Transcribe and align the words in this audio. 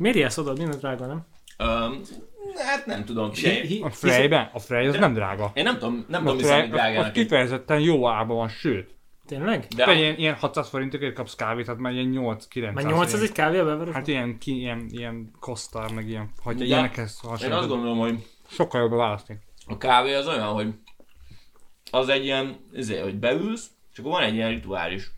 Miért 0.00 0.16
jelsz 0.16 0.38
oda? 0.38 0.52
Minden 0.52 0.78
drága, 0.78 1.06
nem? 1.06 1.26
Um, 1.68 2.00
hát 2.56 2.86
nem 2.86 3.04
tudom. 3.04 3.32
Se, 3.32 3.50
Hi- 3.50 3.82
A 3.82 3.90
Freyben? 3.90 4.50
A 4.52 4.58
Frey 4.58 4.86
az 4.86 4.96
nem 4.96 5.14
drága. 5.14 5.50
én 5.54 5.62
nem 5.62 5.78
tudom, 5.78 6.04
nem 6.08 6.20
tudom, 6.24 6.36
az, 6.36 6.42
az 6.42 6.48
drágának. 6.68 7.06
egy- 7.06 7.12
kifejezetten 7.12 7.80
jó 7.80 8.08
árban 8.08 8.36
van, 8.36 8.48
sőt. 8.48 8.94
Tényleg? 9.26 9.66
De 9.76 9.84
De 9.84 9.92
ilyen, 9.94 10.16
ilyen 10.16 10.34
600 10.34 10.68
forintokért 10.68 11.14
kapsz 11.14 11.34
kávét, 11.34 11.66
hát 11.66 11.76
már 11.78 11.92
ilyen 11.92 12.12
8-900. 12.14 12.72
Már 12.74 12.84
800 12.84 13.22
egy 13.22 13.32
kávé 13.32 13.58
a 13.58 13.64
beveres? 13.64 13.94
Hát 13.94 14.06
ilyen, 14.08 14.38
ki, 14.38 14.56
ilyen, 14.58 14.86
ilyen 14.90 15.30
kosztár, 15.40 15.92
meg 15.92 16.08
ilyen, 16.08 16.30
hogyha 16.42 16.58
De 16.60 16.64
ilyenekhez 16.66 17.20
én 17.44 17.52
azt 17.52 17.68
gondolom, 17.68 17.98
hogy 17.98 18.26
sokkal 18.48 18.80
jobb 18.80 18.92
a 18.92 18.96
választni. 18.96 19.38
a 19.66 19.76
kávé 19.76 20.14
az 20.14 20.26
olyan, 20.26 20.46
hogy 20.52 20.74
az 21.90 22.08
egy 22.08 22.24
ilyen, 22.24 22.56
ezért, 22.74 23.02
hogy 23.02 23.18
beülsz, 23.18 23.66
és 23.92 23.98
akkor 23.98 24.10
van 24.10 24.22
egy 24.22 24.34
ilyen 24.34 24.48
rituális, 24.50 25.10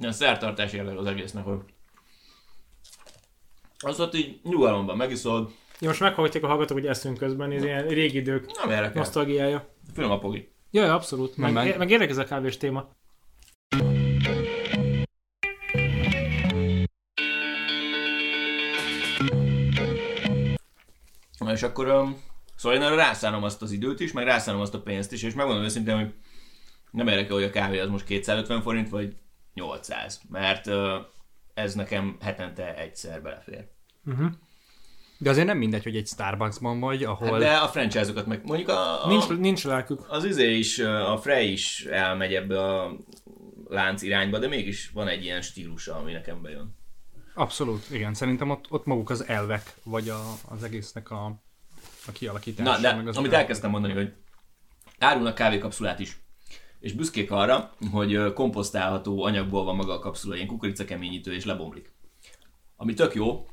ilyen 0.00 0.12
szertartás 0.12 0.72
érdek 0.72 0.98
az 0.98 1.06
egésznek, 1.06 1.44
hogy 1.44 1.58
azt 3.78 4.00
ott 4.00 4.14
így 4.14 4.40
nyugalomban 4.42 4.96
megiszod, 4.96 5.50
Ja, 5.80 5.88
most 5.88 6.00
meghallgatják 6.00 6.44
a 6.44 6.46
hallgatók, 6.46 6.76
hogy 6.78 6.86
eszünk 6.86 7.18
közben, 7.18 7.52
ez 7.52 7.64
ilyen 7.64 7.86
régi 7.88 8.16
idők 8.16 8.46
nem 8.62 8.70
érdekel, 8.70 8.92
nosztalgiája. 8.94 9.74
finom 9.94 10.10
a 10.10 10.18
pogi. 10.18 10.52
Ja, 10.70 10.84
ja, 10.84 10.94
abszolút. 10.94 11.36
Meg, 11.36 11.52
meg, 11.52 11.78
meg- 11.78 11.90
érdekes 11.90 12.16
ez 12.16 12.22
a 12.22 12.24
kávés 12.24 12.56
téma. 12.56 12.88
Na 21.38 21.52
és 21.52 21.62
akkor, 21.62 21.88
um, 21.88 22.22
szóval 22.56 22.78
én 22.78 22.84
arra 22.84 22.94
rászánom 22.94 23.42
azt 23.42 23.62
az 23.62 23.72
időt 23.72 24.00
is, 24.00 24.12
meg 24.12 24.24
rászánom 24.24 24.60
azt 24.60 24.74
a 24.74 24.80
pénzt 24.80 25.12
is, 25.12 25.22
és 25.22 25.34
megmondom 25.34 25.64
őszintén, 25.64 25.94
hogy 25.96 26.14
nem 26.90 27.08
érdekel, 27.08 27.34
hogy 27.34 27.42
a 27.44 27.50
kávé 27.50 27.78
az 27.78 27.88
most 27.88 28.04
250 28.04 28.62
forint, 28.62 28.88
vagy 28.88 29.14
800, 29.54 30.20
mert 30.30 30.66
uh, 30.66 30.74
ez 31.58 31.74
nekem 31.74 32.16
hetente 32.20 32.76
egyszer 32.76 33.22
belefér. 33.22 33.64
De 35.18 35.30
azért 35.30 35.46
nem 35.46 35.58
mindegy, 35.58 35.82
hogy 35.82 35.96
egy 35.96 36.06
Starbucksban 36.06 36.80
vagy, 36.80 37.04
ahol... 37.04 37.30
Hát 37.30 37.38
de 37.38 37.56
a 37.56 37.68
franchise-okat 37.68 38.26
meg, 38.26 38.44
mondjuk 38.44 38.68
a, 38.68 39.04
a, 39.04 39.08
Nincs, 39.08 39.28
nincs 39.28 39.64
lelkük. 39.64 40.06
az 40.08 40.24
izé 40.24 40.56
is, 40.56 40.78
a 40.78 41.18
Frey 41.22 41.52
is 41.52 41.84
elmegy 41.84 42.34
ebbe 42.34 42.64
a 42.64 42.96
lánc 43.68 44.02
irányba, 44.02 44.38
de 44.38 44.48
mégis 44.48 44.90
van 44.90 45.08
egy 45.08 45.24
ilyen 45.24 45.40
stílusa, 45.40 45.96
ami 45.96 46.12
nekem 46.12 46.42
bejön. 46.42 46.76
Abszolút, 47.34 47.90
igen. 47.90 48.14
Szerintem 48.14 48.50
ott, 48.50 48.66
ott 48.68 48.84
maguk 48.84 49.10
az 49.10 49.26
elvek, 49.26 49.74
vagy 49.82 50.08
a, 50.08 50.20
az 50.48 50.62
egésznek 50.62 51.10
a, 51.10 51.24
a 52.06 52.12
kialakítása. 52.12 52.70
Na, 52.70 52.78
de 52.78 52.94
meg 52.94 53.08
az 53.08 53.16
amit 53.16 53.32
elkezdtem 53.32 53.70
mondani, 53.70 53.92
hogy 53.92 54.12
árulnak 54.98 55.34
kávékapszulát 55.34 55.98
is. 55.98 56.18
És 56.80 56.92
büszkék 56.92 57.30
arra, 57.30 57.74
hogy 57.92 58.32
komposztálható 58.32 59.22
anyagból 59.22 59.64
van 59.64 59.76
maga 59.76 59.92
a 59.92 59.98
kapszula, 59.98 60.34
ilyen 60.34 60.46
kukoricakeményítő 60.46 61.34
és 61.34 61.44
lebomlik. 61.44 61.92
Ami 62.76 62.94
tök 62.94 63.14
jó, 63.14 63.46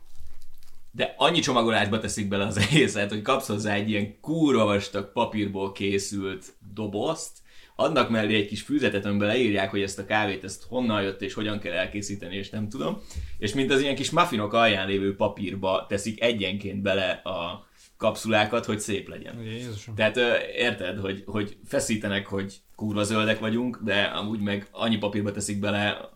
de 0.91 1.13
annyi 1.17 1.39
csomagolásba 1.39 1.99
teszik 1.99 2.27
bele 2.27 2.45
az 2.45 2.57
egészet, 2.69 3.09
hogy 3.09 3.21
kapsz 3.21 3.47
hozzá 3.47 3.73
egy 3.73 3.89
ilyen 3.89 4.19
kurva 4.19 4.65
vastag 4.65 5.11
papírból 5.11 5.71
készült 5.71 6.53
dobozt, 6.73 7.43
adnak 7.75 8.09
mellé 8.09 8.35
egy 8.35 8.47
kis 8.47 8.61
füzetet, 8.61 9.05
amiben 9.05 9.27
leírják, 9.27 9.69
hogy 9.69 9.81
ezt 9.81 9.99
a 9.99 10.05
kávét, 10.05 10.43
ezt 10.43 10.63
honnan 10.63 11.01
jött 11.01 11.21
és 11.21 11.33
hogyan 11.33 11.59
kell 11.59 11.73
elkészíteni, 11.73 12.35
és 12.35 12.49
nem 12.49 12.69
tudom. 12.69 13.01
És 13.37 13.53
mint 13.53 13.71
az 13.71 13.81
ilyen 13.81 13.95
kis 13.95 14.09
muffinok 14.09 14.53
alján 14.53 14.87
lévő 14.87 15.15
papírba 15.15 15.85
teszik 15.89 16.21
egyenként 16.21 16.81
bele 16.81 17.09
a 17.11 17.64
kapszulákat, 17.97 18.65
hogy 18.65 18.79
szép 18.79 19.07
legyen. 19.07 19.41
Jézusom. 19.41 19.95
Tehát 19.95 20.17
érted, 20.55 20.99
hogy, 20.99 21.23
hogy 21.25 21.57
feszítenek, 21.65 22.27
hogy 22.27 22.61
kurva 22.75 23.03
zöldek 23.03 23.39
vagyunk, 23.39 23.79
de 23.83 24.01
amúgy 24.01 24.39
meg 24.39 24.67
annyi 24.71 24.97
papírba 24.97 25.31
teszik 25.31 25.59
bele, 25.59 26.09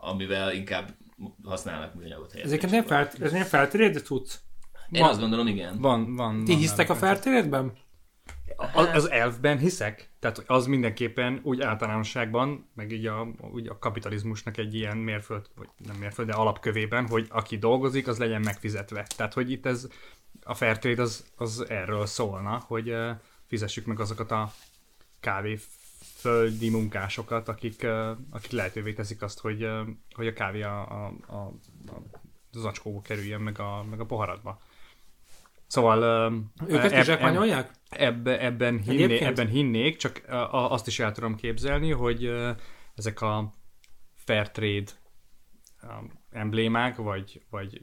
amivel 0.00 0.52
inkább 0.52 0.94
használnak 1.44 1.94
műanyagot 1.94 2.32
helyett. 2.32 2.46
Ezeket 2.46 2.70
nem, 2.70 2.84
fel, 2.84 3.10
ez 3.20 3.32
nem 3.32 3.44
feltérét 3.44 4.04
tudsz? 4.04 4.40
Én 4.90 5.02
azt 5.02 5.20
gondolom, 5.20 5.46
igen. 5.46 5.80
Van, 5.80 6.14
van. 6.14 6.44
Ti 6.44 6.50
van 6.52 6.60
hisztek 6.60 6.90
a 6.90 6.94
feltéredben? 6.94 7.72
Az, 8.74 8.88
az 8.92 9.10
elfben 9.10 9.58
hiszek, 9.58 10.10
tehát 10.20 10.42
az 10.46 10.66
mindenképpen 10.66 11.40
úgy 11.42 11.60
általánosságban, 11.60 12.70
meg 12.74 12.92
így 12.92 13.06
a, 13.06 13.28
úgy 13.52 13.68
a 13.68 13.78
kapitalizmusnak 13.78 14.56
egy 14.56 14.74
ilyen 14.74 14.96
mérföld, 14.96 15.46
vagy 15.56 15.68
nem 15.76 15.96
mérföld, 15.96 16.28
de 16.28 16.34
alapkövében, 16.34 17.08
hogy 17.08 17.26
aki 17.30 17.56
dolgozik, 17.56 18.08
az 18.08 18.18
legyen 18.18 18.40
megfizetve. 18.40 19.06
Tehát, 19.16 19.32
hogy 19.32 19.50
itt 19.50 19.66
ez 19.66 19.88
a 20.44 20.54
Fairtrade 20.54 21.02
az, 21.02 21.24
az 21.36 21.68
erről 21.68 22.06
szólna, 22.06 22.64
hogy 22.66 22.94
fizessük 23.46 23.86
meg 23.86 24.00
azokat 24.00 24.30
a 24.30 24.52
kávéföldi 25.20 26.70
munkásokat, 26.70 27.48
akik, 27.48 27.86
akik 28.30 28.50
lehetővé 28.50 28.92
teszik 28.92 29.22
azt, 29.22 29.40
hogy, 29.40 29.68
hogy 30.12 30.26
a 30.26 30.32
kávé 30.32 30.62
a, 30.62 30.80
a, 30.80 31.12
a, 31.26 31.36
a 31.36 32.02
zacskóba 32.52 33.00
kerüljön, 33.00 33.40
meg 33.40 33.58
a, 33.58 33.84
meg 33.90 34.00
a 34.00 34.06
poharadba. 34.06 34.60
Szóval... 35.66 36.32
Őket 36.66 36.92
is 36.92 37.04
zsákmányolják? 37.04 37.70
Ebbe, 37.88 38.40
ebben, 38.40 38.78
hinné, 38.78 39.18
ebben 39.18 39.48
hinnék, 39.48 39.96
csak 39.96 40.22
azt 40.50 40.86
is 40.86 40.98
el 40.98 41.12
tudom 41.12 41.36
képzelni, 41.36 41.90
hogy 41.90 42.32
ezek 42.94 43.20
a 43.20 43.52
fair 44.14 44.50
trade 44.50 44.78
um, 44.78 45.01
emblémák, 46.30 46.96
vagy, 46.96 47.42
vagy 47.50 47.80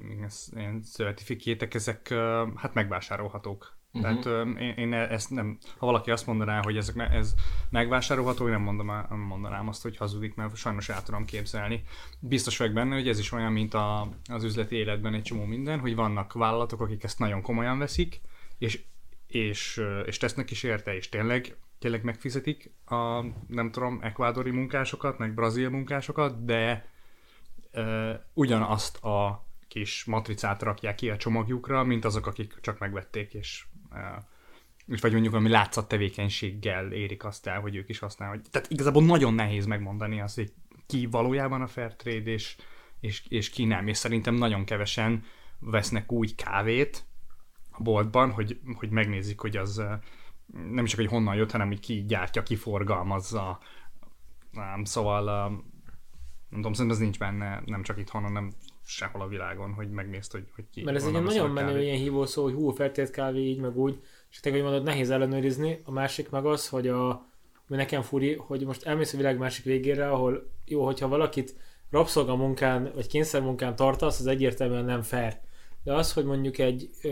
ilyen 0.56 0.82
certifikétek, 0.82 1.74
ezek 1.74 2.14
hát 2.56 2.74
megvásárolhatók. 2.74 3.78
Uh-huh. 3.94 4.22
Tehát 4.22 4.48
én, 4.60 4.70
én 4.70 4.94
ezt 4.94 5.30
nem, 5.30 5.58
ha 5.78 5.86
valaki 5.86 6.12
azt 6.12 6.26
mondaná, 6.26 6.62
hogy 6.64 6.78
ezek, 6.78 6.96
ez 7.12 7.34
megvásárolható, 7.70 8.46
én 8.46 8.52
nem, 8.52 8.62
mondom, 8.62 8.88
nem 8.88 9.20
mondanám 9.20 9.68
azt, 9.68 9.82
hogy 9.82 9.98
hazudik, 9.98 10.36
mert 10.36 10.56
sajnos 10.56 10.90
el 10.90 11.04
tudom 11.04 11.26
képzelni. 11.26 11.84
Biztos 12.20 12.58
vagyok 12.58 12.74
benne, 12.74 12.96
hogy 12.96 13.08
ez 13.08 13.20
is 13.20 13.32
olyan, 13.32 13.52
mint 13.52 13.74
a, 13.74 14.10
az 14.31 14.44
üzleti 14.44 14.76
életben 14.76 15.14
egy 15.14 15.24
csomó 15.24 15.46
minden, 15.46 15.80
hogy 15.80 15.96
vannak 15.96 16.34
vállalatok, 16.34 16.81
akik 16.81 17.04
ezt 17.04 17.20
nagyon 17.20 17.42
komolyan 17.42 17.78
veszik, 17.78 18.22
és 18.58 18.84
és, 19.30 19.81
és 20.06 20.18
tesznek 20.18 20.52
is 20.52 20.64
érte, 20.64 20.96
és 20.96 21.10
tényleg, 21.10 21.58
tényleg 21.80 22.04
megfizetik 22.04 22.72
a, 22.86 23.22
nem 23.48 23.72
tudom, 23.72 24.00
ekvádori 24.02 24.52
munkásokat, 24.52 25.18
meg 25.18 25.34
brazil 25.34 25.70
munkásokat, 25.70 26.46
de 26.46 26.90
ugyanazt 28.34 29.03
a 29.03 29.47
kis 29.68 30.06
matricát 30.06 30.62
rakják 30.62 30.96
ki 30.96 31.09
a 31.09 31.18
csomagjukra, 31.18 31.84
mint 31.84 32.06
azok, 32.06 32.25
akik 32.25 32.57
csak 32.62 32.80
megvették, 32.80 33.34
és 33.34 33.66
és 34.88 35.02
vagy 35.02 35.12
mondjuk 35.12 35.34
valami 35.34 35.50
látszat 35.50 35.88
tevékenységgel 35.88 36.91
érik 36.91 37.24
azt 37.24 37.47
el, 37.47 37.59
hogy 37.59 37.75
ők 37.75 37.90
is 37.90 38.00
használják. 38.00 38.41
Tehát 38.52 38.69
igazából 38.69 39.03
nagyon 39.03 39.34
nehéz 39.34 39.66
megmondani 39.66 40.22
azt, 40.22 40.35
hogy 40.35 40.53
ki 40.85 41.06
valójában 41.06 41.62
a 41.62 41.68
fair 41.68 41.96
trade, 41.96 42.31
és, 42.31 42.56
és, 43.00 43.24
és 43.28 43.50
ki 43.50 43.66
nem. 43.66 43.88
És 43.88 43.97
szerintem 43.97 44.36
nagyon 44.36 44.66
kevesen 44.66 45.24
vesznek 45.59 46.12
úgy 46.12 46.36
kávét, 46.36 47.06
a 47.72 47.84
boltban, 47.84 48.31
hogy, 48.31 48.59
hogy 48.75 48.90
megnézik, 48.90 49.40
hogy 49.40 49.57
az 49.57 49.84
nem 50.72 50.86
csak, 50.86 51.00
hogy 51.00 51.09
honnan 51.09 51.36
jött, 51.36 51.51
hanem 51.51 51.68
hogy 51.68 51.80
ki 51.80 52.06
gyártja, 52.07 52.44
ki 52.44 52.56
forgalmazza. 52.56 53.59
Nem, 54.51 54.84
szóval 54.84 55.51
nem 56.50 56.60
tudom, 56.60 56.74
szerintem 56.74 56.98
ez 56.98 57.04
nincs 57.04 57.20
benne, 57.20 57.62
nem 57.66 57.84
csak 57.84 57.98
itthon, 57.98 58.22
hanem 58.22 58.52
sehol 58.86 59.22
a 59.22 59.28
világon, 59.28 59.74
hogy 59.74 59.90
megnézd, 59.90 60.32
hogy, 60.32 60.44
hogy 60.56 60.64
ki. 60.72 60.84
Mert 60.84 60.98
ez 60.98 61.06
egy 61.06 61.12
nagyon 61.12 61.50
menő 61.50 61.68
kávét. 61.68 61.84
ilyen 61.84 61.98
hívószó, 61.98 62.44
hogy 62.44 62.54
hú, 62.54 62.70
feltért 62.70 63.12
kávé 63.12 63.40
így, 63.40 63.60
meg 63.60 63.78
úgy. 63.78 64.02
És 64.30 64.40
tényleg, 64.40 64.62
hogy 64.62 64.72
mondod, 64.72 64.88
nehéz 64.88 65.10
ellenőrizni. 65.10 65.82
A 65.84 65.92
másik 65.92 66.30
meg 66.30 66.46
az, 66.46 66.70
hogy 66.70 66.88
a, 66.88 67.10
ami 67.68 67.78
nekem 67.78 68.02
furi, 68.02 68.34
hogy 68.34 68.66
most 68.66 68.86
elmész 68.86 69.14
a 69.14 69.18
világ 69.18 69.38
másik 69.38 69.66
végére, 69.66 70.10
ahol 70.10 70.52
jó, 70.66 70.86
hogyha 70.86 71.08
valakit 71.08 71.56
rabszolgamunkán 71.90 72.92
vagy 72.96 73.08
kényszermunkán 73.08 73.76
tartasz, 73.76 74.20
az 74.20 74.28
egyértelműen 74.28 74.86
nem 74.86 75.02
fair. 75.02 75.38
De 75.84 75.94
az, 75.94 76.14
hogy 76.14 76.26
mondjuk 76.26 76.58
egy 76.58 76.90
ö, 77.04 77.10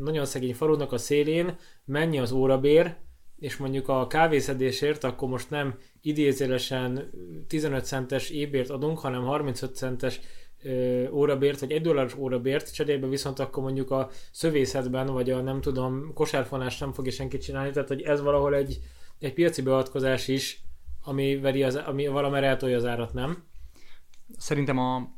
nagyon 0.00 0.24
szegény 0.24 0.54
falunak 0.54 0.92
a 0.92 0.98
szélén 0.98 1.56
mennyi 1.84 2.18
az 2.18 2.32
órabér, 2.32 2.96
és 3.38 3.56
mondjuk 3.56 3.88
a 3.88 4.06
kávészedésért 4.06 5.04
akkor 5.04 5.28
most 5.28 5.50
nem 5.50 5.78
idézélesen 6.00 7.10
15 7.48 7.84
centes 7.84 8.30
ébért 8.30 8.70
adunk, 8.70 8.98
hanem 8.98 9.22
35 9.22 9.74
centes 9.74 10.20
órabért, 11.10 11.60
vagy 11.60 11.72
egy 11.72 11.80
dolláros 11.80 12.16
órabért, 12.16 12.74
cserébe 12.74 13.06
viszont 13.06 13.38
akkor 13.38 13.62
mondjuk 13.62 13.90
a 13.90 14.10
szövészetben, 14.30 15.06
vagy 15.06 15.30
a 15.30 15.40
nem 15.40 15.60
tudom, 15.60 16.12
kosárfonást 16.14 16.80
nem 16.80 16.92
fogja 16.92 17.12
senki 17.12 17.38
csinálni, 17.38 17.70
tehát 17.70 17.88
hogy 17.88 18.02
ez 18.02 18.20
valahol 18.20 18.54
egy, 18.54 18.78
egy 19.18 19.32
piaci 19.32 19.62
beavatkozás 19.62 20.28
is, 20.28 20.60
ami, 21.04 21.36
veri 21.36 21.62
az, 21.62 21.74
ami 21.74 22.06
valamire 22.06 22.46
eltolja 22.46 22.76
az 22.76 22.84
árat, 22.84 23.12
nem? 23.12 23.44
Szerintem 24.36 24.78
a, 24.78 25.15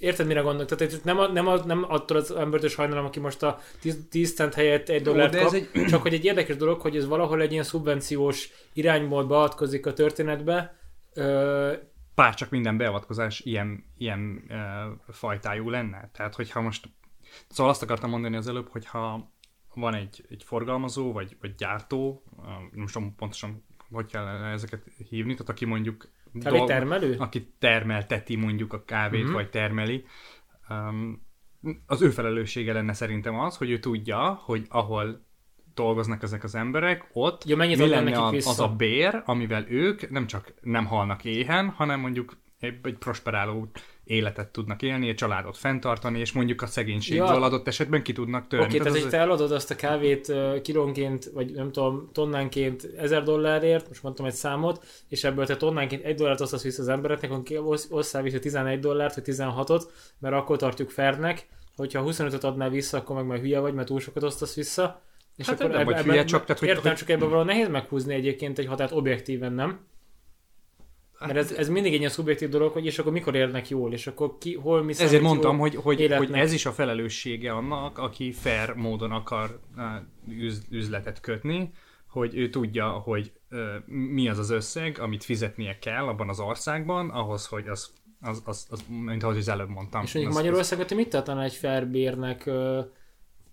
Érted, 0.00 0.26
mire 0.26 0.40
gondolok? 0.40 0.68
Tehát 0.68 1.04
nem, 1.04 1.18
a, 1.18 1.26
nem, 1.26 1.46
a, 1.46 1.56
nem 1.56 1.84
attól 1.88 2.16
az 2.16 2.30
embertől 2.30 2.68
sajnálom, 2.68 3.04
aki 3.04 3.20
most 3.20 3.42
a 3.42 3.58
10, 3.80 4.06
10 4.10 4.34
cent 4.34 4.54
helyett 4.54 4.88
egy 4.88 5.02
dollárt 5.02 5.32
de 5.32 5.38
kap, 5.38 5.46
ez 5.46 5.52
egy... 5.72 5.84
csak 5.86 6.02
hogy 6.02 6.14
egy 6.14 6.24
érdekes 6.24 6.56
dolog, 6.56 6.80
hogy 6.80 6.96
ez 6.96 7.06
valahol 7.06 7.40
egy 7.40 7.52
ilyen 7.52 7.64
szubvenciós 7.64 8.50
irányból 8.72 9.24
beavatkozik 9.24 9.86
a 9.86 9.92
történetbe. 9.92 10.76
Ö, 11.14 11.72
bár 12.14 12.34
csak 12.34 12.50
minden 12.50 12.76
beavatkozás 12.76 13.40
ilyen, 13.40 13.84
ilyen 13.98 14.44
uh, 14.48 15.14
fajtájú 15.14 15.70
lenne. 15.70 16.10
Tehát, 16.12 16.34
hogyha 16.34 16.60
most... 16.60 16.88
Szóval 17.48 17.72
azt 17.72 17.82
akartam 17.82 18.10
mondani 18.10 18.36
az 18.36 18.48
előbb, 18.48 18.68
hogyha 18.68 19.32
van 19.74 19.94
egy, 19.94 20.24
egy 20.28 20.42
forgalmazó, 20.42 21.12
vagy, 21.12 21.36
vagy 21.40 21.54
gyártó, 21.54 22.22
nem 22.72 22.86
tudom 22.86 23.14
pontosan, 23.14 23.64
hogy 23.90 24.06
kell 24.06 24.26
ezeket 24.26 24.82
hívni, 25.08 25.32
tehát 25.32 25.48
aki 25.48 25.64
mondjuk 25.64 26.08
Kávé 26.40 26.64
termelő? 26.64 27.14
aki 27.18 27.54
termelteti 27.58 28.36
mondjuk 28.36 28.72
a 28.72 28.84
kávét, 28.84 29.20
Mhm. 29.20 29.28
uh-huh. 29.28 29.42
vagy 29.42 29.50
termeli, 29.50 30.04
um, 30.68 31.26
az 31.86 32.02
ő 32.02 32.10
felelőssége 32.10 32.72
lenne 32.72 32.92
szerintem 32.92 33.38
az, 33.38 33.56
hogy 33.56 33.70
ő 33.70 33.78
tudja, 33.78 34.40
hogy 34.44 34.66
ahol 34.68 35.26
dolgoznak 35.74 36.22
ezek 36.22 36.44
az 36.44 36.54
emberek, 36.54 37.08
ott 37.12 37.44
Ja, 37.44 37.56
mennyit 37.56 37.78
mi 37.78 37.88
lenne 37.88 38.18
a, 38.18 38.28
az 38.28 38.60
a 38.60 38.68
bér, 38.68 39.22
amivel 39.24 39.64
ők 39.68 40.10
nem 40.10 40.26
csak 40.26 40.54
nem 40.60 40.86
halnak 40.86 41.24
éhen, 41.24 41.68
hanem 41.68 42.00
mondjuk 42.00 42.36
egy, 42.58 42.78
egy 42.82 42.98
prosperáló 42.98 43.70
életet 44.04 44.48
tudnak 44.48 44.82
élni, 44.82 45.08
egy 45.08 45.14
családot 45.14 45.56
fenntartani, 45.56 46.18
és 46.18 46.32
mondjuk 46.32 46.62
a 46.62 46.66
szegénységből 46.66 47.26
Ja. 47.26 47.40
adott 47.40 47.66
esetben 47.66 48.02
ki 48.02 48.12
tudnak 48.12 48.46
törni. 48.46 48.64
Oké, 48.66 48.76
tehát 48.78 48.92
az- 48.94 49.00
hogy 49.00 49.10
te 49.10 49.18
eladod 49.18 49.52
azt 49.52 49.70
a 49.70 49.74
kávét 49.74 50.32
kilónként, 50.62 51.24
vagy 51.34 51.50
nem 51.52 51.72
tudom, 51.72 52.10
tonnánként 52.12 52.88
1000 52.96 53.22
dollárért, 53.22 53.88
most 53.88 54.02
mondtam 54.02 54.26
egy 54.26 54.32
számot, 54.32 54.84
és 55.08 55.24
ebből 55.24 55.46
te 55.46 55.56
tonnánként 55.56 56.04
1 56.04 56.14
dollárt 56.14 56.40
osztasz 56.40 56.62
vissza 56.62 56.82
az 56.82 56.88
embereknek, 56.88 57.30
osszál 57.90 58.22
vissza 58.22 58.38
11 58.38 58.78
dollárt, 58.80 59.14
vagy 59.14 59.24
16-ot, 59.24 59.82
mert 60.18 60.34
akkor 60.34 60.56
tartjuk 60.56 60.90
fairnek, 60.90 61.46
hogyha 61.76 62.02
25-öt 62.02 62.44
adnál 62.44 62.70
vissza, 62.70 62.98
akkor 62.98 63.16
meg 63.16 63.24
majd 63.26 63.40
hülye 63.40 63.58
vagy, 63.58 63.74
mert 63.74 63.86
túl 63.88 64.00
sokat 64.00 64.22
osztasz 64.22 64.54
vissza. 64.54 65.02
És 65.36 65.46
Hát 65.46 65.60
akkor 65.60 65.70
nem 65.74 65.84
vagy 65.84 65.96
hülye, 66.00 66.24
csak 66.24 66.44
tehát, 66.44 66.58
hogy- 66.58 66.68
értem, 66.68 66.82
hogy- 66.84 66.94
csak 66.94 67.08
ebből 67.08 67.28
valahol 67.28 67.46
nehéz 67.52 67.68
meghúzni 67.68 68.14
egyébként 68.14 68.58
egy 68.58 68.66
határt 68.66 68.92
objektíven, 68.92 69.52
nem? 69.52 69.78
Mert 71.26 71.36
ez, 71.36 71.52
ez 71.52 71.68
mindig 71.68 71.92
egy 71.92 71.98
ilyen 71.98 72.10
szubjektív 72.10 72.48
dolog, 72.48 72.72
hogy 72.72 72.86
és 72.86 72.98
akkor 72.98 73.12
mikor 73.12 73.34
érnek 73.34 73.68
jól, 73.68 73.92
és 73.92 74.06
akkor 74.06 74.38
ki, 74.38 74.54
hol 74.54 74.82
mi 74.82 74.92
Ezért 74.98 75.22
mondtam, 75.22 75.58
hogy, 75.58 75.74
hogy, 75.74 76.12
hogy 76.16 76.32
ez 76.32 76.52
is 76.52 76.66
a 76.66 76.72
felelőssége 76.72 77.52
annak, 77.52 77.98
aki 77.98 78.32
fair 78.32 78.74
módon 78.74 79.10
akar 79.10 79.60
üz, 80.28 80.62
üzletet 80.70 81.20
kötni, 81.20 81.70
hogy 82.08 82.36
ő 82.36 82.48
tudja, 82.48 82.88
hogy 82.88 83.32
mi 83.86 84.28
az 84.28 84.38
az 84.38 84.50
összeg, 84.50 84.98
amit 84.98 85.24
fizetnie 85.24 85.78
kell 85.78 86.06
abban 86.06 86.28
az 86.28 86.40
országban, 86.40 87.10
ahhoz, 87.10 87.46
hogy 87.46 87.68
az, 87.68 87.92
az, 88.20 88.42
az, 88.44 88.66
az 88.70 88.84
mint 88.88 89.22
ahogy 89.22 89.36
az 89.36 89.48
előbb 89.48 89.68
mondtam. 89.68 90.02
És 90.02 90.14
mondjuk 90.14 90.34
Magyarországon 90.34 90.86
te 90.86 90.94
mit 90.94 91.08
tartanál 91.08 91.44
egy 91.44 91.54
fair 91.54 91.86
bérnek, 91.86 92.46
ö, 92.46 92.80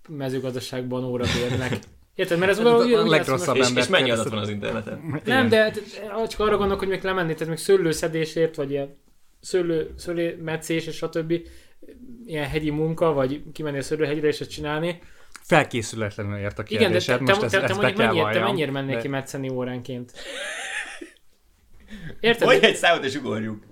mezőgazdaságban 0.10 1.04
órabérnek? 1.04 1.80
Érted? 2.18 2.38
Mert 2.40 2.52
ez 2.52 2.58
Ez 2.58 2.64
valahogy 2.64 2.94
a 2.94 3.02
úgy 3.02 3.10
legrosszabb 3.10 3.56
most- 3.58 3.72
És, 3.72 3.78
és 3.78 3.88
mennyi 3.88 4.12
adat 4.12 4.30
van 4.30 4.40
az 4.40 4.50
interneten? 4.50 5.22
Nem, 5.26 5.50
de 5.50 5.70
de 5.72 6.28
csak 6.28 6.40
arra 6.40 6.58
gondolok, 6.58 6.80
hogy 6.80 6.88
még 6.88 7.04
lemenni, 7.04 7.34
tehát 7.34 7.48
még 7.48 7.58
szőlőszedésért, 7.58 8.56
vagy 8.56 8.72
ilyen 8.72 8.98
szőlő, 9.42 9.94
szőlő 9.98 10.42
metszés 10.44 10.86
és 10.88 10.96
stb. 10.96 11.34
Ilyen 12.26 12.48
hegyi 12.48 12.70
munka, 12.70 13.14
vagy 13.14 13.44
kimenni 13.54 13.78
a 13.78 13.82
szőlőhegyre 13.82 14.28
és 14.28 14.40
ezt 14.42 14.50
csinálni. 14.50 15.02
Felkészületlenül 15.42 16.38
ért 16.38 16.60
a 16.60 16.64
Igen, 16.68 16.92
de 16.92 16.98
te, 16.98 17.06
kérdésed, 17.06 17.18
te, 17.18 17.24
most 17.24 17.40
te, 17.40 17.46
ezt, 17.46 17.56
te, 17.56 17.62
ezt 17.62 17.68
be 17.68 17.82
mondjuk 17.82 17.98
mennyire, 17.98 18.32
te 18.32 18.40
mennyire 18.40 18.72
mennél 18.72 18.96
de- 18.96 19.02
ki 19.02 19.08
metszeni 19.08 19.50
óránként? 19.50 20.12
Érted? 22.20 22.48
Vagy 22.48 22.64
egy 22.64 22.76
számot 22.76 23.04
és 23.06 23.16
ugorjuk. 23.16 23.64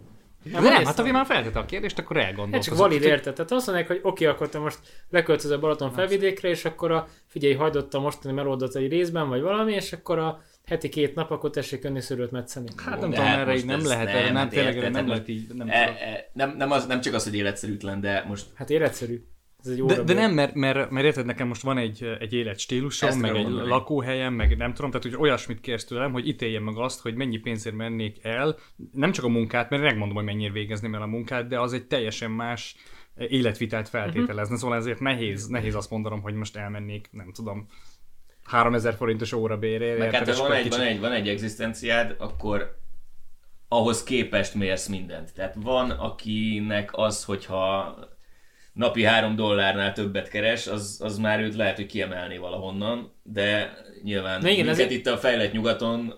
Nem, 0.51 0.63
Nem, 0.63 0.86
hát 0.86 1.00
ha 1.00 1.12
már 1.12 1.25
feltette 1.25 1.59
a 1.59 1.65
kérdést, 1.65 2.00
akkor 2.00 2.15
Hát 2.15 2.25
elgondolkozok. 2.25 2.74
csak 2.74 2.88
valid 2.88 3.03
érted. 3.03 3.33
Tehát 3.33 3.51
azt 3.51 3.65
mondják, 3.65 3.88
hogy 3.88 4.00
oké, 4.01 4.25
akkor 4.25 4.50
te 4.50 4.59
most 4.59 4.80
leköltözöl 5.09 5.57
Balaton 5.57 5.92
felvidékre, 5.92 6.50
és 6.50 6.65
akkor 6.65 6.92
a, 6.92 7.07
figyelj, 7.27 7.53
hagydott 7.53 7.94
a 7.94 8.00
mostani 8.00 8.33
melódat 8.33 8.75
egy 8.75 8.92
részben, 8.92 9.30
vagy 9.30 9.42
valami, 9.42 9.74
és 9.74 9.94
akkor 9.94 10.19
a 10.19 10.42
heti 10.65 10.89
két 10.89 11.15
nap, 11.15 11.31
akkor 11.31 11.50
tessék 11.50 11.83
önni 11.83 12.01
szőlőt 12.01 12.31
metszeni. 12.31 12.68
Hát 12.77 13.00
nem 13.00 13.09
tudom, 13.09 13.25
hát 13.25 13.38
erre 13.38 13.56
így 13.56 13.65
nem 13.65 13.86
lehet, 13.86 14.06
nem, 14.06 14.15
erre 14.15 14.25
nem, 14.25 14.36
hát 14.36 14.50
tényleg 14.50 14.75
nem 14.81 14.94
hát 14.94 15.07
lehet 15.07 15.27
így, 15.27 15.47
nem 15.53 15.69
E, 15.69 15.74
e, 15.74 16.30
nem, 16.33 16.56
nem, 16.57 16.71
az, 16.71 16.86
nem 16.86 17.01
csak 17.01 17.13
az, 17.13 17.24
hogy 17.24 17.36
életszerűtlen, 17.36 18.01
de 18.01 18.25
most 18.27 18.45
Hát 18.53 18.69
életszerű. 18.69 19.24
Ez 19.66 19.72
egy 19.72 19.84
De, 19.84 20.04
de 20.04 20.14
nem, 20.14 20.32
mert, 20.32 20.54
mert, 20.54 20.90
mert 20.90 21.06
érted, 21.06 21.26
nekem 21.26 21.48
most 21.48 21.62
van 21.62 21.78
egy, 21.78 22.18
egy 22.20 22.34
életstílusom, 22.34 23.10
Ezt 23.10 23.22
meg 23.22 23.36
egy 23.36 23.44
mondani. 23.44 23.70
lakóhelyem, 23.70 24.34
meg 24.34 24.58
nem 24.58 24.74
tudom, 24.74 24.92
tehát 24.92 25.06
hogy 25.06 25.16
olyasmit 25.16 25.62
kérsz 25.62 25.86
tőlem, 25.86 26.12
hogy 26.12 26.28
ítéljem 26.28 26.64
meg 26.64 26.78
azt, 26.78 27.02
hogy 27.02 27.16
mennyi 27.16 27.38
pénzért 27.38 27.76
mennék 27.76 28.18
el, 28.22 28.58
nem 28.92 29.12
csak 29.12 29.26
a 29.26 29.28
munkát, 29.28 29.70
mert 29.70 29.84
megmondom, 29.84 30.16
hogy 30.16 30.26
mennyire 30.26 30.52
végezném 30.52 30.96
el 30.96 31.02
a 31.02 31.06
munkát, 31.06 31.48
de 31.48 31.60
az 31.60 31.74
egy 31.74 31.86
teljesen 31.86 32.32
más 32.32 32.76
életvitelt 33.18 33.90
feltételezne, 33.90 34.42
uh-huh. 34.42 34.58
szóval 34.58 34.78
ezért 34.78 35.00
nehéz, 35.00 35.48
nehéz 35.48 35.76
azt 35.76 35.90
mondanom, 35.90 36.22
hogy 36.22 36.34
most 36.34 36.56
elmennék, 36.56 37.10
nem 37.12 37.32
tudom, 37.34 37.68
3000 38.44 38.94
forintos 38.94 39.34
óra 39.34 39.58
bérért. 39.58 39.98
Meg 39.98 40.14
hát, 40.14 40.30
ha 40.30 40.42
van 40.42 40.52
egy, 40.52 40.64
kicsit- 40.64 40.78
van, 40.78 40.88
egy, 40.88 41.00
van 41.00 41.12
egy 41.12 41.28
egzisztenciád, 41.28 42.16
akkor 42.18 42.78
ahhoz 43.68 44.04
képest 44.04 44.54
mérsz 44.54 44.88
mindent. 44.88 45.34
Tehát 45.34 45.56
van, 45.58 45.90
akinek 45.90 46.90
az, 46.98 47.24
hogyha 47.24 47.96
napi 48.75 49.04
három 49.04 49.36
dollárnál 49.36 49.94
többet 49.94 50.30
keres, 50.30 50.68
az, 50.68 51.00
az 51.04 51.18
már 51.18 51.39
őt 51.42 51.56
lehet, 51.56 51.75
hogy 51.75 51.86
kiemelné 51.86 52.38
valahonnan, 52.38 53.13
de 53.24 53.77
nyilván 54.04 54.42
Na 54.42 54.50
igen, 54.50 54.68
ezért- 54.69 54.92
itt 54.92 55.07
a 55.07 55.18
fejlett 55.18 55.51
nyugaton 55.51 56.13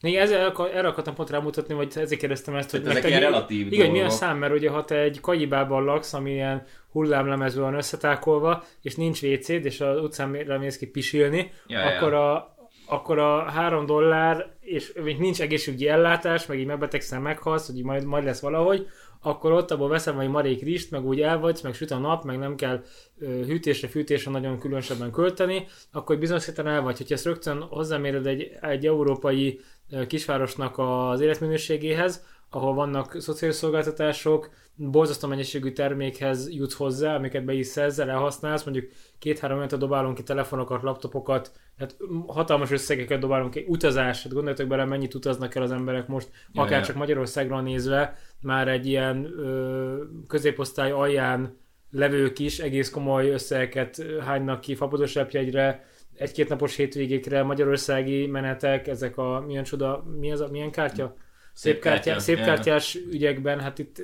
ezzel, 0.00 0.46
akar- 0.46 0.74
erre 0.74 0.88
akartam 0.88 1.14
pont 1.14 1.30
rámutatni, 1.30 1.74
vagy 1.74 1.92
ezért 1.96 2.20
kérdeztem 2.20 2.54
ezt, 2.54 2.70
hogy 2.70 2.82
Tehát 2.82 2.96
ezek 2.98 3.08
ilyen 3.10 3.20
relatív 3.22 3.72
Igen, 3.72 3.90
mi 3.90 4.00
a 4.00 4.08
szám, 4.08 4.38
mert 4.38 4.52
ugye 4.52 4.70
ha 4.70 4.84
te 4.84 4.98
egy 4.98 5.20
kajibában 5.20 5.84
laksz, 5.84 6.12
ami 6.12 6.30
ilyen 6.30 6.66
hullámlemezben 6.90 7.64
van 7.64 7.74
összetákolva, 7.74 8.64
és 8.82 8.94
nincs 8.94 9.22
wc 9.22 9.48
és 9.48 9.80
az 9.80 10.00
utcán 10.00 10.28
mész 10.28 10.78
ki 10.78 10.86
pisilni, 10.86 11.52
Ja, 11.66 11.78
ja. 11.78 11.86
akkor 11.86 12.14
a, 12.14 12.56
akkor 12.86 13.18
a 13.18 13.50
három 13.50 13.86
dollár, 13.86 14.46
és 14.60 14.92
még 15.02 15.18
nincs 15.18 15.40
egészségügyi 15.40 15.88
ellátás, 15.88 16.46
meg 16.46 16.58
így 16.58 16.66
megbetegszel, 16.66 17.20
meghalsz, 17.20 17.66
hogy 17.66 17.82
majd, 17.82 18.04
majd 18.04 18.24
lesz 18.24 18.40
valahogy, 18.40 18.86
akkor 19.26 19.52
ott 19.52 19.70
abból 19.70 19.88
veszem 19.88 20.18
egy 20.18 20.28
marék 20.28 20.62
rist, 20.62 20.90
meg 20.90 21.06
úgy 21.06 21.20
elvagysz, 21.20 21.60
meg 21.60 21.74
süt 21.74 21.90
a 21.90 21.98
nap, 21.98 22.24
meg 22.24 22.38
nem 22.38 22.54
kell 22.54 22.82
hűtésre, 23.18 23.88
fűtésre 23.88 24.30
nagyon 24.30 24.58
különösebben 24.58 25.10
költeni, 25.10 25.66
akkor 25.92 26.18
bizonyos 26.18 26.46
héten 26.46 26.66
el 26.66 26.82
vagy. 26.82 26.96
Hogyha 26.96 27.14
ezt 27.14 27.24
rögtön 27.24 27.62
hozzáméred 27.62 28.26
egy, 28.26 28.50
egy 28.60 28.86
európai 28.86 29.60
kisvárosnak 30.06 30.78
az 30.78 31.20
életminőségéhez, 31.20 32.24
ahol 32.50 32.74
vannak 32.74 33.20
szociális 33.20 33.56
szolgáltatások, 33.56 34.50
borzasztó 34.76 35.28
mennyiségű 35.28 35.72
termékhez 35.72 36.50
jutsz 36.50 36.74
hozzá, 36.74 37.14
amiket 37.14 37.44
be 37.44 37.52
is 37.52 37.66
szerzel, 37.66 38.10
elhasználsz, 38.10 38.64
mondjuk 38.64 38.90
két-három 39.18 39.58
olyat 39.58 39.78
dobálunk 39.78 40.14
ki 40.14 40.22
telefonokat, 40.22 40.82
laptopokat, 40.82 41.52
tehát 41.78 41.96
hatalmas 42.26 42.70
összegeket 42.70 43.20
dobálunk 43.20 43.50
ki, 43.50 43.64
utazás, 43.68 44.22
hát 44.22 44.32
gondoljatok 44.32 44.66
bele, 44.66 44.84
mennyit 44.84 45.14
utaznak 45.14 45.54
el 45.54 45.62
az 45.62 45.70
emberek 45.70 46.06
most, 46.06 46.28
Ja, 46.52 46.62
akár 46.62 46.78
ja. 46.78 46.84
csak 46.84 46.96
Magyarországra 46.96 47.60
nézve, 47.60 48.16
már 48.44 48.68
egy 48.68 48.86
ilyen 48.86 49.24
ö, 49.24 50.02
középosztály 50.26 50.90
alján 50.90 51.56
levők 51.90 52.38
is 52.38 52.58
egész 52.58 52.90
komoly 52.90 53.30
összegeket 53.30 54.04
hánynak 54.20 54.60
ki 54.60 54.74
fapados 54.74 55.14
repjegyre, 55.14 55.84
egy-két 56.14 56.48
napos 56.48 56.76
hétvégékre, 56.76 57.42
magyarországi 57.42 58.26
menetek, 58.26 58.86
ezek 58.86 59.16
a 59.16 59.44
milyen 59.46 59.64
csoda, 59.64 60.04
mi 60.18 60.30
ez 60.30 60.40
a, 60.40 60.48
milyen 60.48 60.70
kártya? 60.70 61.16
Szép, 61.52 61.80
kártya, 61.80 62.18
szép 62.18 62.36
kártyás 62.36 62.98
ügyekben, 63.10 63.60
hát 63.60 63.78
itt 63.78 64.02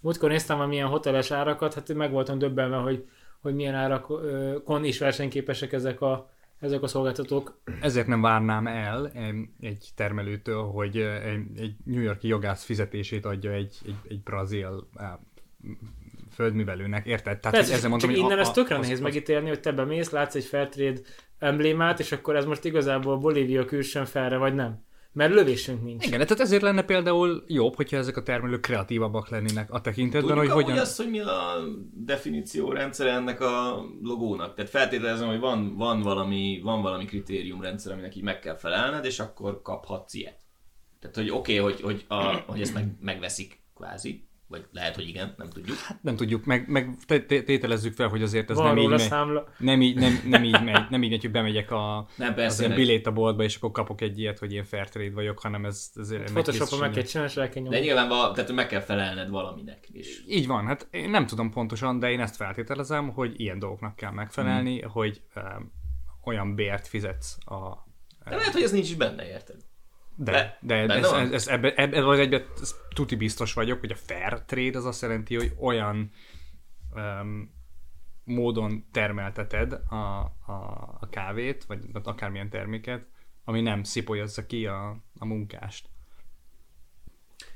múltkor 0.00 0.30
néztem 0.30 0.60
a 0.60 0.66
milyen 0.66 0.86
hoteles 0.86 1.30
árakat, 1.30 1.74
hát 1.74 1.94
meg 1.94 2.10
voltam 2.10 2.38
döbbenve, 2.38 2.76
hogy, 2.76 3.04
hogy 3.40 3.54
milyen 3.54 3.74
árakon 3.74 4.84
is 4.84 4.98
versenyképesek 4.98 5.72
ezek 5.72 6.00
a, 6.00 6.30
ezek 6.60 6.82
a 6.82 6.86
szolgáltatók. 6.86 7.60
Ezért 7.80 8.06
nem 8.06 8.20
várnám 8.20 8.66
el 8.66 9.10
egy 9.60 9.88
termelőtől, 9.94 10.62
hogy 10.62 10.96
eh, 10.96 11.24
egy, 11.56 11.74
New 11.84 12.00
Yorki 12.02 12.28
jogász 12.28 12.64
fizetését 12.64 13.24
adja 13.24 13.50
egy, 13.52 13.76
egy, 13.86 13.94
egy 14.08 14.22
brazil 14.22 14.88
eh, 14.96 15.08
földművelőnek, 16.32 17.06
érted? 17.06 17.38
Tehát 17.38 17.56
Persze, 17.56 17.74
ezzel 17.74 17.88
mondom, 17.90 18.08
csak 18.08 18.18
hogy 18.18 18.26
innen 18.28 18.38
a- 18.38 18.40
ez 18.40 18.50
tökre 18.50 18.76
nehéz 18.78 18.92
az- 18.92 19.00
megítélni, 19.00 19.48
hogy 19.48 19.60
te 19.60 19.72
bemész, 19.72 20.10
látsz 20.10 20.34
egy 20.34 20.44
Fairtrade 20.44 21.00
emblémát, 21.38 21.98
és 22.00 22.12
akkor 22.12 22.36
ez 22.36 22.44
most 22.44 22.64
igazából 22.64 23.16
Bolívia 23.18 23.64
külsőn 23.64 24.04
felre, 24.04 24.36
vagy 24.36 24.54
nem. 24.54 24.84
Mert 25.14 25.32
lövésünk 25.32 25.82
nincs. 25.82 26.06
Igen, 26.06 26.20
tehát 26.20 26.40
ezért 26.40 26.62
lenne 26.62 26.82
például 26.82 27.44
jobb, 27.46 27.74
hogyha 27.76 27.96
ezek 27.96 28.16
a 28.16 28.22
termelők 28.22 28.60
kreatívabbak 28.60 29.28
lennének 29.28 29.72
a 29.72 29.80
tekintetben, 29.80 30.36
Tudjuk 30.36 30.52
hogy 30.52 30.64
hogyan... 30.64 30.78
azt, 30.78 30.96
hogy 30.96 31.10
mi 31.10 31.20
a 31.20 31.54
definíció 31.92 32.72
rendszer 32.72 33.06
ennek 33.06 33.40
a 33.40 33.84
logónak. 34.02 34.54
Tehát 34.54 34.70
feltételezem, 34.70 35.28
hogy 35.28 35.38
van, 35.38 35.76
van, 35.76 36.02
valami, 36.02 36.60
van 36.62 36.82
valami 36.82 37.04
kritériumrendszer, 37.04 37.92
aminek 37.92 38.16
így 38.16 38.22
meg 38.22 38.38
kell 38.38 38.56
felelned, 38.56 39.04
és 39.04 39.20
akkor 39.20 39.62
kaphatsz 39.62 40.14
ilyet. 40.14 40.38
Tehát, 41.00 41.16
hogy 41.16 41.30
oké, 41.30 41.58
okay, 41.58 41.72
hogy, 41.72 41.82
hogy, 41.82 42.04
a, 42.08 42.34
hogy 42.46 42.60
ezt 42.60 42.74
meg, 42.74 42.96
megveszik 43.00 43.62
kvázi, 43.74 44.28
vagy 44.54 44.66
lehet, 44.72 44.94
hogy 44.94 45.08
igen, 45.08 45.34
nem 45.36 45.48
tudjuk. 45.50 45.76
Nem 46.00 46.16
tudjuk, 46.16 46.44
meg, 46.44 46.68
meg 46.68 46.96
té- 47.06 47.26
té- 47.26 47.44
tételezzük 47.44 47.94
fel, 47.94 48.08
hogy 48.08 48.22
azért 48.22 48.50
ez 48.50 48.56
Van 48.56 48.66
nem 48.66 48.78
így, 48.78 48.88
megy, 48.88 48.98
számla. 49.00 49.48
nem, 49.58 49.82
így, 49.82 49.94
nem, 49.98 50.20
nem 50.28 50.44
így 50.44 50.62
megy, 50.64 50.84
nem 50.90 51.02
így 51.02 51.10
megy, 51.10 51.20
hogy 51.20 51.30
bemegyek 51.30 51.70
a, 51.70 52.08
Nem, 52.16 52.28
az 52.28 52.34
persze, 52.34 52.58
ilyen 52.64 52.76
meg- 52.76 52.86
bilétaboltba, 52.86 53.42
és 53.42 53.56
akkor 53.56 53.70
kapok 53.70 54.00
egy 54.00 54.18
ilyet, 54.18 54.38
hogy 54.38 54.52
én 54.52 54.64
fair 54.64 54.88
trade 54.88 55.10
vagyok, 55.14 55.38
hanem 55.38 55.64
ez 55.64 55.90
azért 55.94 56.20
ennek 56.20 56.32
Photoshopon 56.32 56.78
meg 56.78 56.90
kell 56.90 57.02
csinálni, 57.02 57.30
és 57.32 57.36
el 57.38 57.48
kell 57.48 57.62
de 57.62 57.80
nyilván 57.80 58.08
val- 58.08 58.34
tehát 58.34 58.52
meg 58.52 58.66
kell 58.66 58.80
felelned 58.80 59.28
valaminek. 59.30 59.88
És 59.92 60.22
Így 60.28 60.46
van, 60.46 60.66
hát 60.66 60.88
én 60.90 61.10
nem 61.10 61.26
tudom 61.26 61.50
pontosan, 61.50 61.98
de 61.98 62.10
én 62.10 62.20
ezt 62.20 62.36
feltételezem, 62.36 63.08
hogy 63.12 63.40
ilyen 63.40 63.58
dolgoknak 63.58 63.96
kell 63.96 64.10
megfelelni, 64.10 64.80
Hmm. 64.80 64.90
hogy 64.90 65.22
um, 65.36 65.72
olyan 66.24 66.54
bért 66.54 66.86
fizetsz 66.86 67.36
a... 67.44 67.86
de 68.24 68.36
lehet, 68.36 68.52
hogy 68.52 68.62
ez 68.62 68.72
nincs 68.72 68.88
is 68.88 68.94
benne, 68.96 69.28
érted? 69.28 69.56
De, 70.16 70.58
de, 70.60 70.86
de 70.86 70.94
ez, 70.94 71.12
ez, 71.12 71.30
ez, 71.30 71.46
ebbe, 71.46 71.74
ebbe 71.74 72.08
az 72.08 72.18
egyben 72.18 72.44
ez 72.60 72.74
tuti 72.94 73.16
biztos 73.16 73.52
vagyok, 73.52 73.80
hogy 73.80 73.90
a 73.90 73.96
fair 73.96 74.42
trade 74.42 74.78
az 74.78 74.84
azt 74.84 75.02
jelenti, 75.02 75.36
hogy 75.36 75.52
olyan 75.60 76.10
um, 76.94 77.52
módon 78.24 78.84
termelteted 78.92 79.72
a, 79.72 79.94
a, 80.46 80.96
a 81.00 81.08
kávét, 81.10 81.64
vagy 81.64 81.78
akármilyen 82.02 82.50
terméket, 82.50 83.06
ami 83.44 83.60
nem 83.60 83.82
szipolyozza 83.82 84.46
ki 84.46 84.66
a, 84.66 84.96
a 85.18 85.24
munkást. 85.24 85.88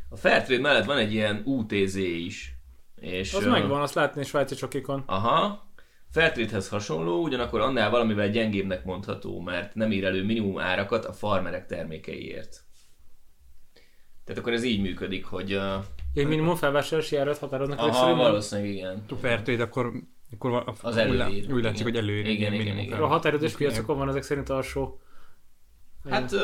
A 0.08 0.16
Fairtrade 0.16 0.60
mellett 0.60 0.84
van 0.84 0.98
egy 0.98 1.12
ilyen 1.12 1.42
UTZ 1.44 1.94
is, 1.94 2.56
És, 2.94 3.34
Az 3.34 3.44
ö, 3.44 3.50
megvan, 3.50 3.80
azt 3.80 3.94
látni 3.94 4.24
svájci 4.24 4.54
csokikon. 4.54 5.02
Aha. 5.06 5.67
Fairtrade-hez 6.10 6.68
hasonló, 6.68 7.22
ugyanakkor 7.22 7.60
annál 7.60 7.90
valamivel 7.90 8.28
gyengébbnek 8.30 8.84
mondható, 8.84 9.40
mert 9.40 9.74
nem 9.74 9.92
ír 9.92 10.04
elő 10.04 10.24
minimum 10.24 10.58
árakat 10.58 11.04
a 11.04 11.12
farmerek 11.12 11.66
termékeiért. 11.66 12.62
Tehát 14.24 14.40
akkor 14.42 14.52
ez 14.52 14.62
így 14.62 14.80
működik, 14.80 15.24
hogy... 15.24 15.54
Uh, 15.54 15.84
Egy 16.14 16.26
minimum 16.26 16.54
felvásárlási 16.54 17.16
árat 17.16 17.38
határoznak 17.38 17.78
aha, 17.78 17.86
legszerűen. 17.86 18.16
valószínűleg 18.16 18.70
igen. 18.70 19.04
Fairtrade, 19.20 19.62
akkor, 19.62 19.92
akkor 20.32 20.74
Az 20.82 20.96
előír. 20.96 21.52
úgy 21.52 21.62
látszik, 21.62 21.86
Igen. 21.86 21.92
hogy 21.92 21.96
előír. 21.96 22.26
Igen, 22.26 22.36
ilyen 22.36 22.52
igen, 22.52 22.64
minimum 22.64 22.84
igen. 22.84 23.00
A 23.02 23.06
határidős 23.06 23.54
Igen. 23.54 23.68
piacokon 23.68 23.98
van 23.98 24.08
ezek 24.08 24.22
szerint 24.22 24.48
alsó. 24.48 25.00
Hát, 26.10 26.32
uh, 26.32 26.40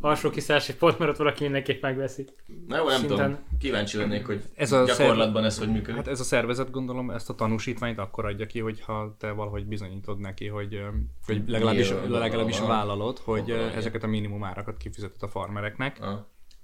Alsó 0.00 0.30
kiszállási 0.30 0.74
pont, 0.74 0.98
mert 0.98 1.10
ott 1.10 1.16
valaki 1.16 1.42
mindenképp 1.42 1.82
megveszi. 1.82 2.26
na 2.68 2.76
jó, 2.76 2.88
nem 2.88 2.98
Szinten- 2.98 3.18
tudom. 3.18 3.38
Kíváncsi 3.58 3.96
lennék, 3.96 4.26
hogy 4.26 4.42
Ez 4.54 4.72
a 4.72 4.84
gyakorlatban 4.84 5.44
ez 5.44 5.58
hogy 5.58 5.68
működik. 5.72 5.94
Hát 5.96 6.08
ez 6.08 6.20
a 6.20 6.24
szervezet 6.24 6.70
gondolom 6.70 7.10
ezt 7.10 7.30
a 7.30 7.34
tanúsítványt 7.34 7.98
akkor 7.98 8.24
adja 8.24 8.46
ki, 8.46 8.60
hogyha 8.60 9.16
te 9.18 9.30
valahogy 9.30 9.66
bizonyítod 9.66 10.18
neki, 10.18 10.46
hogy, 10.46 10.74
ö, 10.74 10.86
hogy 11.26 11.42
legalábbis, 11.46 11.88
Nyilván, 11.90 12.10
legalábbis 12.10 12.60
vállalod, 12.60 13.18
hogy 13.18 13.50
ö, 13.50 13.54
Aha, 13.54 13.62
igen. 13.64 13.76
ezeket 13.76 14.02
a 14.02 14.06
minimum 14.06 14.44
árakat 14.44 14.76
kifizeted 14.76 15.22
a 15.22 15.28
farmereknek. 15.28 15.96
Ah. 16.00 16.18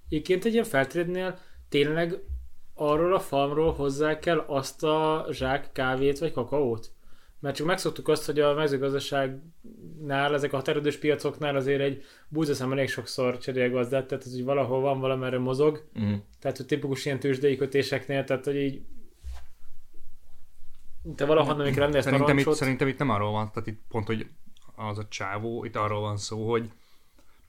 Egyébként 0.08 0.44
egy 0.44 0.52
ilyen 0.52 0.64
feltrédnél 0.64 1.38
tényleg 1.68 2.14
arról 2.74 3.14
a 3.14 3.20
farmról 3.20 3.72
hozzá 3.72 4.18
kell 4.18 4.38
azt 4.38 4.82
a 4.84 5.26
zsák 5.30 5.72
kávét 5.72 6.18
vagy 6.18 6.32
kakaót? 6.32 6.90
Mert 7.40 7.56
csak 7.56 7.66
megszoktuk 7.66 8.08
azt, 8.08 8.26
hogy 8.26 8.40
a 8.40 8.54
mezőgazdaságnál, 8.54 10.34
ezek 10.34 10.52
a 10.52 10.56
határidős 10.56 10.96
piacoknál 10.96 11.56
azért 11.56 11.80
egy 11.80 12.04
búzaszám 12.28 12.72
elég 12.72 12.88
sokszor 12.88 13.38
cserél 13.38 13.70
gazdát, 13.70 14.06
tehát 14.06 14.24
ez, 14.24 14.32
hogy 14.32 14.44
valahol 14.44 14.80
van, 14.80 15.00
valamerre 15.00 15.38
mozog. 15.38 15.88
Mm. 16.00 16.14
Tehát, 16.40 16.56
hogy 16.56 16.66
tipikus 16.66 17.04
ilyen 17.04 17.18
tőzsdei 17.18 17.56
kötéseknél, 17.56 18.24
tehát, 18.24 18.44
hogy 18.44 18.56
így 18.56 18.82
te 21.14 21.24
valahonnan, 21.24 21.60
amikor 21.60 21.78
rendelsz 21.78 22.04
Szerintem 22.04 22.38
itt, 22.38 22.52
szerintem 22.52 22.88
itt 22.88 22.98
nem 22.98 23.10
arról 23.10 23.30
van, 23.30 23.50
tehát 23.52 23.68
itt 23.68 23.80
pont, 23.88 24.06
hogy 24.06 24.26
az 24.74 24.98
a 24.98 25.08
csávó, 25.08 25.64
itt 25.64 25.76
arról 25.76 26.00
van 26.00 26.16
szó, 26.16 26.50
hogy 26.50 26.70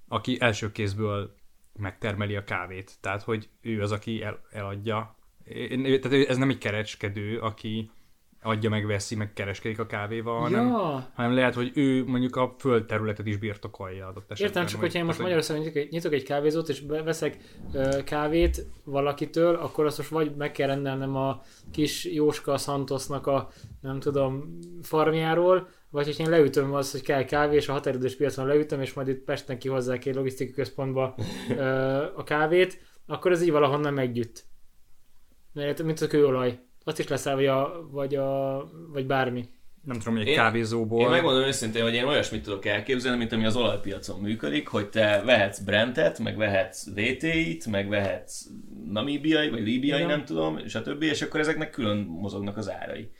aki 0.08 0.38
első 0.39 0.72
kézből 0.72 1.36
megtermeli 1.74 2.36
a 2.36 2.43
kávét. 2.43 2.91
Tehát, 3.01 3.24
hogy 3.24 3.50
ő 3.62 3.81
az, 3.81 3.91
aki 3.91 4.22
el, 4.24 4.41
eladja. 4.51 5.15
Tehát 6.01 6.27
ez 6.29 6.38
nem 6.38 6.50
egy 6.50 6.58
kereskedő, 6.58 7.39
aki 7.39 7.91
adja 8.41 8.69
meg, 8.69 8.86
veszi, 8.86 9.15
meg 9.15 9.34
kereskedik 9.34 9.79
a 9.79 9.86
kávéval, 9.86 10.39
hanem, 10.39 10.67
Ja, 10.67 11.10
hanem 11.13 11.34
lehet, 11.34 11.53
hogy 11.55 11.72
ő 11.75 12.05
mondjuk 12.05 12.36
a 12.36 12.55
földterületet 12.60 13.25
is 13.25 13.38
birtokolja 13.38 14.08
adott 14.08 14.31
esetben. 14.31 14.48
Értem, 14.48 14.65
csak 14.65 14.72
hogy- 14.79 14.79
hogyha 14.86 15.00
én 15.00 15.05
most 15.05 15.19
Magyarországon 15.19 15.62
nyitok 15.63 15.75
egy, 15.77 15.91
nyitok 15.91 16.13
egy 16.13 16.24
kávézót, 16.24 16.69
és 16.69 16.84
veszek 16.88 17.38
ö, 17.74 18.03
kávét 18.03 18.65
valakitől, 18.84 19.55
akkor 19.55 19.86
azt 19.86 19.98
most 19.98 20.10
vagy 20.10 20.36
meg 20.36 20.51
kell 20.51 20.67
rendelnem 20.67 21.15
a 21.15 21.41
kis 21.72 22.05
Jóska 22.05 22.58
Santosnak 22.58 23.27
a, 23.27 23.50
nem 23.81 24.00
tudom, 24.00 24.58
farmjáról, 24.81 25.67
vagy 25.89 26.05
hogy 26.05 26.19
én 26.19 26.29
leütöm 26.29 26.74
azt, 26.74 26.91
hogy 26.91 27.01
kell 27.01 27.24
kávé, 27.24 27.55
és 27.55 27.67
a 27.69 27.72
határidős 27.72 28.15
piacon 28.15 28.48
leütöm, 28.48 28.81
és 28.81 28.93
majd 28.93 29.08
itt 29.08 29.24
Pesten 29.24 29.60
kihozzák 29.60 30.05
egy 30.05 30.15
logisztikai 30.15 30.53
központba 30.53 31.15
ö, 31.58 31.63
a 32.15 32.24
kávét, 32.24 32.79
akkor 33.08 33.31
ez 33.31 33.41
így 33.41 33.51
valahonnan 33.51 33.93
meggyűjt. 33.93 34.46
Mert 35.53 35.84
mint 35.84 36.00
a 36.01 36.08
kőolaj. 36.08 36.60
Azt 36.89 37.00
is 37.00 37.08
leszel, 37.08 37.36
vagy, 37.36 37.46
a, 37.46 37.88
vagy, 37.91 38.15
a, 38.15 38.63
vagy 38.91 39.05
bármi. 39.05 39.46
Nem 39.84 39.98
tudom, 39.98 40.13
hogy 40.13 40.22
egy 40.24 40.29
Én- 40.29 40.36
kávézóból... 40.36 41.01
Én 41.01 41.10
megmondom 41.10 41.43
őszintén, 41.43 41.84
hogy 41.84 41.93
én 41.93 42.03
olyasmit 42.03 42.43
tudok 42.43 42.65
elképzelni, 42.65 43.17
mint 43.17 43.31
ami 43.31 43.46
az 43.46 43.55
olajpiacon 43.55 44.19
működik, 44.19 44.67
hogy 44.67 44.89
te 44.89 45.22
vehetsz 45.25 45.60
Brentet, 45.60 46.19
meg 46.19 46.38
vehetsz 46.38 46.88
VT-t, 46.96 47.65
meg 47.65 47.89
vehetsz 47.89 48.46
namíbiai, 48.86 49.50
vagy 49.50 49.63
líbiai, 49.63 49.98
Igen. 49.98 50.10
nem 50.10 50.25
tudom, 50.25 50.67
stb. 50.67 51.01
És 51.01 51.22
akkor 51.22 51.39
ezeknek 51.39 51.69
külön 51.69 51.98
mozognak 51.98 52.58
az 52.58 52.72
árai. 52.72 53.12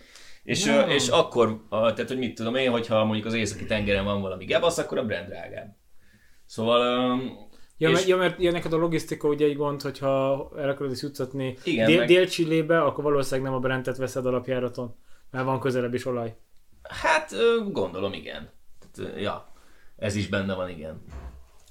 És, 0.43 0.67
ö, 0.67 0.79
és 0.81 1.07
akkor, 1.07 1.61
a, 1.69 1.93
tehát 1.93 2.09
hogy 2.09 2.17
mit 2.19 2.35
tudom 2.35 2.55
én, 2.55 2.71
hogyha 2.71 3.05
mondjuk 3.05 3.25
az 3.25 3.33
északi 3.33 3.65
tengeren 3.65 4.03
van 4.03 4.21
valami 4.21 4.45
gebasz, 4.45 4.77
akkor 4.77 4.97
a 4.97 5.05
Brent 5.05 5.27
drágább. 5.27 5.75
Szóval 6.45 7.21
Ja, 7.81 7.89
És- 7.89 7.95
mert, 7.95 8.07
ja, 8.07 8.17
mert 8.17 8.39
ilyen 8.39 8.53
neked 8.53 8.74
a 8.74 8.77
logisztika 8.77 9.27
ugye 9.27 9.45
egy 9.45 9.55
gond, 9.55 9.81
hogyha 9.81 10.50
el 10.57 10.69
akarod 10.69 10.91
is 10.91 11.01
juttatni 11.01 11.57
Igen, 11.63 11.86
dél, 11.86 11.98
meg- 11.98 12.07
Dél-Csillébe, 12.07 12.81
akkor 12.81 13.03
valószínűleg 13.03 13.50
nem 13.50 13.59
a 13.59 13.62
Brentet 13.62 13.98
veszed 13.98 14.25
alapjáraton, 14.25 14.95
mert 15.31 15.45
van 15.45 15.59
közelebb 15.59 15.93
is 15.93 16.05
olaj. 16.05 16.36
Hát 16.83 17.33
gondolom 17.71 18.13
igen. 18.13 18.50
Tehát, 18.95 19.19
ja, 19.21 19.53
ez 19.98 20.15
is 20.15 20.27
benne 20.27 20.53
van, 20.53 20.69
igen. 20.69 21.01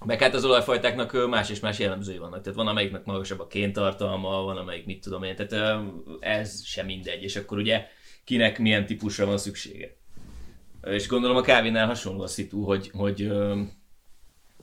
Meg 0.05 0.21
hát 0.21 0.35
az 0.35 0.45
olajfajtáknak 0.45 1.29
más 1.29 1.51
és 1.51 1.61
más 1.61 1.79
jellemzői 1.79 2.19
vannak. 2.19 2.41
Tehát 2.41 2.59
van 2.59 2.67
amelyiknek 2.69 3.05
magasabb 3.05 3.41
a 3.41 3.47
kéntartalma, 3.47 4.43
van 4.43 4.57
amelyik 4.57 4.87
mit 4.87 5.01
tudom 5.01 5.23
én, 5.23 5.37
tehát 5.37 5.83
ez 6.21 6.65
sem 6.65 6.87
mindegy. 6.87 7.23
És 7.23 7.37
akkor 7.37 7.59
ugye 7.59 7.87
kinek 8.25 8.59
milyen 8.59 8.87
típusra 8.87 9.27
van 9.27 9.39
szüksége. 9.39 9.97
És 10.83 11.09
gondolom 11.09 11.37
a 11.37 11.41
kávénál 11.41 11.87
hasonló 11.87 12.23
a 12.23 12.27
szitu, 12.27 12.63
hogy, 12.65 12.91
hogy 12.95 13.33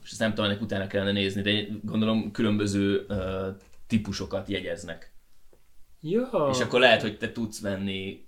és 0.06 0.12
ezt 0.12 0.20
nem 0.20 0.34
tudom, 0.34 0.50
ennek 0.50 0.62
utána 0.62 0.86
kellene 0.86 1.12
nézni, 1.12 1.42
de 1.42 1.64
gondolom 1.82 2.30
különböző 2.30 3.04
ö, 3.08 3.48
típusokat 3.86 4.48
jegyeznek. 4.48 5.12
Ja, 6.00 6.48
És 6.52 6.60
akkor 6.60 6.80
lehet, 6.80 7.00
hogy 7.02 7.18
te 7.18 7.32
tudsz 7.32 7.60
venni 7.60 8.24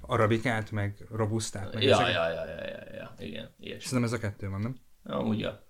Arabikát, 0.00 0.70
meg 0.70 1.06
robusztát, 1.10 1.74
meg 1.74 1.82
Ja, 1.82 1.92
ezeket. 1.94 2.12
ja, 2.14 2.28
ja, 2.28 2.44
ja, 2.44 2.54
ja, 2.54 2.94
ja, 2.94 3.14
igen, 3.26 3.50
ilyesmi. 3.60 3.82
Szerintem 3.82 4.04
ez 4.04 4.12
a 4.12 4.18
kettő 4.28 4.48
van, 4.48 4.60
nem? 4.60 4.76
Amúgy, 5.04 5.38
ja. 5.38 5.62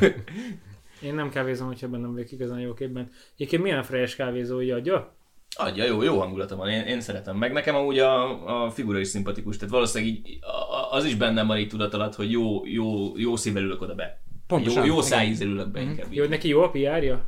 én 1.02 1.14
nem 1.14 1.30
kávézom, 1.30 1.66
hogyha 1.66 1.88
bennem 1.88 2.12
vagyok 2.12 2.32
igazán 2.32 2.60
jó 2.60 2.74
képben. 2.74 3.10
Egyébként 3.34 3.62
milyen 3.62 3.82
frejes 3.82 4.16
kávézói 4.16 4.70
adja? 4.70 5.14
Adja, 5.56 5.84
jó, 5.84 6.02
jó 6.02 6.18
hangulata 6.18 6.56
van, 6.56 6.68
én, 6.68 6.80
én 6.86 7.00
szeretem. 7.00 7.36
Meg 7.36 7.52
nekem 7.52 7.74
amúgy 7.74 7.98
a, 7.98 8.64
a 8.64 8.70
figura 8.70 8.98
is 8.98 9.08
szimpatikus, 9.08 9.56
tehát 9.56 9.74
valószínűleg 9.74 10.14
így, 10.14 10.38
a- 10.44 10.92
az 10.96 11.04
is 11.04 11.14
bennem 11.14 11.46
van 11.46 11.58
így 11.58 11.68
tudat 11.68 11.94
alatt, 11.94 12.14
hogy 12.14 12.30
jó, 12.30 12.66
jó, 12.66 13.16
jó 13.18 13.36
szívvel 13.36 13.62
ülök 13.62 13.80
oda 13.82 13.94
be. 13.94 14.20
Pontosan, 14.48 14.84
Jó, 14.84 14.88
jó 14.88 14.96
igen. 14.96 15.08
szájízzel 15.08 15.46
ülök 15.48 15.70
be 15.70 15.80
inkább. 15.80 16.12
Jó, 16.12 16.24
neki 16.24 16.48
jó 16.48 16.62
a 16.62 16.70
PR-ja? 16.70 17.24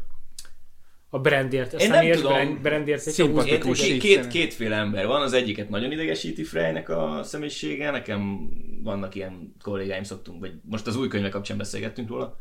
A 1.12 1.18
brandért, 1.18 1.74
a 1.74 1.76
Én 1.76 1.90
nem 1.90 2.12
tudom. 2.12 2.32
brand, 2.32 2.60
brandért 2.60 3.06
egy 3.06 3.12
Szimpatikus. 3.12 3.80
Két, 3.80 4.00
két, 4.00 4.26
kétféle 4.26 4.76
ember 4.76 5.06
van, 5.06 5.22
az 5.22 5.32
egyiket 5.32 5.68
nagyon 5.68 5.92
idegesíti 5.92 6.44
Freynek 6.44 6.88
a 6.88 7.20
személyisége, 7.22 7.90
nekem 7.90 8.50
vannak 8.82 9.14
ilyen 9.14 9.54
kollégáim 9.62 10.02
szoktunk, 10.02 10.40
vagy 10.40 10.52
most 10.62 10.86
az 10.86 10.96
új 10.96 11.08
könyve 11.08 11.28
kapcsán 11.28 11.56
beszélgettünk 11.56 12.08
róla. 12.08 12.38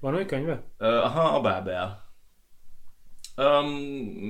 Van 0.00 0.14
új 0.14 0.24
könyve? 0.24 0.62
Uh, 0.78 0.86
aha, 0.88 1.36
a 1.36 1.40
Bábel. 1.40 2.12
Um, 3.36 3.66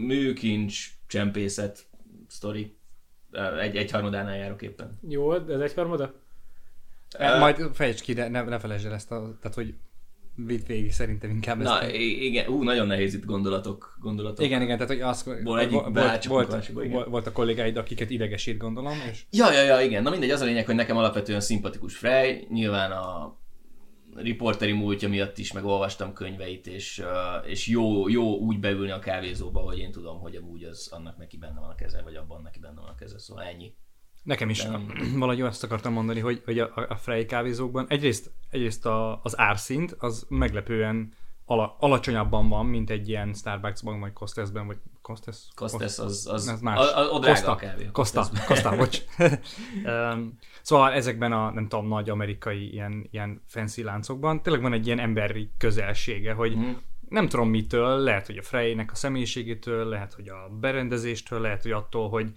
műkincs, 0.07 0.91
csempészet, 1.07 1.87
sztori. 2.29 2.77
Uh, 3.33 3.63
egy, 3.63 3.77
egy 3.77 3.91
harmadánál 3.91 4.37
járok 4.37 4.63
éppen. 4.63 4.99
Jó, 5.09 5.33
ez 5.35 5.61
egy 5.61 5.75
harmada? 5.75 6.15
Uh, 7.19 7.39
Majd 7.39 7.71
fejtsd 7.73 8.03
ki, 8.03 8.13
de 8.13 8.29
ne, 8.29 8.43
ne 8.43 8.59
felejtsd 8.59 8.87
el 8.87 8.93
ezt 8.93 9.11
a... 9.11 9.37
Tehát, 9.41 9.57
hogy 9.57 9.75
vidd 10.35 10.67
végig 10.67 10.93
szerintem 10.93 11.31
inkább 11.31 11.61
ezt. 11.61 11.69
Na, 11.69 11.79
a- 11.79 11.89
i- 11.89 12.25
igen, 12.27 12.49
ú, 12.49 12.63
nagyon 12.63 12.87
nehéz 12.87 13.15
itt 13.15 13.25
gondolatok, 13.25 13.97
gondolatok. 14.01 14.45
Igen, 14.45 14.63
igen, 14.63 14.77
tehát 14.79 14.93
hogy 14.93 15.01
az, 15.01 15.23
Ból 15.43 15.61
egyik 15.61 15.71
volt, 15.81 16.27
volt, 16.27 16.67
volt, 16.67 17.07
volt, 17.09 17.27
a 17.27 17.33
kollégáid, 17.33 17.77
akiket 17.77 18.11
idegesít, 18.11 18.57
gondolom, 18.59 18.99
és 19.11 19.25
Ja, 19.31 19.53
ja, 19.53 19.63
ja, 19.63 19.81
igen. 19.81 20.03
Na 20.03 20.11
mindegy, 20.11 20.31
az 20.31 20.41
a 20.41 20.45
lényeg, 20.45 20.67
hogy 20.67 20.75
nekem 20.75 20.97
alapvetően 20.97 21.41
szimpatikus 21.41 21.97
Frey, 21.97 22.47
nyilván 22.51 22.91
a 22.93 23.37
riporteri 24.15 24.73
múltja 24.73 25.09
miatt 25.09 25.39
is 25.39 25.53
megolvastam 25.53 26.13
könyveit, 26.13 26.67
és, 26.67 27.03
és 27.47 27.67
jó, 27.67 28.09
jó 28.09 28.37
úgy 28.39 28.61
beülni 28.61 28.91
a 28.91 28.99
kávézóba, 28.99 29.61
hogy 29.61 29.79
én 29.79 29.93
tudom, 29.93 30.19
hogy 30.21 30.35
amúgy 30.37 30.63
az 30.65 30.89
annak 30.93 31.17
neki 31.19 31.37
benne 31.37 31.61
van 31.61 31.71
a 31.71 31.75
keze, 31.75 32.03
vagy 32.03 32.15
abban 32.15 32.43
neki 32.43 32.59
benne 32.59 32.81
van 32.81 32.89
a 32.89 32.95
keze, 32.95 33.19
szóval 33.19 33.45
ennyi. 33.45 33.75
Nekem 34.23 34.49
is 34.51 34.63
Nem. 34.65 34.87
valahogy 35.19 35.41
azt 35.41 35.65
akartam 35.65 35.93
mondani, 35.93 36.21
hogy, 36.21 36.43
hogy 36.45 36.59
a, 36.59 36.87
a 36.89 36.97
Frey 36.97 37.27
kávézókban 37.27 37.87
egyrészt, 37.89 38.31
egyrészt 38.51 38.87
a, 38.87 39.21
az 39.23 39.39
árszint 39.39 39.97
az 39.99 40.27
meglepően 40.29 41.13
ala, 41.45 41.77
alacsonyabban 41.81 42.49
van, 42.49 42.67
mint 42.67 42.91
egy 42.91 43.09
ilyen 43.09 43.35
Starbucksban, 43.35 44.01
vagy 44.01 44.13
Costesben, 44.13 44.67
vagy 44.67 44.77
Costes? 45.03 45.37
Kostesz 45.55 45.99
az, 45.99 46.29
az, 46.31 46.49
Ez 46.49 46.61
más. 46.61 46.79
A, 46.79 46.99
a, 46.99 47.15
a 47.15 47.19
drága 47.19 47.35
Costa. 47.35 47.57
kávé. 47.57 47.89
Costa, 47.93 48.27
Costa, 48.47 48.77
bocs. 48.77 49.03
um, 49.85 50.39
szóval 50.63 50.93
ezekben 50.93 51.33
a, 51.33 51.51
nem 51.51 51.69
tudom, 51.69 51.89
nagy 51.89 52.11
amerikai 52.11 52.73
ilyen, 52.73 53.09
ilyen 53.11 53.43
fancy 53.47 53.83
láncokban 53.83 54.43
tényleg 54.43 54.63
van 54.63 54.73
egy 54.73 54.87
ilyen 54.87 54.99
emberi 55.01 55.51
közelsége, 55.59 56.33
hogy 56.33 56.57
Mhm. 56.57 56.71
nem 57.09 57.29
tudom 57.29 57.49
mitől, 57.49 57.99
lehet, 57.99 58.27
hogy 58.27 58.37
a 58.37 58.43
Freynek 58.43 58.93
a 58.93 58.95
személyiségétől, 58.95 59.89
lehet, 59.89 60.13
hogy 60.15 60.29
a 60.29 60.49
berendezéstől, 60.61 61.41
lehet, 61.41 61.63
hogy 61.63 61.71
attól, 61.73 62.09
hogy 62.09 62.33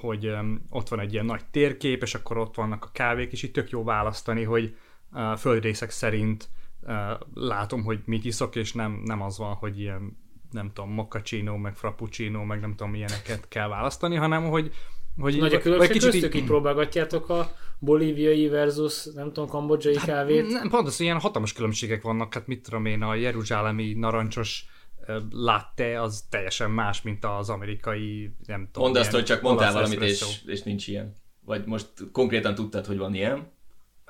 hogy 0.00 0.26
um, 0.26 0.66
ott 0.70 0.88
van 0.88 1.00
egy 1.00 1.12
ilyen 1.12 1.24
nagy 1.24 1.44
térkép, 1.50 2.02
és 2.02 2.14
akkor 2.14 2.38
ott 2.38 2.54
vannak 2.54 2.84
a 2.84 2.90
kávék, 2.92 3.32
és 3.32 3.42
itt 3.42 3.52
tök 3.52 3.70
jó 3.70 3.84
választani, 3.84 4.42
hogy 4.42 4.76
uh, 5.12 5.36
földrészek 5.36 5.90
szerint 5.90 6.48
uh, 6.82 6.92
látom, 7.34 7.84
hogy 7.84 8.00
mit 8.04 8.24
iszok, 8.24 8.56
és 8.56 8.72
nem, 8.72 9.02
nem 9.04 9.22
az 9.22 9.38
van, 9.38 9.54
hogy 9.54 9.80
ilyen 9.80 10.24
nem 10.50 10.70
tudom, 10.72 10.90
moccacino, 10.90 11.56
meg 11.56 11.76
frappuccino, 11.76 12.44
meg 12.44 12.60
nem 12.60 12.74
tudom, 12.74 12.94
ilyeneket 12.94 13.48
kell 13.48 13.68
választani, 13.68 14.16
hanem 14.16 14.44
hogy 14.48 14.72
hogy 15.20 15.38
Nagy 15.38 15.54
a 15.54 15.58
különbség 15.58 15.90
kicsit 15.90 16.10
köztük, 16.10 16.34
így 16.34 16.44
próbálgatjátok 16.44 17.28
a 17.28 17.52
bolíviai 17.78 18.48
versus, 18.48 19.04
nem 19.14 19.32
tudom, 19.32 19.48
kambodzsai 19.48 19.94
kávét. 19.94 20.48
Nem, 20.48 20.68
pont 20.68 20.86
az, 20.86 21.00
ilyen 21.00 21.20
hatalmas 21.20 21.52
különbségek 21.52 22.02
vannak, 22.02 22.34
hát 22.34 22.46
mit 22.46 22.62
tudom 22.62 22.86
én, 22.86 23.02
a 23.02 23.14
jeruzsálemi 23.14 23.92
narancsos 23.92 24.64
ö, 25.06 25.18
latte 25.30 26.02
az 26.02 26.24
teljesen 26.30 26.70
más, 26.70 27.02
mint 27.02 27.24
az 27.24 27.50
amerikai, 27.50 28.30
nem 28.46 28.68
tudom. 28.72 28.90
Mondd 28.90 29.00
azt, 29.02 29.12
hogy 29.12 29.24
csak 29.24 29.42
mondtál 29.42 29.72
valamit, 29.72 30.00
espresso. 30.02 30.26
és, 30.26 30.40
és 30.46 30.62
nincs 30.62 30.88
ilyen. 30.88 31.14
Vagy 31.44 31.64
most 31.66 31.88
konkrétan 32.12 32.54
tudtad, 32.54 32.86
hogy 32.86 32.98
van 32.98 33.14
ilyen? 33.14 33.54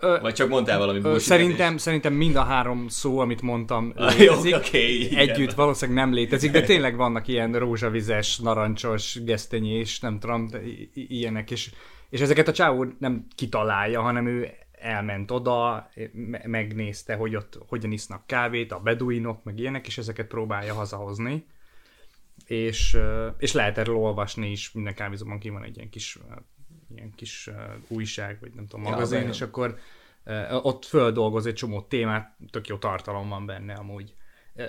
Ö, 0.00 0.18
Vagy 0.20 0.34
csak 0.34 0.48
mondtál 0.48 0.78
valami 0.78 1.00
ö, 1.02 1.18
szerintem, 1.18 1.76
szerintem 1.76 2.12
mind 2.12 2.36
a 2.36 2.42
három 2.42 2.88
szó, 2.88 3.18
amit 3.18 3.42
mondtam, 3.42 3.92
Ah, 3.96 4.18
jó, 4.18 4.30
létezik. 4.32 4.54
oké, 4.56 4.94
igen. 4.94 5.18
Együtt 5.28 5.52
valószínűleg 5.52 6.04
nem 6.04 6.14
létezik, 6.14 6.50
de 6.50 6.62
tényleg 6.62 6.96
vannak 6.96 7.28
ilyen 7.28 7.52
rózsavizes, 7.58 8.38
narancsos, 8.38 9.18
gesztenyés, 9.24 10.00
nem 10.00 10.18
tudom, 10.18 10.48
ilyenek, 10.94 11.50
és, 11.50 11.70
és 12.10 12.20
ezeket 12.20 12.48
a 12.48 12.52
csávó 12.52 12.86
nem 12.98 13.26
kitalálja, 13.34 14.00
hanem 14.00 14.26
ő 14.26 14.48
elment 14.86 15.30
oda, 15.30 15.90
me- 16.12 16.46
megnézte, 16.46 17.14
hogy 17.14 17.36
ott 17.36 17.58
hogyan 17.66 17.92
isznak 17.92 18.26
kávét, 18.26 18.72
a 18.72 18.80
beduinok, 18.80 19.44
meg 19.44 19.58
ilyenek, 19.58 19.86
és 19.86 19.98
ezeket 19.98 20.26
próbálja 20.26 20.74
hazahozni. 20.74 21.46
És, 22.46 22.98
és 23.38 23.52
lehet 23.52 23.78
erről 23.78 23.96
olvasni 23.96 24.50
is, 24.50 24.72
minden 24.72 24.94
kávézóban 24.94 25.38
ki 25.38 25.48
van 25.48 25.64
egy 25.64 25.76
ilyen 25.76 25.90
kis, 25.90 26.18
ilyen 26.94 27.12
kis 27.16 27.50
újság, 27.88 28.38
vagy 28.40 28.52
nem 28.54 28.66
tudom, 28.66 28.84
Ja, 28.84 28.90
magazin, 28.90 29.18
benne. 29.18 29.30
és 29.30 29.40
akkor 29.40 29.78
ott 30.62 30.84
földolgoz 30.84 31.46
egy 31.46 31.54
csomó 31.54 31.82
témát, 31.82 32.36
tök 32.50 32.66
jó 32.68 32.76
tartalom 32.76 33.28
van 33.28 33.46
benne 33.46 33.74
amúgy. 33.74 34.14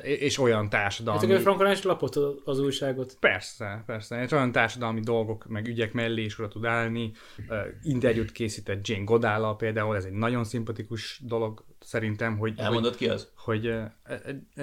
És 0.04 0.38
olyan 0.40 0.70
társadalmi... 0.70 1.32
Hát 1.32 1.42
Frankon 1.42 1.72
is 1.72 1.84
lapot 1.84 2.16
az- 2.46 2.60
újságot. 2.60 3.18
Persze, 3.20 3.84
persze. 3.86 4.24
És 4.24 4.32
olyan 4.32 4.52
társadalmi 4.52 5.00
dolgok, 5.00 5.46
meg 5.48 5.68
ügyek 5.68 5.94
mellé 5.94 6.24
is 6.24 6.40
oda 6.40 6.48
tud 6.48 6.66
állni. 6.66 7.12
Uh, 7.50 7.58
interjút 7.84 8.32
készített 8.32 8.88
Jane 8.88 9.04
Godállal 9.04 9.56
például, 9.56 9.96
ez 9.96 10.06
egy 10.06 10.12
nagyon 10.12 10.44
szimpatikus 10.44 11.22
dolog 11.24 11.66
szerintem, 11.80 12.38
hogy, 12.38 12.54
hogy, 12.56 12.66
Elmondod 12.66 12.96
ki 12.96 13.08
az? 13.08 13.32
hogy 13.36 13.68
uh, 13.68 13.84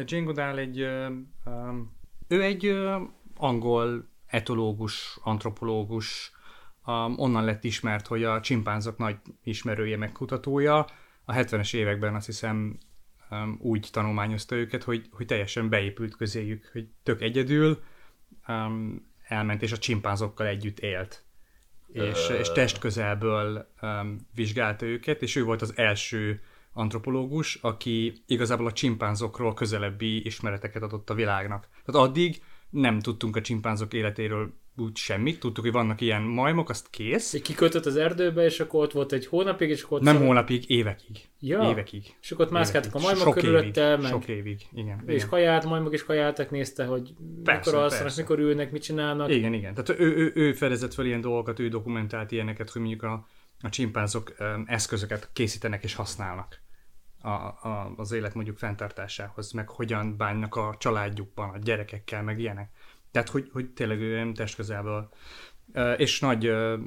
Jane 0.05 0.25
Goodall 0.25 0.59
egy, 0.59 0.81
uh, 0.81 1.07
um, 1.47 1.97
ő 2.29 2.43
egy 2.43 2.67
uh, 2.67 3.03
angol 3.37 4.09
etológus, 4.27 5.19
antropológus, 5.23 6.33
um, 6.87 7.15
onnan 7.19 7.45
lett 7.45 7.65
ismert, 7.65 8.07
hogy 8.07 8.25
a 8.25 8.41
csimpánzok 8.41 8.99
nagy 8.99 9.17
ismerője, 9.43 9.97
megkutatója. 9.97 10.87
A 11.25 11.33
70-es 11.33 11.75
években 11.75 12.15
azt 12.15 12.27
hiszem 12.27 12.79
um, 13.31 13.59
úgy 13.61 13.89
tanulmányozta 13.93 14.55
őket, 14.55 14.83
hogy, 14.83 15.09
hogy 15.11 15.27
teljesen 15.27 15.69
beépült 15.69 16.17
közéjük, 16.17 16.71
hogy 16.73 16.89
tök 17.03 17.21
egyedül 17.23 17.83
um, 18.49 19.07
elment 19.23 19.63
és 19.63 19.73
a 19.73 19.79
csimpánzokkal 19.79 20.47
együtt 20.47 20.79
élt. 20.79 21.25
És, 21.93 22.29
és 22.39 22.53
testközelből 22.53 23.69
um, 23.83 24.29
vizsgálta 24.35 24.87
őket, 24.87 25.23
és 25.23 25.37
ő 25.37 25.45
volt 25.45 25.63
az 25.63 25.77
első 25.77 26.41
antropológus, 26.73 27.55
aki 27.55 28.23
igazából 28.27 28.67
a 28.67 28.73
csimpánzokról 28.73 29.55
közelebbi 29.55 30.25
ismereteket 30.27 30.83
adott 30.83 31.11
a 31.11 31.15
világnak. 31.15 31.69
Tehát 31.85 32.09
addig 32.09 32.43
nem 32.71 33.01
tudtunk 33.01 33.37
a 33.37 33.41
csimpánzok 33.41 33.95
életéről 33.95 34.53
úgy 34.77 34.97
semmit, 34.97 35.41
tudtuk, 35.41 35.65
hogy 35.65 35.73
vannak 35.73 36.01
ilyen 36.01 36.23
majmok, 36.23 36.71
azt 36.71 36.91
kész. 36.91 37.35
Egy 37.35 37.43
kikötött 37.43 37.87
az 37.87 37.97
erdőbe, 37.97 38.45
és 38.45 38.61
akkor 38.61 38.83
ott 38.83 38.93
volt 38.93 39.13
egy 39.13 39.27
hónapig, 39.27 39.71
és 39.71 39.83
akkor 39.83 39.99
ott 39.99 40.05
Nem 40.05 40.15
szar- 40.15 40.27
hónapig, 40.27 40.71
évekig. 40.71 41.21
Ja. 41.41 41.71
Évekig. 41.71 42.17
És 42.21 42.31
akkor 42.31 42.45
ott 42.45 42.51
mászkáltak 42.51 42.95
a 42.95 42.99
majmok 42.99 43.23
Sok 43.23 43.35
körülötte, 43.35 43.89
évig. 43.89 44.03
meg 44.03 44.11
Sok 44.11 44.29
évig, 44.29 44.61
igen. 44.73 45.03
és 45.07 45.15
igen. 45.15 45.29
kajált, 45.29 45.65
majmok 45.65 45.93
is 45.93 46.05
kajáltak, 46.05 46.51
nézte, 46.51 46.85
hogy 46.85 47.15
Persze, 47.45 47.71
mikor 47.71 47.83
alszanak, 47.83 48.17
mikor 48.17 48.39
ülnek, 48.39 48.71
mit 48.71 48.83
csinálnak. 48.83 49.31
Igen, 49.31 49.53
igen. 49.53 49.75
Tehát 49.75 50.01
ő, 50.01 50.17
ő, 50.17 50.33
ő 50.35 50.53
fedezett 50.53 50.95
fel 50.95 51.05
ilyen 51.05 51.21
dolgokat, 51.21 51.59
ő 51.59 51.69
dokumentált 51.69 52.33
ilyeneket, 52.33 52.71
hogy 52.71 52.81
mondjuk 52.81 53.03
a, 53.03 53.27
a 53.61 53.69
csimpánzok 53.69 54.35
eszközöket 54.67 55.31
készítenek 55.33 55.85
és 55.85 55.95
használnak 55.95 56.63
a, 57.25 57.29
a, 57.69 57.93
az 57.97 58.13
élet 58.13 58.35
mondjuk 58.35 58.59
fenntartásához, 58.59 59.53
meg 59.53 59.69
hogyan 59.69 60.17
bánnak 60.17 60.57
a 60.57 60.77
családjukban, 60.79 61.49
a 61.49 61.59
gyerekekkel, 61.59 62.23
meg 62.23 62.41
ilyenek. 62.41 62.71
Tehát, 63.15 63.29
hogy, 63.29 63.49
hogy 63.53 63.71
tényleg 63.71 64.01
ő 64.01 64.11
ilyen 64.11 64.35
testközelből. 64.35 65.09
És 65.97 66.21
nagy, 66.21 66.41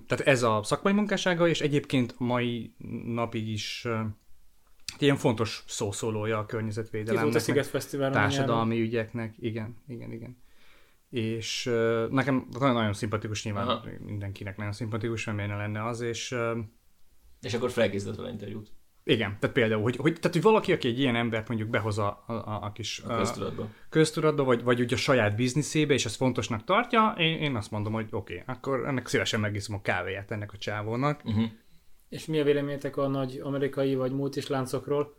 tehát 0.08 0.20
ez 0.26 0.44
a 0.44 0.64
szakmai 0.64 0.94
munkássága, 0.94 1.48
és 1.48 1.62
egyébként 1.62 2.16
a 2.18 2.24
mai 2.24 2.74
napig 3.06 3.48
is 3.48 3.82
ö, 3.86 4.02
ilyen 5.00 5.16
fontos 5.16 5.64
szószólója 5.68 6.22
a 6.22 6.26
Itt 6.26 6.34
volt 6.34 6.44
a 6.44 6.46
környezetvédelemnek, 6.46 7.40
Sziget 7.40 7.66
Fesztiválon. 7.66 8.14
nyáron. 8.14 8.30
társadalmi 8.30 8.82
ügyeknek, 8.82 9.36
igen, 9.40 9.76
igen, 9.88 10.12
igen. 10.12 10.38
És 11.10 11.66
uh, 11.66 12.10
nekem 12.10 12.48
nagyon, 12.52 12.74
nagyon 12.74 12.94
szimpatikus, 12.94 13.44
nyilván 13.44 13.68
Aha. 13.68 13.74
Aha. 13.74 13.90
mindenkinek 14.00 14.58
nagyon 14.58 14.74
szimpatikus, 14.74 15.26
mert 15.26 15.38
miért 15.38 15.52
ne 15.52 15.58
lenne 15.58 15.86
az, 15.86 16.02
és 16.02 16.32
uh, 16.32 16.58
És 17.42 17.54
akkor 17.54 17.72
felkészített 17.72 18.16
vele 18.16 18.30
interjút 18.30 18.72
igen, 19.08 19.38
tehát 19.40 19.56
például, 19.56 19.82
hogy, 19.82 19.96
hogy, 19.96 20.14
tehát, 20.14 20.34
hogy 20.34 20.42
valaki, 20.42 20.74
aki 20.74 20.88
egy 20.88 21.00
ilyen 21.00 21.16
embert 21.16 21.48
mondjuk 21.48 21.70
behoz 21.70 21.98
a, 21.98 22.24
a, 22.28 22.34
a, 22.34 22.60
a 22.64 22.72
kis 22.72 23.02
a 23.08 23.18
köztudatba. 23.18 23.68
köztudatba, 23.90 24.44
vagy, 24.44 24.64
vagy 24.64 24.82
úgy 24.82 24.94
a 24.94 24.98
saját 24.98 25.36
bizniszébe, 25.36 25.94
és 25.94 26.06
ezt 26.06 26.16
fontosnak 26.16 26.64
tartja, 26.64 27.16
én, 27.18 27.38
én 27.38 27.56
azt 27.56 27.72
mondom, 27.72 27.94
hogy 27.94 28.08
oké, 28.12 28.34
okay, 28.42 28.56
akkor 28.56 28.86
ennek 28.88 29.08
szívesen 29.08 29.40
megiszom 29.40 29.76
a 29.76 29.82
kávéját 29.82 30.32
ennek 30.32 30.54
a 30.54 30.58
csávónak. 30.58 31.22
Uh-huh. 31.26 31.44
És 32.10 32.26
mi 32.26 32.40
a 32.40 32.44
véleményetek 32.44 32.98
a 32.98 33.08
nagy 33.08 33.40
amerikai 33.44 33.96
vagy 33.96 34.12
multis 34.12 34.48
láncokról? 34.48 35.16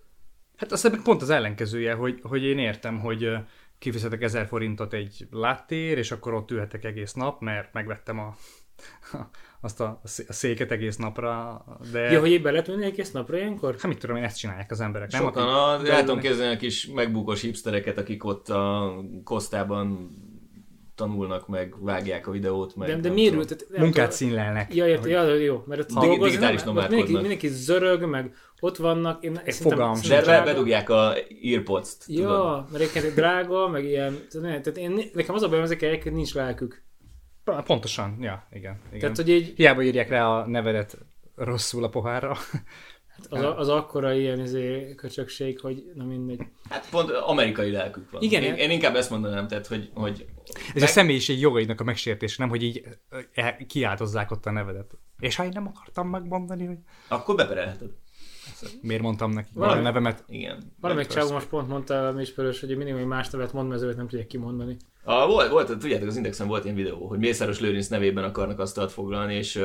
Hát 0.57 0.73
azt 0.73 0.91
meg 0.91 1.03
pont 1.03 1.23
az 1.23 1.31
ellenkezője, 1.31 1.95
hogy, 1.95 2.21
hogy 2.23 2.43
én 2.43 2.59
értem, 2.59 2.99
hogy 2.99 3.31
kifizetek 3.79 4.23
1000 4.23 4.47
forintot 4.47 4.93
egy 4.93 5.27
lattér, 5.31 5.99
és 5.99 6.11
akkor 6.11 6.35
ott 6.35 6.51
ülhetek 6.51 6.85
egész 6.85 7.13
nap, 7.13 7.41
mert 7.41 7.73
megvettem 7.73 8.19
a, 8.19 8.37
azt 9.61 9.81
a, 9.81 10.01
a 10.03 10.33
széket 10.33 10.71
egész 10.71 10.97
napra, 10.97 11.65
de... 11.93 12.01
Ja, 12.01 12.21
hogy 12.21 12.31
éppen 12.31 12.53
lehet 12.53 12.69
menni 12.69 12.85
egész 12.85 13.11
napra 13.11 13.37
ilyenkor? 13.37 13.73
Hát 13.73 13.87
mit 13.87 13.99
tudom 13.99 14.17
én, 14.17 14.23
ezt 14.25 14.39
csinálják 14.39 14.71
az 14.71 14.81
emberek, 14.81 15.11
nem? 15.11 15.23
Sokan, 15.23 15.43
Akik 15.49 15.89
a, 15.89 15.95
beülnek- 15.95 16.19
képzelni 16.21 16.55
a 16.55 16.59
kis 16.59 16.87
megbukos 16.87 17.41
hipstereket, 17.41 17.99
akik 17.99 18.25
ott 18.25 18.49
a 18.49 18.95
Kosztában 19.25 20.11
tanulnak, 20.95 21.49
meg 21.49 21.75
vágják 21.81 22.27
a 22.27 22.31
videót, 22.31 22.77
meg 22.77 22.89
De, 22.89 22.95
de 22.95 23.01
nem 23.01 23.13
miért 23.13 23.31
tudom. 23.33 23.47
ült? 23.49 23.59
Tehát 23.59 23.73
nem 23.73 23.83
Munkát 23.83 24.13
színlelnek. 24.13 24.75
Ja, 24.75 24.87
érte, 24.87 25.09
ja, 25.09 25.35
jó, 25.35 25.63
mert 25.67 25.81
ott 25.81 25.89
dolgozni 25.89 26.25
digitális 26.25 26.63
nem, 26.63 26.77
ott 26.77 26.89
mindenki, 26.89 27.13
mindenki 27.13 27.49
zörög, 27.49 28.05
meg 28.05 28.35
ott 28.61 28.77
vannak. 28.77 29.25
Én 29.25 29.35
szerintem- 29.35 29.71
fogalmam 29.71 30.01
De 30.09 30.17
be, 30.17 30.23
drága. 30.23 30.45
bedugják 30.45 30.91
a 30.91 31.15
earpods-t, 31.43 32.05
tudod? 32.07 32.23
Ja, 32.23 32.67
mert 32.73 32.83
egyébként 32.83 33.15
drága, 33.15 33.69
meg 33.69 33.85
ilyen, 33.85 34.19
tehát 34.43 34.77
én, 34.77 35.01
nekem 35.13 35.35
az 35.35 35.43
a 35.43 35.49
bajom 35.49 35.65
ezekkel, 35.65 35.99
hogy 36.03 36.13
nincs 36.13 36.35
lelkük. 36.35 36.87
Pontosan, 37.57 38.17
ja, 38.21 38.47
igen. 38.51 38.81
igen. 38.89 38.99
Tehát, 39.01 39.17
hogy 39.17 39.29
így 39.29 39.53
Hiába 39.57 39.83
írják 39.83 40.09
rá 40.09 40.27
a 40.27 40.47
nevedet 40.47 40.99
rosszul 41.35 41.85
a 41.85 41.89
pohárra. 41.89 42.37
az, 43.29 43.43
az 43.57 43.69
akkora 43.69 44.13
ilyen 44.13 44.41
izé, 44.41 44.95
köcsökség, 44.95 45.61
hogy 45.61 45.91
na 45.95 46.05
mindegy. 46.05 46.41
Hát 46.69 46.89
pont 46.91 47.11
amerikai 47.11 47.71
lelkük 47.71 48.11
van. 48.11 48.23
Igen, 48.23 48.43
én, 48.43 48.51
hát- 48.51 48.59
én 48.59 48.71
inkább 48.71 48.95
ezt 48.95 49.11
mondanám, 49.11 49.49
tehát, 49.49 49.67
hogy, 49.67 49.91
hogy 49.95 50.27
Ez 50.75 50.83
a 50.83 50.87
személyiség 50.87 51.41
jogainak 51.41 51.81
a 51.81 51.85
megsértés, 51.85 52.37
nem, 52.37 52.49
hogy 52.49 52.63
így 52.63 52.85
el- 53.35 53.57
kiáltozzák 53.67 54.31
ott 54.31 54.47
a 54.47 54.51
nevedet. 54.51 54.91
És 55.19 55.37
ha 55.37 55.45
én 55.45 55.51
nem 55.55 55.67
akartam 55.67 56.09
megmondani, 56.09 56.67
hogy 56.67 56.79
akkor 57.09 57.35
beperelheted. 57.35 57.91
Miért 58.83 59.03
mondtam 59.03 59.31
neki 59.31 59.49
Valami- 59.55 59.81
a 59.81 59.83
nevemet. 59.83 60.25
Igen. 60.27 60.73
Valamelyik 60.81 61.11
csávó 61.11 61.33
most 61.33 61.49
pont 61.49 61.69
mondta 61.69 62.09
a 62.09 62.21
ismerős, 62.21 62.61
hogy 62.61 62.75
hogy 62.75 63.07
más 63.07 63.31
nevet 63.31 63.53
mond, 63.53 63.69
mert 63.69 63.97
nem 63.97 64.09
tudják 64.09 64.27
kimondani. 64.27 64.77
A, 65.03 65.27
volt, 65.27 65.51
volt, 65.51 65.79
tudjátok, 65.79 66.09
az 66.09 66.17
Indexen 66.17 66.47
volt 66.47 66.65
ilyen 66.65 66.77
videó, 66.77 67.07
hogy 67.07 67.19
Mészáros 67.19 67.61
Lőrinc 67.61 67.89
nevében 67.89 68.25
akarnak 68.25 68.59
asztalt 68.59 68.93
foglalni, 68.93 69.35
és, 69.35 69.63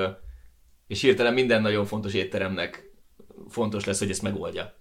és 0.88 1.02
hirtelen 1.02 1.34
minden 1.34 1.62
nagyon 1.62 1.86
fontos 1.86 2.14
étteremnek 2.14 2.92
fontos 3.48 3.86
lesz, 3.86 4.00
hogy 4.00 4.10
ezt 4.10 4.22
megoldja. 4.22 4.74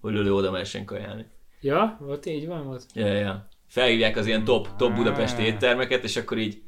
Hogy 0.00 0.12
Lőlő 0.12 0.34
oda 0.34 0.50
mehessen 0.50 0.84
kajálni. 0.84 1.26
Ja, 1.60 1.96
volt 2.00 2.26
így 2.26 2.46
van, 2.46 2.64
volt. 2.64 2.84
Ja, 2.94 3.06
ja. 3.06 3.48
Felhívják 3.66 4.16
az 4.16 4.26
ilyen 4.26 4.44
top, 4.44 4.76
top 4.76 4.94
budapesti 4.94 5.42
éttermeket, 5.42 6.04
és 6.04 6.16
akkor 6.16 6.38
így 6.38 6.62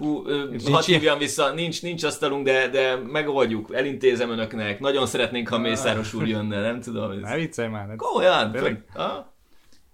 hú, 0.00 0.22
hadd 0.24 0.82
ilyen? 0.86 1.00
hívjam 1.00 1.18
vissza, 1.18 1.52
nincs, 1.52 1.82
nincs 1.82 2.02
asztalunk, 2.02 2.44
de, 2.44 2.68
de 2.68 2.96
megoldjuk, 2.96 3.74
elintézem 3.74 4.30
önöknek, 4.30 4.80
nagyon 4.80 5.06
szeretnénk, 5.06 5.48
ha 5.48 5.58
Mészáros 5.58 6.14
úr 6.14 6.26
jönne, 6.26 6.60
nem 6.60 6.80
tudom. 6.80 7.20
Ne 7.20 7.28
Ez... 7.28 7.38
viccelj 7.38 7.68
már. 7.68 7.86
Ne. 7.86 7.96
Komolyan? 7.96 8.56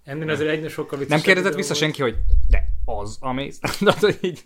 Ennél 0.03 0.29
azért 0.29 0.49
egyre 0.49 0.69
sokkal 0.69 0.99
Nem 1.07 1.21
kérdezett 1.21 1.55
vissza 1.55 1.67
volt. 1.67 1.79
senki, 1.79 2.01
hogy 2.01 2.15
de 2.49 2.63
az 2.89 3.17
a 3.19 3.33
mész. 3.33 3.59
Tehát, 3.59 3.99
hogy 3.99 4.17
így, 4.21 4.43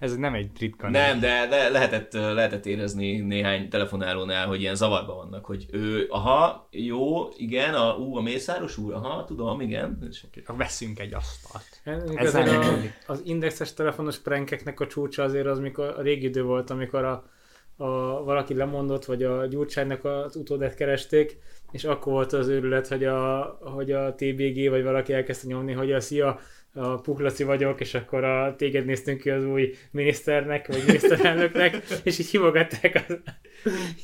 ez 0.00 0.16
nem 0.16 0.34
egy 0.34 0.50
ritka 0.58 0.88
név. 0.88 0.92
Nem, 0.92 1.20
de, 1.20 1.46
de 1.46 1.68
lehetett, 1.68 2.12
lehetett 2.12 2.66
érezni 2.66 3.16
néhány 3.18 3.68
telefonálónál, 3.68 4.46
hogy 4.46 4.60
ilyen 4.60 4.74
zavarban 4.74 5.16
vannak, 5.16 5.44
hogy 5.44 5.66
ő, 5.70 6.06
aha, 6.10 6.68
jó, 6.70 7.28
igen, 7.36 7.74
a, 7.74 7.96
ú, 7.96 8.16
a 8.16 8.20
Mészáros 8.20 8.76
úr, 8.76 8.92
aha, 8.92 9.24
tudom, 9.24 9.60
igen. 9.60 10.06
És 10.10 10.24
Veszünk 10.46 10.98
egy 10.98 11.14
asztalt. 11.14 11.80
Ennek 11.84 12.18
Ez 12.18 12.32
nem 12.32 12.48
a, 12.48 13.12
az 13.12 13.22
indexes 13.24 13.74
telefonos 13.74 14.18
prankeknek 14.18 14.80
a 14.80 14.86
csúcsa 14.86 15.22
azért 15.22 15.46
az, 15.46 15.58
mikor 15.58 15.94
a 15.98 16.02
régi 16.02 16.26
idő 16.26 16.42
volt, 16.42 16.70
amikor 16.70 17.04
a, 17.04 17.30
a, 17.76 17.86
valaki 18.24 18.54
lemondott, 18.54 19.04
vagy 19.04 19.22
a 19.22 19.46
Gyurcsánynak 19.46 20.04
az 20.04 20.36
utódát 20.36 20.74
keresték, 20.74 21.38
és 21.70 21.84
akkor 21.84 22.12
volt 22.12 22.32
az 22.32 22.48
őrület, 22.48 22.88
hogy 22.88 23.04
a, 23.04 23.58
hogy 23.60 23.92
a 23.92 24.14
TBG 24.14 24.68
vagy 24.68 24.82
valaki 24.82 25.12
elkezdte 25.12 25.46
nyomni, 25.46 25.72
hogy 25.72 25.92
a 25.92 26.00
szia, 26.00 26.40
a 26.74 27.00
Puklaci 27.00 27.44
vagyok, 27.44 27.80
és 27.80 27.94
akkor 27.94 28.24
a 28.24 28.54
téged 28.56 28.84
néztünk 28.84 29.20
ki 29.20 29.30
az 29.30 29.44
új 29.44 29.74
miniszternek, 29.90 30.66
vagy 30.66 30.82
miniszterelnöknek, 30.86 31.82
és 32.04 32.18
így 32.18 32.26
hívogatták, 32.26 33.04
az, 33.08 33.18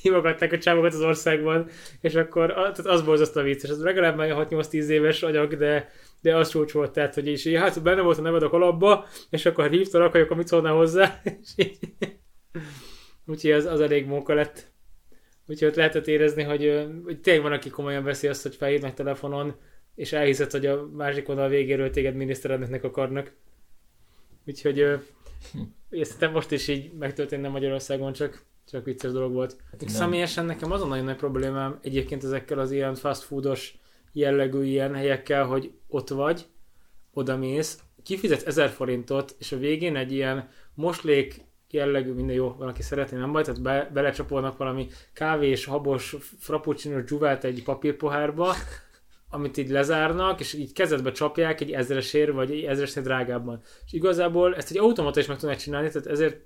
hívogatták 0.03 0.53
a 0.53 0.59
csávokat 0.59 0.93
az 0.93 1.03
országban, 1.03 1.69
és 2.01 2.15
akkor 2.15 2.51
a- 2.51 2.55
tehát 2.55 2.79
az 2.79 3.03
borzasztó 3.03 3.43
vicces. 3.43 3.71
Ez 3.71 3.83
legalább 3.83 4.17
már 4.17 4.47
6-8-10 4.51 4.87
éves 4.87 5.23
anyag, 5.23 5.57
de, 5.57 5.91
de 6.21 6.37
az 6.37 6.49
csúcs 6.49 6.73
volt, 6.73 6.93
tehát, 6.93 7.15
hogy 7.15 7.29
így, 7.29 7.55
hát 7.55 7.83
benne 7.83 8.01
volt 8.03 8.19
a 8.19 8.23
neved 8.23 8.43
a 8.43 8.49
kalapba, 8.49 9.07
és 9.31 9.47
akkor 9.47 9.71
hívtalak, 9.71 10.15
akkor 10.15 10.37
mit 10.37 10.47
szólnál 10.47 10.75
hozzá, 10.75 11.21
és 11.43 11.49
így, 11.57 11.79
úgyhogy 13.27 13.51
az, 13.51 13.65
az 13.65 13.81
elég 13.81 14.07
móka 14.07 14.35
lett. 14.35 14.73
Úgyhogy 15.47 15.69
ott 15.69 15.75
lehetett 15.75 16.07
érezni, 16.07 16.43
hogy, 16.43 16.89
hogy 17.05 17.21
tényleg 17.21 17.43
van, 17.43 17.53
aki 17.53 17.71
komolyan 17.71 18.05
veszi 18.05 18.29
azt, 18.29 18.43
hogy 18.43 18.55
felhívnak 18.55 18.95
telefonon, 18.95 19.55
és 19.95 20.13
elhiszed, 20.13 20.51
hogy 20.51 20.67
a 20.67 20.89
másik 20.93 21.29
oldal 21.29 21.49
végéről 21.49 21.91
téged 21.91 22.15
miniszterelnöknek 22.15 22.85
akarnak. 22.85 23.33
Úgyhogy 24.47 24.79
ö, 24.79 24.97
ezt 25.91 26.11
szerintem 26.11 26.33
most 26.33 26.51
is 26.51 26.69
így 26.69 26.93
megtörténne 26.93 27.49
Magyarországon, 27.49 28.13
csak, 28.13 28.45
csak 28.71 28.85
vicces 28.85 29.13
dolog 29.13 29.33
volt. 29.33 29.57
nem. 29.79 29.89
Személyesen 29.89 30.45
nekem 30.45 30.73
az 30.73 30.83
a 30.83 30.87
nagyon 30.87 31.05
nagy 31.05 31.17
problémám 31.17 31.79
egyébként 31.83 32.25
ezekkel 32.25 32.59
az 32.59 32.71
ilyen 32.71 32.95
fast 32.95 33.23
foodos 33.23 33.79
jellegű 34.13 34.65
ilyen 34.65 34.95
helyekkel, 34.95 35.45
hogy 35.45 35.73
ott 35.89 36.09
vagy, 36.09 36.47
oda 37.13 37.37
mész, 37.37 37.79
kifizetsz 38.03 38.47
1000 38.47 38.69
forintot, 38.69 39.35
és 39.39 39.53
a 39.53 39.57
végén 39.59 39.97
egy 39.97 40.13
ilyen 40.13 40.49
moslék 40.75 41.45
jellegű, 41.71 42.13
minden 42.13 42.37
jó, 42.37 42.55
valaki 42.59 42.83
szeretné, 42.83 43.19
nem 43.19 43.33
baj, 43.33 43.43
tehát 43.43 43.63
be, 43.63 43.91
belecsapolnak 43.93 44.57
valami 44.57 44.89
kávés, 45.13 45.65
habos, 45.65 46.17
frappuccino 46.39 47.01
dzsuvát 47.01 47.45
egy 47.45 47.63
papírpohárba, 47.63 48.55
amit 49.35 49.57
így 49.57 49.71
lezárnak, 49.71 50.41
és 50.41 50.53
így 50.53 50.73
kezedbe 50.73 51.13
csapják 51.13 51.61
egy 51.61 51.73
ezresért, 51.73 52.33
vagy 52.33 52.51
egy 52.51 52.63
ezresnél 52.63 53.05
drágábban. 53.05 53.61
És 53.87 53.93
igazából 53.93 54.55
ezt 54.57 54.71
egy 54.71 54.79
automata 54.79 55.21
is 55.21 55.27
meg 55.27 55.39
tudnak 55.39 55.59
csinálni, 55.59 55.89
tehát 55.89 56.07
ezért 56.07 56.41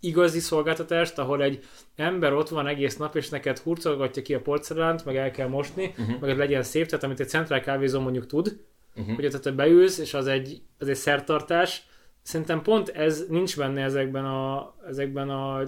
igazi 0.00 0.40
szolgáltatást, 0.40 1.18
ahol 1.18 1.42
egy 1.42 1.64
ember 1.96 2.32
ott 2.32 2.48
van 2.48 2.66
egész 2.66 2.96
nap, 2.96 3.16
és 3.16 3.28
neked 3.28 3.58
hurcolgatja 3.58 4.22
ki 4.22 4.34
a 4.34 4.40
porcelánt, 4.40 5.04
meg 5.04 5.16
el 5.16 5.30
kell 5.30 5.48
mosni, 5.48 5.94
uh-huh. 5.98 6.20
meg 6.20 6.38
legyen 6.38 6.62
szép, 6.62 6.86
tehát 6.86 7.04
amit 7.04 7.20
egy 7.20 7.28
centrál 7.28 7.60
kávézó 7.60 8.00
mondjuk 8.00 8.26
tud, 8.26 8.56
Mhm. 8.98 9.14
hogy 9.14 9.26
ott 9.26 9.42
te 9.42 9.50
beülsz, 9.50 9.98
és 9.98 10.14
az 10.14 10.26
egy, 10.26 10.62
az 10.78 10.88
egy 10.88 10.96
szertartás. 10.96 11.86
Szerintem 12.22 12.62
pont 12.62 12.88
ez 12.88 13.26
nincs 13.28 13.56
benne 13.56 13.82
ezekben 13.82 14.24
a, 14.24 14.74
ezekben 14.88 15.30
a, 15.30 15.62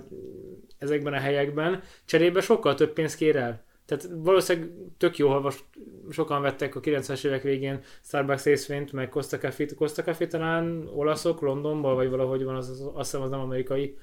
ezekben 0.78 1.12
a 1.12 1.18
helyekben. 1.18 1.82
Cserébe 2.04 2.40
sokkal 2.40 2.74
több 2.74 2.92
pénzt 2.92 3.16
kér 3.16 3.36
el. 3.36 3.64
Tehát 3.90 4.08
valószínűleg 4.12 4.70
tök 4.96 5.16
jó, 5.16 5.28
ha 5.28 5.40
most 5.40 5.64
sokan 6.10 6.42
vettek 6.42 6.76
a 6.76 6.80
90-es 6.80 7.24
évek 7.24 7.42
végén 7.42 7.80
Starbucks 8.02 8.44
részvényt, 8.44 8.92
meg 8.92 9.08
Costa 9.08 9.38
Café, 9.38 9.66
Costa 9.66 10.02
Café 10.02 10.26
talán 10.26 10.88
olaszok, 10.94 11.40
Londonban, 11.40 11.94
vagy 11.94 12.10
valahogy 12.10 12.44
van, 12.44 12.54
az, 12.54 12.68
az, 12.68 12.80
azt 12.80 13.10
hiszem 13.10 13.22
az 13.22 13.30
nem 13.30 13.40
amerikai, 13.40 13.96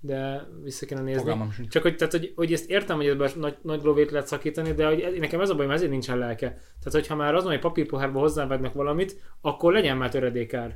de 0.00 0.48
vissza 0.62 0.86
kéne 0.86 1.00
nézni. 1.00 1.20
Fogalmam 1.20 1.50
sincs. 1.50 1.68
Csak 1.68 1.82
hogy, 1.82 1.96
tehát, 1.96 2.12
hogy, 2.12 2.32
hogy 2.36 2.52
ezt 2.52 2.70
értem, 2.70 2.96
hogy 2.96 3.06
ebben 3.06 3.30
nagy, 3.36 3.56
nagy 3.62 3.82
lóvét 3.82 4.10
lehet 4.10 4.26
szakítani, 4.26 4.72
de 4.72 4.86
hogy 4.86 5.16
nekem 5.18 5.40
ez 5.40 5.50
a 5.50 5.54
bajom, 5.54 5.70
ezért 5.70 5.90
nincsen 5.90 6.18
lelke. 6.18 6.46
Tehát, 6.48 6.92
hogyha 6.92 7.16
már 7.16 7.34
azon, 7.34 7.50
hogy 7.50 7.60
papírpohárba 7.60 8.18
hozzávednek 8.20 8.72
valamit, 8.72 9.20
akkor 9.40 9.72
legyen 9.72 9.96
már 9.96 10.10
töredékár. 10.10 10.68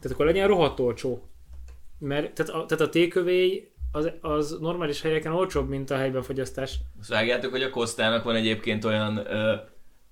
Tehát 0.00 0.10
akkor 0.12 0.26
legyen 0.26 0.48
rohadt 0.48 0.80
olcsó. 0.80 1.28
Mert 1.98 2.34
tehát 2.34 2.52
a, 2.52 2.66
tehát 2.66 2.84
a 2.86 2.88
tékövény 2.88 3.68
az, 3.92 4.12
az 4.20 4.56
normális 4.60 5.02
helyeken 5.02 5.32
olcsóbb, 5.32 5.68
mint 5.68 5.90
a 5.90 5.96
helyben 5.96 6.22
fogyasztás. 6.22 6.78
Azt 7.00 7.08
vágjátok, 7.08 7.50
hogy 7.50 7.62
a 7.62 7.70
Kosztának 7.70 8.24
van 8.24 8.34
egyébként 8.34 8.84
olyan, 8.84 9.16
ö, 9.16 9.54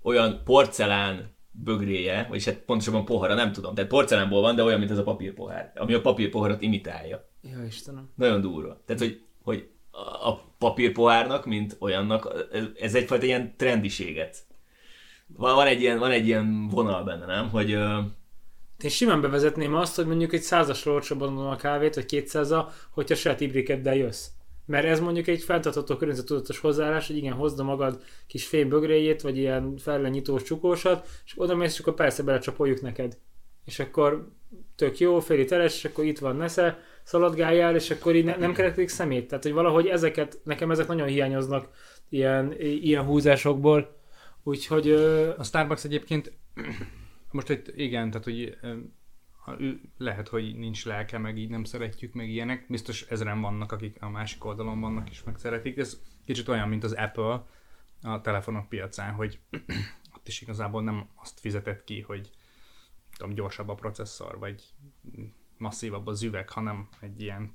olyan 0.03 0.41
porcelán 0.45 1.35
bögréje, 1.51 2.27
vagyis 2.29 2.45
hát 2.45 2.59
pontosabban 2.59 3.05
pohara, 3.05 3.35
nem 3.35 3.53
tudom. 3.53 3.75
Tehát 3.75 3.91
porcelánból 3.91 4.41
van, 4.41 4.55
de 4.55 4.63
olyan, 4.63 4.79
mint 4.79 4.91
ez 4.91 4.99
a 4.99 5.03
papírpohár, 5.03 5.73
ami 5.75 5.95
a 5.95 6.01
papírpoharat 6.01 6.63
imitálja. 6.63 7.29
Ja, 7.43 7.65
Istenem. 7.67 8.11
Nagyon 8.15 8.41
durva. 8.41 8.83
Tehát, 8.87 9.03
hogy, 9.03 9.21
hogy 9.43 9.69
a 10.23 10.35
papírpohárnak, 10.59 11.47
mint 11.47 11.77
olyannak, 11.79 12.49
ez 12.81 12.95
egyfajta 12.95 13.25
ilyen 13.25 13.55
trendiséget. 13.57 14.37
Van, 15.27 15.55
van, 15.55 15.67
egy 15.67 15.81
ilyen, 15.81 15.99
van 15.99 16.11
egy 16.11 16.27
ilyen 16.27 16.69
vonal 16.69 17.05
benne, 17.05 17.27
nem? 17.27 17.49
Hogy 17.49 17.79
Én 18.83 18.91
simán 18.91 19.21
bevezetném 19.21 19.75
azt, 19.75 19.97
hogy 19.97 20.07
mondjuk 20.07 20.33
egy 20.33 20.41
százasról 20.43 20.95
olcsóbban 20.95 21.29
adom 21.29 21.47
a 21.47 21.57
kávét, 21.57 21.95
vagy 21.95 22.07
kétszáza, 22.07 22.73
hogyha 22.91 23.15
saját 23.15 23.41
ibrikeddel 23.41 23.97
jössz. 23.97 24.27
Mert 24.67 24.87
ez 24.87 25.01
mondjuk 25.01 25.27
egy 25.27 25.43
feltartató 25.43 25.97
környezetudatos 25.97 26.59
hozzáállás, 26.59 27.07
hogy 27.07 27.17
igen, 27.17 27.33
hozd 27.33 27.63
magad 27.63 28.03
kis 28.27 28.47
fémbögréjét, 28.47 29.23
vagy 29.23 29.37
ilyen 29.37 29.77
fellenyitós 29.77 30.43
csukósat, 30.43 31.09
és 31.25 31.33
oda 31.37 31.55
mész, 31.55 31.73
és 31.73 31.79
akkor 31.79 31.95
persze 31.95 32.23
belecsapoljuk 32.23 32.81
neked. 32.81 33.19
És 33.65 33.79
akkor 33.79 34.29
tök 34.77 34.99
jó, 34.99 35.21
féli 35.21 35.45
teres, 35.45 35.77
és 35.77 35.85
akkor 35.85 36.05
itt 36.05 36.19
van 36.19 36.37
nesze, 36.37 36.79
szaladgáljál, 37.03 37.75
és 37.75 37.91
akkor 37.91 38.15
így 38.15 38.25
ne, 38.25 38.37
nem 38.37 38.53
kerekedik 38.53 38.89
szemét. 38.89 39.29
Tehát, 39.29 39.45
hogy 39.45 39.53
valahogy 39.53 39.87
ezeket, 39.87 40.39
nekem 40.45 40.71
ezek 40.71 40.87
nagyon 40.87 41.07
hiányoznak 41.07 41.69
ilyen, 42.09 42.55
ilyen 42.61 43.05
húzásokból. 43.05 43.97
Úgyhogy 44.43 44.89
ö, 44.89 45.31
A 45.37 45.43
Starbucks 45.43 45.85
egyébként, 45.85 46.33
most 47.31 47.47
hogy 47.47 47.73
igen, 47.77 48.11
tehát 48.11 48.25
hogy 48.25 48.59
lehet, 49.97 50.29
hogy 50.29 50.57
nincs 50.57 50.85
lelke, 50.85 51.19
meg 51.19 51.39
így 51.39 51.51
nem 51.51 51.65
szeretjük, 51.65 52.13
meg 52.13 52.29
ilyenek. 52.29 52.67
Biztos 52.69 53.03
ezeren 53.03 53.41
vannak, 53.41 53.73
akik 53.73 54.03
a 54.03 54.09
másik 54.09 54.45
oldalon 54.45 54.81
vannak 54.81 55.11
és 55.11 55.23
meg 55.23 55.39
szeretik. 55.39 55.77
Ez 55.77 56.03
kicsit 56.25 56.49
olyan, 56.49 56.69
mint 56.69 56.85
az 56.85 56.93
Apple 56.93 57.47
a 58.03 58.21
telefonok 58.21 58.69
piacán, 58.69 59.15
hogy 59.15 59.41
ott 60.17 60.29
is 60.29 60.41
igazából 60.41 60.83
nem 60.83 61.09
azt 61.15 61.41
fizetett 61.41 61.85
ki, 61.85 62.01
hogy 62.01 62.31
tudom, 63.17 63.35
gyorsabb 63.35 63.69
a 63.69 63.75
processzor, 63.75 64.39
vagy 64.39 64.65
masszívabb 65.59 66.07
az 66.07 66.23
üveg, 66.23 66.51
hanem 66.51 66.89
egy 67.01 67.21
ilyen 67.21 67.55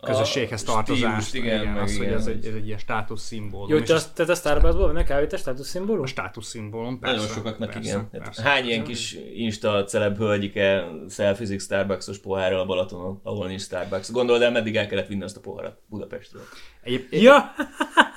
közösséghez 0.00 0.62
A 0.62 0.64
tartozás. 0.64 1.26
stílust, 1.26 1.34
igen, 1.34 1.66
meg 1.66 1.82
az, 1.82 1.96
hogy 1.96 2.06
igen. 2.06 2.18
ez 2.18 2.26
egy, 2.26 2.46
ez 2.46 2.54
egy 2.54 2.66
ilyen 2.66 2.78
státuszszimbólum. 2.78 3.68
jó, 3.68 3.76
és 3.76 3.84
te, 4.14 4.24
te 4.24 4.32
a 4.32 4.34
Starbucksból 4.34 4.86
vennek 4.86 5.06
kávét 5.06 5.32
a 5.32 5.36
státuszszimbólum? 5.36 6.02
a 6.02 6.06
státuszszimbólum, 6.06 6.98
persze. 6.98 7.16
nagyon 7.16 7.32
sokaknak 7.32 7.70
persze, 7.70 7.88
igen. 7.88 8.10
Persze. 8.10 8.42
Hát 8.42 8.52
Hány 8.52 8.66
ilyen 8.66 8.84
kis 8.84 9.16
Insta 9.34 9.84
celeb 9.84 10.16
hölgyike 10.16 10.84
szelfizik 11.08 11.60
Starbucksos 11.60 12.18
pohárral 12.18 12.60
a 12.60 12.66
Balatonon, 12.66 13.20
ahol 13.22 13.46
nincs 13.46 13.62
Starbucks. 13.62 14.10
Gondolod 14.10 14.42
el, 14.42 14.50
meddig 14.50 14.76
el 14.76 14.86
kellett 14.86 15.08
vinni 15.08 15.22
azt 15.22 15.36
a 15.36 15.40
poharat 15.40 15.78
Budapestről. 15.86 16.42
Egyéb, 16.82 17.06
Ja! 17.10 17.54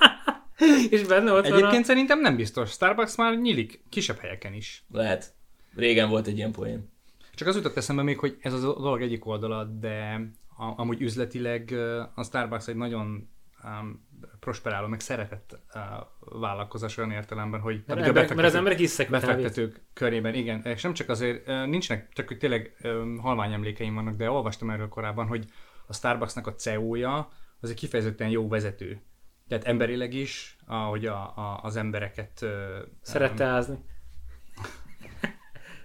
és 0.90 1.02
benne 1.04 1.32
ott 1.32 1.46
Egyébként 1.46 1.72
van 1.72 1.84
szerintem 1.84 2.22
nem 2.22 2.36
biztos. 2.36 2.70
Starbucks 2.72 3.16
már 3.16 3.38
nyílik 3.38 3.84
kisebb 3.90 4.18
helyeken 4.18 4.54
is. 4.54 4.84
Lehet. 4.92 5.34
Régen 5.76 6.10
volt 6.10 6.28
egy 6.28 6.38
ilyen 6.38 6.52
poén. 6.52 6.90
Csak 7.36 7.48
az 7.48 7.56
jutott 7.56 7.78
eszembe 7.78 8.04
még, 8.04 8.20
hogy 8.20 8.38
ez 8.42 8.54
a 8.54 8.60
dolog 8.60 9.02
egyik 9.02 9.26
oldala, 9.26 9.63
de 9.63 10.20
a, 10.58 10.74
amúgy 10.82 11.02
üzletileg 11.02 11.72
a 12.15 12.24
Starbucks 12.24 12.67
egy 12.67 12.76
nagyon 12.76 13.30
um, 13.63 14.06
prosperáló, 14.39 14.88
meg 14.88 15.00
szeretett 15.00 15.60
uh, 15.74 15.82
vállalkozás 16.39 16.98
olyan 16.98 17.12
értelemben, 17.12 17.60
hogy 17.60 17.74
mert, 17.74 17.86
pedig 17.86 18.04
a 18.04 18.08
emberek, 18.08 18.36
mert 18.36 18.48
az 18.48 18.56
emberek 18.56 18.80
iszek 18.80 19.08
a 19.08 19.12
kávét. 19.12 19.28
befektetők 19.28 19.82
körében, 19.93 20.34
igen, 20.34 20.62
és 20.62 20.82
nem 20.82 20.93
csak 20.93 21.10
azért, 21.10 21.46
nincsenek, 21.46 22.13
csak 22.13 22.28
hogy 22.28 22.38
tényleg 22.38 22.76
ö, 22.82 23.15
halvány 23.22 23.54
emlékeim 23.54 23.93
vannak, 23.93 24.15
de 24.15 24.32
olvastam 24.32 24.70
erről 24.70 24.89
korábban, 24.89 25.28
hogy 25.28 25.46
a 25.88 25.93
Starbucksnak 25.93 26.48
a 26.48 26.56
CEO-ja 26.56 27.30
az 27.60 27.70
egy 27.70 27.76
kifejezetten 27.76 28.30
jó 28.30 28.48
vezető. 28.48 29.02
Tehát 29.48 29.65
emberileg 29.65 30.13
is, 30.13 30.58
ahogy 30.65 31.06
a, 31.06 31.38
a, 31.38 31.60
az 31.63 31.76
embereket 31.76 32.41
ö, 32.41 32.80
Szerette 33.02 33.46
ázni. 33.46 33.78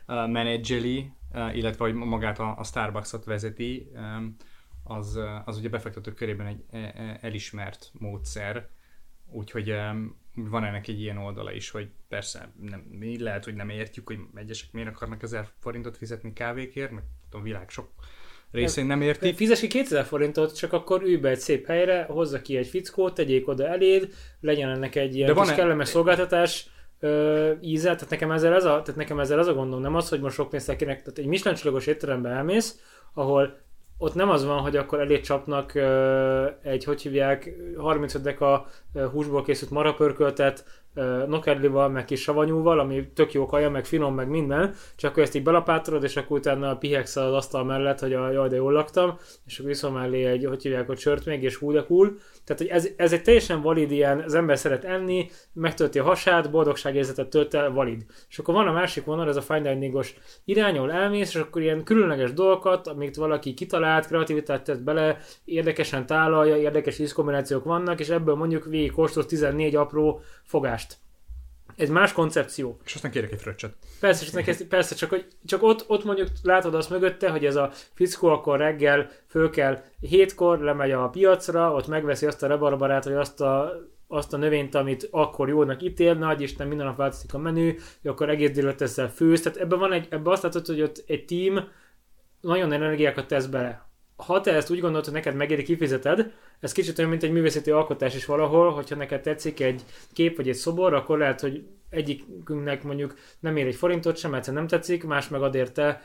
uh, 0.06 0.28
menedzseli, 0.38 1.12
uh, 1.32 1.56
illetve 1.56 1.84
hogy 1.84 1.94
magát 1.94 2.38
a, 2.38 2.58
a 2.58 2.64
Starbucks-ot 2.64 3.24
vezeti, 3.24 3.90
um, 3.94 4.36
az, 4.84 5.18
az 5.44 5.58
ugye 5.58 5.68
befektetők 5.68 6.14
körében 6.14 6.46
egy 6.46 6.64
e- 6.70 6.92
e- 6.96 7.18
elismert 7.20 7.90
módszer, 7.98 8.68
úgyhogy 9.30 9.74
van 10.34 10.64
ennek 10.64 10.88
egy 10.88 11.00
ilyen 11.00 11.18
oldala 11.18 11.52
is, 11.52 11.70
hogy 11.70 11.88
persze 12.08 12.52
nem, 12.60 12.80
mi 12.90 13.22
lehet, 13.22 13.44
hogy 13.44 13.54
nem 13.54 13.68
értjük, 13.68 14.06
hogy 14.06 14.18
egyesek 14.34 14.72
miért 14.72 14.88
akarnak 14.88 15.22
1000 15.22 15.48
forintot 15.58 15.96
fizetni 15.96 16.32
kávékért, 16.32 16.90
meg 16.90 17.02
a 17.30 17.40
világ 17.40 17.70
sok 17.70 17.88
részén 18.50 18.86
nem 18.86 19.02
értik. 19.02 19.36
Fizes 19.36 19.60
ki 19.60 19.66
2000 19.66 20.04
forintot, 20.04 20.56
csak 20.56 20.72
akkor 20.72 21.02
ülj 21.02 21.16
be 21.16 21.28
egy 21.28 21.38
szép 21.38 21.66
helyre, 21.66 22.02
hozza 22.02 22.42
ki 22.42 22.56
egy 22.56 22.66
fickót, 22.66 23.14
tegyék 23.14 23.48
oda 23.48 23.66
eléd, 23.66 24.14
legyen 24.40 24.70
ennek 24.70 24.94
egy 24.94 25.14
ilyen 25.14 25.26
De 25.26 25.34
van 25.34 25.44
kis 25.44 25.52
e- 25.52 25.56
kellemes 25.56 25.88
szolgáltatás 25.88 26.66
ö, 27.00 27.52
íze, 27.60 27.94
tehát 27.94 28.10
nekem, 28.10 28.30
ezzel 28.30 28.54
ez 28.54 28.64
a, 28.64 28.68
tehát 28.68 28.96
nekem 28.96 29.20
ezzel 29.20 29.38
az 29.38 29.46
a 29.46 29.54
gondom, 29.54 29.80
nem 29.80 29.94
az, 29.94 30.08
hogy 30.08 30.20
most 30.20 30.34
sok 30.34 30.48
pénzt 30.48 30.66
tehát 30.66 31.18
egy 31.18 31.26
Michelin 31.26 31.80
étterembe 31.86 32.28
elmész, 32.28 32.80
ahol 33.14 33.60
ott 34.02 34.14
nem 34.14 34.30
az 34.30 34.44
van, 34.44 34.60
hogy 34.60 34.76
akkor 34.76 35.00
elé 35.00 35.20
csapnak 35.20 35.74
egy, 36.62 36.84
hogy 36.84 37.02
hívják, 37.02 37.50
35 37.76 38.22
deka 38.22 38.66
húsból 39.12 39.42
készült 39.42 39.70
marapörköltet, 39.70 40.81
nokedlival, 41.26 41.88
meg 41.88 42.04
kis 42.04 42.20
savanyúval, 42.20 42.78
ami 42.78 43.08
tök 43.14 43.32
jó 43.32 43.46
kaja, 43.46 43.70
meg 43.70 43.84
finom, 43.84 44.14
meg 44.14 44.28
minden, 44.28 44.74
csak 44.96 45.10
akkor 45.10 45.22
ezt 45.22 45.34
így 45.34 45.42
belapátolod, 45.42 46.02
és 46.02 46.16
akkor 46.16 46.38
utána 46.38 46.76
pihegsz 46.76 47.16
az 47.16 47.32
asztal 47.32 47.64
mellett, 47.64 47.98
hogy 47.98 48.12
a, 48.12 48.30
jaj, 48.30 48.48
de 48.48 48.56
jól 48.56 48.72
laktam, 48.72 49.16
és 49.46 49.58
akkor 49.58 49.70
viszom 49.70 49.94
mellé 49.94 50.24
egy, 50.24 50.44
hogy 50.44 50.62
hívják, 50.62 50.88
a 50.88 50.96
csört 50.96 51.24
még, 51.24 51.42
és 51.42 51.56
hú, 51.56 51.72
de 51.72 51.84
cool. 51.84 52.16
Tehát, 52.44 52.62
hogy 52.62 52.70
ez, 52.70 52.88
ez 52.96 53.12
egy 53.12 53.22
teljesen 53.22 53.60
valid 53.62 53.90
ilyen, 53.90 54.20
az 54.20 54.34
ember 54.34 54.58
szeret 54.58 54.84
enni, 54.84 55.30
megtölti 55.52 55.98
a 55.98 56.04
hasát, 56.04 56.50
boldogságérzetet 56.50 57.28
tölt 57.28 57.54
el, 57.54 57.70
valid. 57.70 58.04
És 58.28 58.38
akkor 58.38 58.54
van 58.54 58.68
a 58.68 58.72
másik 58.72 59.04
vonal, 59.04 59.28
ez 59.28 59.36
a 59.36 59.40
fine 59.40 59.72
diningos 59.72 60.14
irányol, 60.44 60.92
elmész, 60.92 61.34
és 61.34 61.40
akkor 61.40 61.62
ilyen 61.62 61.84
különleges 61.84 62.32
dolgokat, 62.32 62.86
amit 62.86 63.16
valaki 63.16 63.54
kitalált, 63.54 64.06
kreativitást 64.06 64.62
tett 64.62 64.82
bele, 64.82 65.18
érdekesen 65.44 66.06
tálalja, 66.06 66.56
érdekes 66.56 66.98
ízkombinációk 66.98 67.64
vannak, 67.64 68.00
és 68.00 68.08
ebből 68.08 68.34
mondjuk 68.34 68.64
végig 68.64 68.92
kóstolsz 68.92 69.26
14 69.26 69.74
apró 69.74 70.20
fogást. 70.42 70.81
Egy 71.82 71.90
más 71.90 72.12
koncepció. 72.12 72.80
És 72.84 72.94
aztán 72.94 73.10
kérek 73.10 73.32
egy 73.32 73.40
fröccsöt. 73.40 73.74
Persze, 74.00 74.24
és 74.24 74.30
neked, 74.30 74.62
persze 74.62 74.94
csak, 74.94 75.10
hogy, 75.10 75.26
csak 75.44 75.62
ott, 75.62 75.84
ott 75.88 76.04
mondjuk 76.04 76.28
látod 76.42 76.74
azt 76.74 76.90
mögötte, 76.90 77.30
hogy 77.30 77.44
ez 77.44 77.56
a 77.56 77.70
fickó 77.94 78.28
akkor 78.28 78.58
reggel 78.58 79.10
föl 79.26 79.50
kell 79.50 79.82
hétkor, 80.00 80.58
lemegy 80.58 80.90
a 80.90 81.08
piacra, 81.08 81.72
ott 81.72 81.86
megveszi 81.86 82.26
azt 82.26 82.42
a 82.42 82.46
rebarbarát, 82.46 83.04
vagy 83.04 83.12
azt 83.12 83.40
a, 83.40 83.72
azt 84.08 84.32
a 84.32 84.36
növényt, 84.36 84.74
amit 84.74 85.08
akkor 85.10 85.48
jónak 85.48 85.82
ítél, 85.82 86.14
nagy 86.14 86.40
Isten 86.40 86.68
minden 86.68 86.86
nap 86.86 86.96
változik 86.96 87.34
a 87.34 87.38
menü, 87.38 87.74
akkor 88.04 88.30
egész 88.30 88.50
délután 88.50 88.88
ezzel 88.88 89.10
főz. 89.10 89.40
Tehát 89.40 89.58
ebben 89.58 89.78
van 89.78 89.92
egy, 89.92 90.06
ebben 90.10 90.32
azt 90.32 90.42
látod, 90.42 90.66
hogy 90.66 90.82
ott 90.82 91.04
egy 91.06 91.24
team 91.24 91.68
nagyon 92.40 92.72
energiákat 92.72 93.26
tesz 93.26 93.46
bele. 93.46 93.90
Ha 94.26 94.40
te 94.40 94.52
ezt 94.54 94.70
úgy 94.70 94.80
gondolod, 94.80 95.04
hogy 95.04 95.14
neked 95.14 95.34
megéri, 95.34 95.62
kifizeted, 95.62 96.32
ez 96.60 96.72
kicsit 96.72 96.98
olyan, 96.98 97.10
mint 97.10 97.22
egy 97.22 97.32
művészeti 97.32 97.70
alkotás 97.70 98.14
is 98.14 98.24
valahol, 98.24 98.70
hogyha 98.70 98.96
neked 98.96 99.20
tetszik 99.20 99.60
egy 99.60 99.82
kép 100.12 100.36
vagy 100.36 100.48
egy 100.48 100.54
szobor, 100.54 100.94
akkor 100.94 101.18
lehet, 101.18 101.40
hogy 101.40 101.64
egyikünknek 101.90 102.82
mondjuk 102.82 103.14
nem 103.40 103.56
ér 103.56 103.66
egy 103.66 103.74
forintot 103.74 104.16
sem, 104.16 104.30
mert 104.30 104.52
nem 104.52 104.66
tetszik, 104.66 105.04
más 105.04 105.28
meg 105.28 105.42
ad 105.42 105.54
érte 105.54 106.02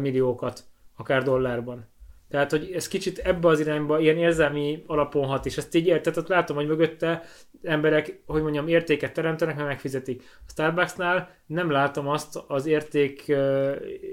milliókat, 0.00 0.64
akár 0.96 1.22
dollárban. 1.22 1.86
Tehát, 2.28 2.50
hogy 2.50 2.70
ez 2.74 2.88
kicsit 2.88 3.18
ebbe 3.18 3.48
az 3.48 3.60
irányba 3.60 3.98
ilyen 3.98 4.16
érzelmi 4.16 4.82
alapon 4.86 5.26
hat, 5.26 5.46
és 5.46 5.56
ezt 5.56 5.74
így 5.74 5.86
érted, 5.86 6.16
ott 6.16 6.28
látom, 6.28 6.56
hogy 6.56 6.66
mögötte 6.66 7.22
emberek, 7.62 8.22
hogy 8.26 8.42
mondjam, 8.42 8.68
értéket 8.68 9.12
teremtenek, 9.12 9.56
mert 9.56 9.68
megfizetik. 9.68 10.22
A 10.46 10.50
Starbucksnál 10.50 11.30
nem 11.46 11.70
látom 11.70 12.08
azt 12.08 12.38
az 12.46 12.66
érték, 12.66 13.32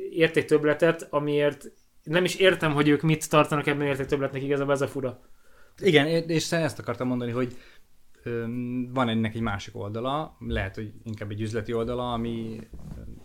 értéktöbletet, 0.10 1.08
amiért 1.10 1.72
nem 2.04 2.24
is 2.24 2.36
értem, 2.36 2.74
hogy 2.74 2.88
ők 2.88 3.02
mit 3.02 3.30
tartanak 3.30 3.68
ebben 3.68 3.88
értéktöbletnek, 3.88 4.44
igazából 4.44 4.74
ez 4.74 4.82
a 4.82 4.88
fura. 4.88 5.22
Igen, 5.82 6.08
és 6.08 6.52
ezt 6.52 6.80
akartam 6.80 7.08
mondani, 7.08 7.32
hogy 7.32 7.58
van 8.90 9.10
ennek 9.10 9.36
egy 9.36 9.42
másik 9.42 9.76
oldala, 9.76 10.38
lehet, 10.40 10.76
hogy 10.76 10.94
inkább 11.04 11.32
egy 11.32 11.42
üzleti 11.42 11.74
oldala, 11.74 12.14
ami, 12.14 12.60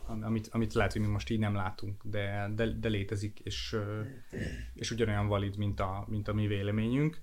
am- 0.07 0.23
amit, 0.23 0.49
amit 0.53 0.75
lehet, 0.75 0.93
hogy 0.93 1.01
mi 1.01 1.07
most 1.07 1.31
így 1.31 1.38
nem 1.38 1.55
látunk, 1.55 2.03
de, 2.03 2.51
de, 2.55 2.67
de 2.67 2.88
létezik, 2.88 3.41
és, 3.41 3.77
és 4.75 4.91
ugyanolyan 4.91 5.27
valid, 5.27 5.57
mint 5.57 5.81
a, 5.81 6.05
mint 6.09 6.29
a 6.29 6.35
mi 6.35 6.47
véleményünk. 6.47 7.21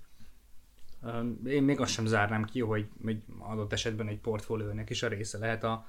Én 1.44 1.62
még 1.62 1.80
azt 1.80 1.92
sem 1.92 2.06
zárnám 2.06 2.44
ki, 2.44 2.60
hogy, 2.60 2.88
hogy 3.02 3.22
adott 3.38 3.72
esetben 3.72 4.08
egy 4.08 4.18
portfóliónak 4.18 4.90
is 4.90 5.02
a 5.02 5.08
része 5.08 5.38
lehet 5.38 5.64
a, 5.64 5.86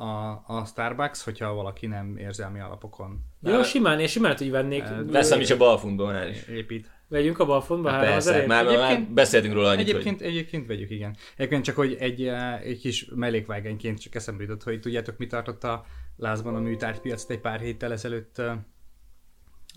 a, 0.00 0.42
a 0.46 0.64
Starbucks, 0.64 1.22
hogyha 1.22 1.52
valaki 1.54 1.86
nem 1.86 2.16
érzelmi 2.16 2.60
alapokon 2.60 3.20
Jó, 3.42 3.62
simán, 3.62 4.00
én 4.00 4.06
simán 4.06 4.36
úgy 4.40 4.50
vennék. 4.50 4.82
Hát, 4.82 5.10
Veszem 5.10 5.40
is 5.40 5.50
a 5.50 5.56
balfundónál 5.56 6.28
is. 6.28 6.42
épít. 6.48 6.90
Vegyünk 7.08 7.38
a 7.38 7.44
balfontba 7.44 7.90
Hát 7.90 8.00
persze, 8.00 8.16
ezerért? 8.16 8.46
már, 8.46 8.64
már 8.64 8.74
Egyébként- 8.74 9.12
beszéltünk 9.12 9.54
róla 9.54 9.68
annyit, 9.68 9.88
Egyébként, 9.88 10.20
egyébként 10.20 10.66
vegyük, 10.66 10.90
igen. 10.90 11.16
Egyébként 11.36 11.64
csak, 11.64 11.76
hogy 11.76 11.94
egy, 11.98 12.26
eh, 12.26 12.60
egy 12.60 12.78
kis 12.78 13.06
mellékvágányként 13.14 14.00
csak 14.00 14.14
eszembe 14.14 14.42
jutott, 14.42 14.62
hogy 14.62 14.80
tudjátok, 14.80 15.18
mi 15.18 15.26
tartott 15.26 15.64
a 15.64 15.84
lázban 16.16 16.54
a 16.54 16.60
műtárgypiacot 16.60 17.30
egy 17.30 17.40
pár 17.40 17.60
héttel 17.60 17.92
ezelőtt, 17.92 18.38
uh, 18.38 18.52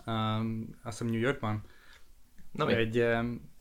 um, 0.06 0.70
azt 0.84 0.98
hiszem 1.00 1.14
New 1.14 1.22
Yorkban, 1.22 1.52
hogy... 1.52 1.64
Na 2.52 2.66
mi? 2.66 2.74
egy, 2.74 3.00
um, 3.00 3.52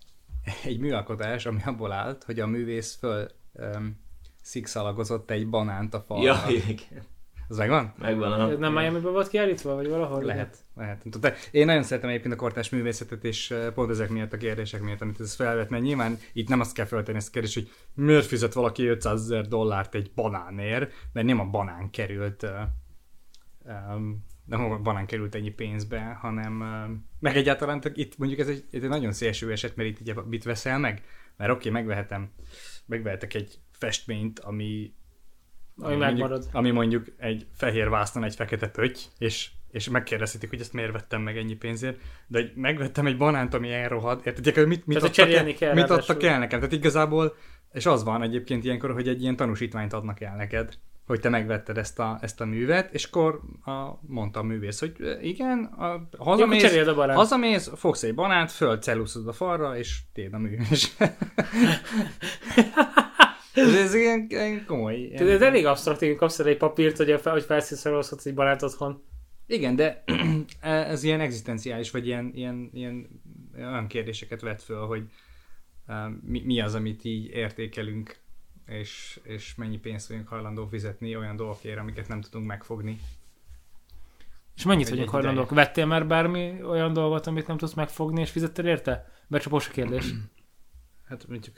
egy 0.64 0.78
műalkotás, 0.78 1.46
ami 1.46 1.60
abból 1.64 1.92
állt, 1.92 2.24
hogy 2.24 2.40
a 2.40 2.46
művész 2.46 2.96
föl 2.96 3.26
um, 3.52 4.00
szikszalagozott 4.42 5.30
egy 5.30 5.48
banánt 5.48 5.94
a 5.94 6.00
falra. 6.00 6.24
Ja, 6.24 6.56
igen. 6.68 7.10
Az 7.52 7.58
megvan? 7.58 7.94
Megvan 7.98 8.32
a... 8.32 8.46
Nem 8.46 8.72
miami 8.72 9.00
volt 9.00 9.28
kiállítva, 9.28 9.74
vagy 9.74 9.88
valahol? 9.88 10.22
Lehet, 10.22 10.56
lehet. 10.76 11.20
De 11.20 11.34
én 11.50 11.66
nagyon 11.66 11.82
szeretem 11.82 12.10
egyébként 12.10 12.34
a 12.34 12.36
kortás 12.36 12.70
művészetet, 12.70 13.24
és 13.24 13.50
eh, 13.50 13.70
pont 13.70 13.90
ezek 13.90 14.08
miatt 14.08 14.32
a 14.32 14.36
kérdések 14.36 14.80
miatt, 14.80 15.00
amit 15.00 15.20
ez 15.20 15.34
felvet, 15.34 15.70
mert 15.70 15.82
nyilván 15.82 16.18
itt 16.32 16.48
nem 16.48 16.60
azt 16.60 16.74
kell 16.74 16.84
feltenni 16.84 17.18
ezt 17.18 17.28
a 17.28 17.30
kérdést, 17.30 17.54
hogy 17.54 17.70
miért 17.94 18.26
fizet 18.26 18.52
valaki 18.52 18.86
500 18.86 19.20
ezer 19.20 19.48
dollárt 19.48 19.94
egy 19.94 20.10
banánért, 20.14 20.92
mert 21.12 21.26
nem 21.26 21.40
a 21.40 21.44
banán 21.44 21.90
került, 21.90 22.46
um, 23.64 24.24
nem 24.44 24.70
a 24.70 24.78
banán 24.78 25.06
került 25.06 25.34
ennyi 25.34 25.50
pénzbe, 25.50 26.18
hanem 26.20 26.60
um, 26.60 27.08
meg 27.18 27.36
egyáltalán 27.36 27.82
itt 27.94 28.18
mondjuk 28.18 28.40
ez 28.40 28.48
egy, 28.48 28.64
ez 28.70 28.82
egy 28.82 28.88
nagyon 28.88 29.12
szélső 29.12 29.50
eset, 29.50 29.76
mert 29.76 29.88
itt 29.88 30.00
ugye 30.00 30.14
mit 30.28 30.44
veszel 30.44 30.78
meg? 30.78 31.02
Mert 31.36 31.50
oké, 31.50 31.68
okay, 31.68 31.80
megvehetem, 31.80 32.32
megvehetek 32.86 33.34
egy 33.34 33.58
festményt, 33.70 34.38
ami 34.38 34.94
Ami 35.76 35.96
megmarad. 35.96 36.48
ami 36.52 36.70
mondjuk 36.70 37.06
egy 37.16 37.46
fehér 37.54 37.88
vásznon 37.88 38.24
egy 38.24 38.34
fekete 38.34 38.68
pötty, 38.68 38.98
és, 39.18 39.50
és 39.70 39.88
megkérdezhetik, 39.88 40.50
hogy 40.50 40.60
ezt 40.60 40.72
miért 40.72 40.92
vettem 40.92 41.22
meg 41.22 41.36
ennyi 41.36 41.54
pénzért, 41.54 42.00
de 42.26 42.40
hogy 42.40 42.52
megvettem 42.54 43.06
egy 43.06 43.16
banánt, 43.16 43.54
ami 43.54 43.72
elrohad, 43.72 44.20
érted? 44.24 44.66
Mit, 44.66 44.86
mit, 44.86 45.00
hogy 45.00 45.08
adtak, 45.08 45.32
el, 45.32 45.54
kell 45.54 45.74
mit 45.74 45.90
adtak 45.90 46.22
el 46.22 46.38
nekem? 46.38 46.58
Tehát 46.58 46.74
igazából, 46.74 47.36
és 47.72 47.86
az 47.86 48.04
van 48.04 48.22
egyébként 48.22 48.64
ilyenkor, 48.64 48.92
hogy 48.92 49.08
egy 49.08 49.22
ilyen 49.22 49.36
tanúsítványt 49.36 49.92
adnak 49.92 50.20
el 50.20 50.36
neked, 50.36 50.78
hogy 51.06 51.20
te 51.20 51.28
megvetted 51.28 51.78
ezt 51.78 51.98
a, 51.98 52.18
ezt 52.20 52.40
a 52.40 52.44
művet, 52.44 52.94
és 52.94 53.04
akkor 53.04 53.40
a, 53.64 53.98
mondta 54.06 54.40
a 54.40 54.42
művész, 54.42 54.80
hogy 54.80 55.18
igen, 55.22 55.64
a, 55.64 56.08
hazamész, 56.18 56.62
cseréld 56.62 56.88
a 56.88 56.94
banánt. 56.94 57.18
hazamész, 57.18 57.70
fogsz 57.74 58.02
egy 58.02 58.14
banánt, 58.14 58.50
fölcelluszod 58.50 59.28
a 59.28 59.32
falra, 59.32 59.76
és 59.76 59.98
tiéd 60.12 60.34
a 60.34 60.38
mű. 60.38 60.56
Ez, 63.54 63.74
ez 63.74 63.94
ilyen, 63.94 64.26
ilyen 64.28 64.64
komoly. 64.66 64.96
Ilyen, 64.96 65.16
Tehát 65.16 65.32
ez 65.32 65.42
elég 65.42 65.66
absztrakt, 65.66 65.98
hogy 65.98 66.14
kapsz 66.14 66.38
el 66.38 66.46
egy 66.46 66.56
papírt, 66.56 66.96
hogy, 66.96 67.20
fel, 67.20 67.32
hogy 67.32 67.42
felszíszorozhatsz 67.42 68.26
egy 68.26 68.34
barát 68.34 68.62
otthon. 68.62 69.02
Igen, 69.46 69.76
de 69.76 70.04
ez 70.60 71.02
ilyen 71.02 71.20
egzisztenciális, 71.20 71.90
vagy 71.90 72.06
ilyen, 72.06 72.30
ilyen, 72.34 72.70
ilyen 72.72 73.08
olyan 73.56 73.86
kérdéseket 73.86 74.40
vet 74.40 74.62
föl, 74.62 74.86
hogy 74.86 75.02
mi, 76.20 76.42
mi 76.44 76.60
az, 76.60 76.74
amit 76.74 77.04
így 77.04 77.26
értékelünk, 77.26 78.21
és, 78.66 79.20
és 79.22 79.54
mennyi 79.54 79.78
pénzt 79.78 80.08
vagyunk 80.08 80.28
hajlandó 80.28 80.66
fizetni 80.66 81.16
olyan 81.16 81.36
dolgokért, 81.36 81.78
amiket 81.78 82.08
nem 82.08 82.20
tudunk 82.20 82.46
megfogni. 82.46 83.00
És 84.56 84.64
mennyit 84.64 84.88
vagyunk 84.88 85.08
hajlandók? 85.08 85.50
Vettél 85.50 85.86
már 85.86 86.06
bármi 86.06 86.62
olyan 86.62 86.92
dolgot, 86.92 87.26
amit 87.26 87.46
nem 87.46 87.56
tudsz 87.56 87.74
megfogni, 87.74 88.20
és 88.20 88.30
fizettél 88.30 88.66
érte? 88.66 89.12
Becsapós 89.26 89.68
a 89.68 89.70
kérdés. 89.70 90.04
Hát 91.08 91.28
mondjuk 91.28 91.56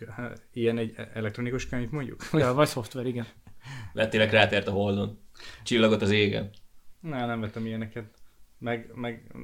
ilyen 0.52 0.78
egy 0.78 0.94
elektronikus 1.12 1.68
könyv 1.68 1.90
mondjuk. 1.90 2.28
ja, 2.32 2.52
vagy 2.52 2.66
szoftver, 2.66 3.06
igen. 3.06 3.26
Vettél 3.92 4.28
krátert 4.28 4.66
a 4.66 4.70
holdon. 4.70 5.18
Csillagot 5.62 6.02
az 6.02 6.10
égen. 6.10 6.50
Na, 7.00 7.26
nem 7.26 7.40
vettem 7.40 7.66
ilyeneket. 7.66 8.04
Meg, 8.58 8.90
meg 8.94 9.34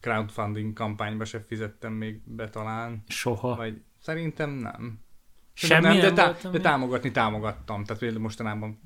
crowdfunding 0.00 0.72
kampányba 0.72 1.24
se 1.24 1.40
fizettem 1.40 1.92
még 1.92 2.20
be 2.24 2.48
talán. 2.48 3.02
Soha. 3.08 3.56
Vagy 3.56 3.82
szerintem 3.98 4.50
nem. 4.50 5.00
Semmi 5.66 5.86
nem, 5.86 6.00
de, 6.00 6.12
tá- 6.12 6.50
de 6.50 6.60
támogatni 6.60 7.10
támogattam. 7.10 7.84
Tehát 7.84 8.00
például 8.00 8.22
mostanában 8.22 8.80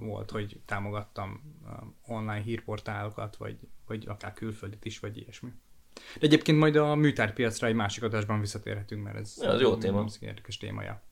volt, 0.00 0.30
hogy 0.30 0.60
támogattam 0.66 1.56
uh, 1.64 2.16
online 2.16 2.40
hírportálokat, 2.42 3.36
vagy, 3.36 3.58
vagy 3.86 4.04
akár 4.08 4.32
külföldit 4.32 4.84
is, 4.84 4.98
vagy 4.98 5.16
ilyesmi. 5.16 5.52
De 5.94 6.26
egyébként 6.26 6.58
majd 6.58 6.76
a 6.76 6.94
műtárpiacra 6.94 7.66
egy 7.66 7.74
másik 7.74 8.02
adásban 8.02 8.40
visszatérhetünk, 8.40 9.02
mert 9.02 9.16
ez 9.16 9.34
Ja, 9.40 9.48
az 9.48 9.60
jó 9.60 9.76
téma. 9.76 10.04
Ez 10.04 10.16
érdekes 10.20 10.56
témája. 10.56 11.02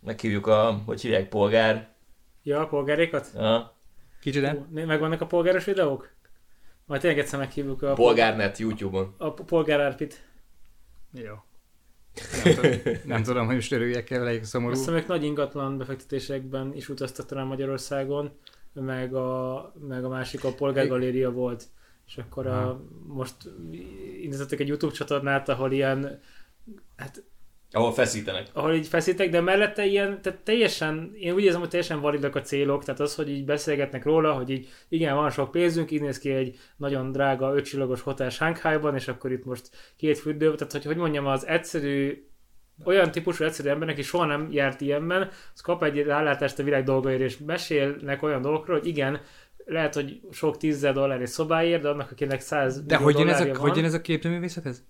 Meghívjuk 0.00 0.46
a, 0.46 0.82
hogy 0.84 1.00
hívják, 1.00 1.28
polgár. 1.28 1.94
Ja, 2.42 2.60
a 2.60 2.66
polgárékat? 2.66 3.30
Ja. 3.34 3.76
Kicsit 4.20 4.70
Megvannak 4.70 5.20
a 5.20 5.26
polgáros 5.26 5.64
videók? 5.64 6.12
Majd 6.84 7.00
tényleg 7.00 7.18
egyszer 7.18 7.38
meghívjuk 7.38 7.82
a, 7.82 7.92
Polgárnet 7.92 8.58
YouTube-on. 8.58 9.14
a 9.18 9.30
polgár 9.30 9.80
Árpit. 9.80 10.28
Jó. 11.12 11.34
Nem, 12.44 12.54
tudom, 12.54 12.72
nem 13.04 13.22
tudom, 13.22 13.46
hogy 13.46 13.54
most 13.54 13.72
örüljek 13.72 14.10
el 14.10 14.18
vele, 14.24 14.44
szomorú. 14.44 14.72
Azt 14.72 14.80
hiszem, 14.80 14.96
ők 14.96 15.06
nagy 15.06 15.24
ingatlan 15.24 15.78
befektetésekben 15.78 16.74
is 16.74 16.88
utaztak 16.88 17.26
talán 17.26 17.46
Magyarországon, 17.46 18.30
meg 18.72 19.14
a, 19.14 19.72
meg 19.88 20.04
a 20.04 20.08
másik 20.08 20.44
a 20.44 20.52
polgárgaléria 20.52 21.30
volt. 21.30 21.64
És 22.06 22.18
akkor 22.18 22.46
a, 22.46 22.80
most 23.06 23.36
indítottak 24.22 24.60
egy 24.60 24.68
YouTube 24.68 24.92
csatornát, 24.92 25.48
ahol 25.48 25.72
ilyen, 25.72 26.20
hát 26.96 27.24
Ahol 27.74 27.92
feszítenek. 27.92 28.46
ahol 28.52 28.74
így 28.74 28.86
feszítek, 28.86 29.30
de 29.30 29.40
mellette 29.40 29.84
ilyen, 29.84 30.22
tehát 30.22 30.38
teljesen, 30.38 31.12
én 31.18 31.34
úgy 31.34 31.42
érzem, 31.42 31.60
hogy 31.60 31.68
teljesen 31.68 32.00
validak 32.00 32.36
a 32.36 32.40
célok, 32.40 32.84
tehát 32.84 33.00
az, 33.00 33.14
hogy 33.14 33.30
így 33.30 33.44
beszélgetnek 33.44 34.04
róla, 34.04 34.32
hogy 34.32 34.50
így 34.50 34.68
igen, 34.88 35.14
van 35.14 35.30
sok 35.30 35.50
pénzünk, 35.50 35.90
így 35.90 36.00
néz 36.00 36.18
ki 36.18 36.30
egy 36.30 36.56
nagyon 36.76 37.12
drága 37.12 37.54
ötcsillagos 37.54 38.00
hotel 38.00 38.30
Shanghai-ban, 38.30 38.94
és 38.94 39.08
akkor 39.08 39.32
itt 39.32 39.44
most 39.44 39.70
két 39.96 40.18
fürdő, 40.18 40.54
tehát 40.54 40.72
hogy 40.72 40.84
hogy 40.84 40.96
mondjam, 40.96 41.26
az 41.26 41.46
egyszerű, 41.46 42.26
olyan 42.84 43.10
típusú 43.10 43.44
egyszerű 43.44 43.68
embernek, 43.68 43.94
aki 43.94 44.04
soha 44.04 44.24
nem 44.24 44.48
járt 44.50 44.80
ilyenben, 44.80 45.28
az 45.54 45.60
kap 45.60 45.84
egy 45.84 46.02
rálátást 46.02 46.58
a 46.58 46.62
világ 46.62 46.84
dolgaira, 46.84 47.24
és 47.24 47.38
mesélnek 47.38 48.22
olyan 48.22 48.42
dolgokról, 48.42 48.78
hogy 48.78 48.86
igen, 48.86 49.20
lehet, 49.64 49.94
hogy 49.94 50.20
sok 50.30 50.56
tízezer 50.56 50.92
dollár 50.92 51.20
egy 51.20 51.26
szobáért, 51.26 51.82
de 51.82 51.88
annak, 51.88 52.10
akinek 52.10 52.40
száz 52.40 52.82
De 52.82 52.96
hogy 52.96 53.18
jön, 53.18 53.28
ez 53.28 53.40
a, 53.40 53.46
van, 53.46 53.56
hogy 53.56 53.76
jön 53.76 53.84
ez 53.84 53.94
a 53.94 54.00
képzőművészethez? 54.00 54.84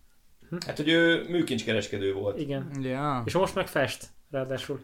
Hát, 0.67 0.77
hogy 0.77 0.88
ő 0.88 1.25
műkincskereskedő 1.29 2.12
volt. 2.12 2.40
Igen. 2.40 2.71
Ja. 2.81 3.23
És 3.25 3.35
most 3.35 3.55
meg 3.55 3.69
fest, 3.69 4.07
ráadásul. 4.31 4.81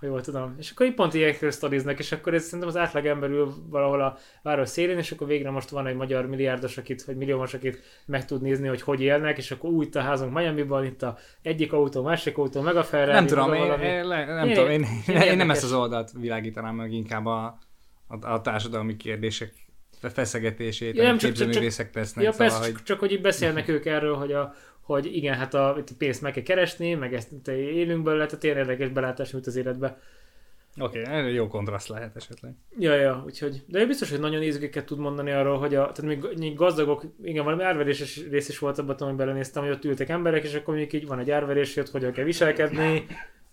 ha 0.00 0.06
jól 0.06 0.20
tudom. 0.20 0.54
És 0.58 0.70
akkor 0.70 0.86
így 0.86 0.94
pont 0.94 1.14
ilyenekről 1.14 1.50
sztoriznak, 1.50 1.98
és 1.98 2.12
akkor 2.12 2.34
ez 2.34 2.44
szerintem 2.44 2.68
az 2.68 2.76
átlag 2.76 3.04
ül 3.22 3.54
valahol 3.68 4.00
a 4.00 4.18
város 4.42 4.68
szélén, 4.68 4.98
és 4.98 5.12
akkor 5.12 5.26
végre 5.26 5.50
most 5.50 5.68
van 5.68 5.86
egy 5.86 5.94
magyar 5.94 6.26
milliárdos, 6.26 6.78
akit, 6.78 7.04
vagy 7.04 7.16
milliómos, 7.16 7.54
akit 7.54 7.82
meg 8.06 8.24
tud 8.24 8.42
nézni, 8.42 8.68
hogy 8.68 8.82
hogy 8.82 9.00
élnek, 9.00 9.38
és 9.38 9.50
akkor 9.50 9.70
úgy 9.70 9.86
itt 9.86 9.94
a 9.94 10.00
házunk 10.00 10.34
Miami-ban, 10.34 10.84
itt 10.84 11.02
a 11.02 11.18
egyik 11.42 11.72
autó, 11.72 12.02
másik 12.02 12.38
autó, 12.38 12.60
meg 12.60 12.76
a 12.76 12.84
Ferrari. 12.84 13.12
Nem 13.12 13.26
tudom, 13.26 13.52
én, 13.52 13.60
valami... 13.60 13.86
én, 13.86 14.06
nem, 14.06 14.48
én, 14.48 14.54
tudom 14.54 14.70
én, 14.70 14.86
én, 15.06 15.16
én, 15.16 15.36
nem 15.36 15.50
ezt 15.50 15.64
az 15.64 15.72
oldalt 15.72 16.10
világítanám 16.12 16.74
meg, 16.74 16.92
inkább 16.92 17.26
a, 17.26 17.58
a, 18.06 18.26
a 18.26 18.40
társadalmi 18.40 18.96
kérdések 18.96 19.52
feszegetését, 20.00 20.96
ja, 20.96 21.02
nem, 21.02 21.18
csak, 21.18 21.32
csak, 21.32 21.50
csak, 21.50 21.90
tesznek. 21.90 22.24
Ja, 22.24 22.32
szóval, 22.32 22.48
persze, 22.48 22.72
hogy... 22.72 22.82
csak 22.82 22.98
hogy 22.98 23.12
itt 23.12 23.20
beszélnek 23.20 23.68
ők 23.68 23.86
erről, 23.86 24.14
hogy 24.14 24.32
a, 24.32 24.54
hogy 24.88 25.16
igen, 25.16 25.34
hát 25.34 25.54
a, 25.54 25.76
a 25.76 25.82
pénzt 25.98 26.22
meg 26.22 26.32
kell 26.32 26.42
keresni, 26.42 26.94
meg 26.94 27.14
ezt 27.14 27.48
élünk 27.48 28.02
belőle, 28.04 28.26
tehát 28.26 28.44
ilyen 28.44 28.56
érdekes 28.56 28.88
belátás, 28.88 29.30
mint 29.30 29.46
az 29.46 29.56
életbe. 29.56 30.00
Oké, 30.80 31.00
okay, 31.00 31.32
jó 31.32 31.48
kontraszt 31.48 31.88
lehet 31.88 32.16
esetleg. 32.16 32.54
Ja, 32.78 32.94
ja, 32.94 33.22
úgyhogy, 33.26 33.64
de 33.66 33.86
biztos, 33.86 34.10
hogy 34.10 34.20
nagyon 34.20 34.42
izgéket 34.42 34.86
tud 34.86 34.98
mondani 34.98 35.30
arról, 35.30 35.58
hogy 35.58 35.74
a, 35.74 35.92
tehát 35.92 36.02
még, 36.02 36.38
még 36.38 36.54
gazdagok, 36.54 37.04
igen, 37.22 37.44
valami 37.44 37.62
árveréses 37.62 38.26
rész 38.30 38.48
is 38.48 38.58
volt 38.58 38.78
abban, 38.78 38.96
hogy 38.98 39.14
belenéztem, 39.14 39.62
hogy 39.62 39.72
ott 39.72 39.84
ültek 39.84 40.08
emberek, 40.08 40.44
és 40.44 40.54
akkor 40.54 40.74
mondjuk 40.74 40.92
így 41.02 41.06
van 41.06 41.18
egy 41.18 41.30
árverés, 41.30 41.74
hogy 41.74 41.90
hogyan 41.90 42.12
kell 42.12 42.24
viselkedni, 42.24 43.06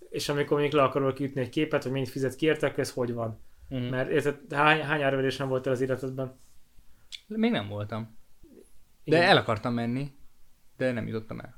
és 0.10 0.30
amikor 0.30 0.60
még 0.60 0.74
le 0.74 0.84
akarol 0.84 1.14
kiütni 1.14 1.42
egy 1.42 1.50
képet, 1.50 1.84
hogy 1.84 1.92
mennyit 1.92 2.10
fizet 2.10 2.36
ki 2.36 2.46
értek, 2.46 2.78
ez 2.78 2.92
hogy 2.92 3.14
van. 3.14 3.40
Uh-huh. 3.70 3.90
Mert 3.90 4.10
érted, 4.10 4.38
hány, 4.50 4.82
hány 4.82 5.02
árverés 5.02 5.38
nem 5.38 5.48
volt 5.48 5.68
az 5.68 5.82
életedben? 5.82 6.40
Még 7.28 7.52
nem 7.52 7.68
voltam. 7.68 8.18
De 9.04 9.16
igen. 9.18 9.30
el 9.30 9.38
akartam 9.38 9.74
menni. 9.74 10.12
De 10.78 10.92
nem 10.92 11.08
jutottam 11.08 11.40
el. 11.40 11.56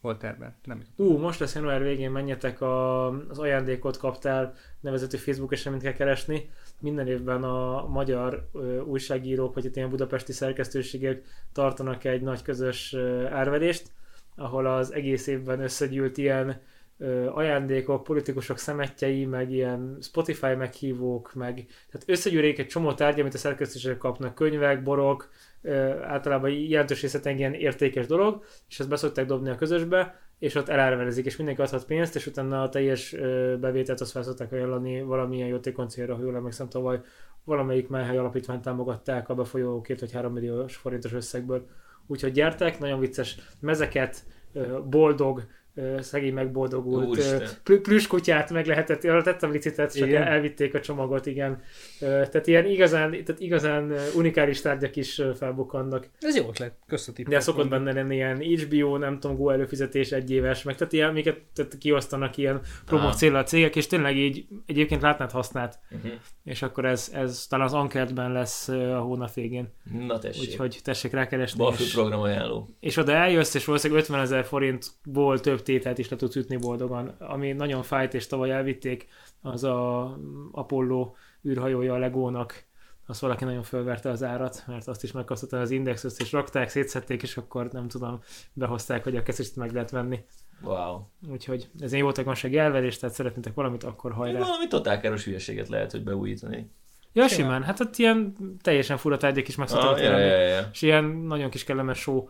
Volt 0.00 0.18
terve, 0.18 0.54
nem 0.64 0.78
jutottam. 0.78 1.06
Ú, 1.06 1.18
most 1.18 1.40
lesz 1.40 1.54
január 1.54 1.82
végén, 1.82 2.10
menjetek 2.10 2.60
a, 2.60 3.06
az 3.28 3.38
ajándékot 3.38 3.96
kaptál 3.96 4.54
nevezetű 4.80 5.16
Facebook 5.16 5.52
eseményt 5.52 5.82
kell 5.82 5.92
keresni. 5.92 6.50
Minden 6.80 7.06
évben 7.06 7.42
a 7.42 7.86
magyar 7.86 8.48
ö, 8.52 8.80
újságírók, 8.80 9.54
vagy 9.54 9.64
itt 9.64 9.76
ilyen 9.76 9.90
budapesti 9.90 10.32
szerkesztőségek 10.32 11.22
tartanak 11.52 12.04
egy 12.04 12.22
nagy 12.22 12.42
közös 12.42 12.92
ö, 12.92 13.26
árverést, 13.26 13.90
ahol 14.36 14.66
az 14.66 14.92
egész 14.92 15.26
évben 15.26 15.60
összegyűlt 15.60 16.16
ilyen 16.18 16.60
ajándékok, 17.32 18.02
politikusok 18.02 18.58
szemetjei, 18.58 19.24
meg 19.24 19.50
ilyen 19.50 19.98
Spotify 20.00 20.54
meghívók, 20.54 21.34
meg 21.34 21.54
tehát 21.90 22.08
összegyűlik 22.08 22.58
egy 22.58 22.66
csomó 22.66 22.92
tárgy, 22.92 23.20
amit 23.20 23.34
a 23.34 23.38
szerkesztőségek 23.38 23.98
kapnak, 23.98 24.34
könyvek, 24.34 24.82
borok, 24.82 25.30
általában 26.02 26.50
jelentős 26.50 27.02
részlet 27.02 27.26
ilyen 27.26 27.54
értékes 27.54 28.06
dolog, 28.06 28.44
és 28.68 28.80
ezt 28.80 28.88
beszokták 28.88 29.26
dobni 29.26 29.50
a 29.50 29.54
közösbe, 29.54 30.20
és 30.38 30.54
ott 30.54 30.68
elárverezik, 30.68 31.26
és 31.26 31.36
mindenki 31.36 31.60
adhat 31.60 31.84
pénzt, 31.84 32.16
és 32.16 32.26
utána 32.26 32.62
a 32.62 32.68
teljes 32.68 33.16
bevételt 33.60 34.00
azt 34.00 34.10
fel 34.10 34.22
szokták 34.22 34.52
ajánlani 34.52 35.02
valamilyen 35.02 35.48
jótékony 35.48 35.88
célra, 35.88 36.14
ha 36.14 36.22
jól 36.22 36.36
emlékszem 36.36 36.68
tavaly 36.68 37.00
valamelyik 37.44 37.88
melhely 37.88 38.16
alapítványt 38.16 38.62
támogatták 38.62 39.28
a 39.28 39.34
befolyó 39.34 39.80
két 39.80 40.00
vagy 40.00 40.12
három 40.12 40.32
milliós 40.32 40.76
forintos 40.76 41.12
összegből. 41.12 41.66
Úgyhogy 42.06 42.32
gyertek, 42.32 42.78
nagyon 42.78 43.00
vicces 43.00 43.38
mezeket, 43.60 44.24
boldog, 44.84 45.46
szegény 46.00 46.32
megboldogult 46.32 47.58
plüss 47.82 48.06
kutyát 48.06 48.50
meg 48.50 48.66
lehetett, 48.66 49.00
tettem 49.00 49.52
licitát, 49.52 49.96
csak 49.96 50.08
igen. 50.08 50.22
elvitték 50.22 50.74
a 50.74 50.80
csomagot, 50.80 51.26
igen. 51.26 51.62
Tehát 51.98 52.46
ilyen 52.46 52.66
igazán, 52.66 53.10
tehát 53.10 53.40
igazán 53.40 53.94
unikális 54.14 54.60
tárgyak 54.60 54.96
is 54.96 55.22
felbukkannak. 55.36 56.08
Ez 56.20 56.36
jó 56.36 56.48
ötlet, 56.48 56.72
köszönöm. 56.86 57.24
De 57.28 57.40
szokott 57.40 57.68
benne 57.68 57.92
lenni 57.92 58.14
ilyen 58.14 58.38
HBO, 58.38 58.96
nem 58.96 59.20
tudom, 59.20 59.36
Go 59.36 59.50
előfizetés 59.50 60.12
egy 60.12 60.30
éves, 60.30 60.62
meg 60.62 60.76
tehát 60.76 60.92
ilyen, 60.92 61.08
amiket 61.08 61.40
tehát 61.54 61.78
kiosztanak 61.78 62.36
ilyen 62.36 62.60
promócél 62.86 63.36
a 63.36 63.42
cégek, 63.42 63.76
és 63.76 63.86
tényleg 63.86 64.16
így 64.16 64.46
egyébként 64.66 65.02
látnád 65.02 65.30
használt. 65.30 65.78
Uh-huh. 65.90 66.10
És 66.44 66.62
akkor 66.62 66.84
ez, 66.84 67.10
ez 67.14 67.46
talán 67.48 67.66
az 67.66 67.72
Ankertben 67.72 68.32
lesz 68.32 68.68
a 68.68 68.98
hónap 68.98 69.34
végén. 69.34 69.68
Na 70.06 70.18
tessék. 70.18 70.42
Úgyhogy 70.42 70.78
tessék 70.82 71.12
rákeresni. 71.12 71.58
Balfő 71.58 71.84
program 71.92 72.20
ajánló. 72.20 72.76
És 72.80 72.96
oda 72.96 73.12
eljössz, 73.12 73.54
és 73.54 73.64
valószínűleg 73.64 74.02
50 74.02 74.20
ezer 74.20 74.44
forintból 74.44 75.40
több 75.40 75.62
tételt 75.70 75.98
is 75.98 76.08
le 76.08 76.16
tudsz 76.16 76.36
ütni 76.36 76.56
boldogan. 76.56 77.14
Ami 77.18 77.52
nagyon 77.52 77.82
fájt, 77.82 78.14
és 78.14 78.26
tavaly 78.26 78.50
elvitték, 78.50 79.08
az 79.42 79.64
a 79.64 80.02
Apollo 80.52 81.14
űrhajója 81.48 81.94
a 81.94 81.98
Legónak, 81.98 82.64
azt 83.06 83.20
valaki 83.20 83.44
nagyon 83.44 83.62
fölverte 83.62 84.10
az 84.10 84.22
árat, 84.22 84.64
mert 84.66 84.88
azt 84.88 85.02
is 85.02 85.12
megkapta 85.12 85.60
az 85.60 85.70
indexet, 85.70 86.12
és 86.18 86.32
rakták, 86.32 86.68
szétszették, 86.68 87.22
és 87.22 87.36
akkor 87.36 87.68
nem 87.72 87.88
tudom, 87.88 88.20
behozták, 88.52 89.04
hogy 89.04 89.16
a 89.16 89.22
kezdést 89.22 89.56
meg 89.56 89.72
lehet 89.72 89.90
venni. 89.90 90.24
Wow. 90.62 91.00
Úgyhogy 91.30 91.68
ez 91.80 91.92
egy 91.92 91.98
jótékonysági 91.98 92.58
elverés, 92.58 92.98
tehát 92.98 93.14
szeretnétek 93.14 93.54
valamit, 93.54 93.84
akkor 93.84 94.12
hajrá. 94.12 94.38
Valami 94.38 94.66
totál 94.66 95.00
káros 95.00 95.24
hülyeséget 95.24 95.68
lehet, 95.68 95.90
hogy 95.90 96.04
beújítani. 96.04 96.70
Ja, 97.12 97.28
simán. 97.28 97.28
simán. 97.28 97.62
Hát 97.62 97.80
ott 97.80 97.96
ilyen 97.96 98.36
teljesen 98.62 98.96
fura 98.96 99.16
tárgyak 99.16 99.48
is 99.48 99.56
meg 99.56 99.68
ah, 99.70 100.02
ja, 100.02 100.18
ja, 100.18 100.38
ja. 100.38 100.68
És 100.72 100.82
ilyen 100.82 101.04
nagyon 101.04 101.50
kis 101.50 101.64
kellemes 101.64 101.98
show 101.98 102.28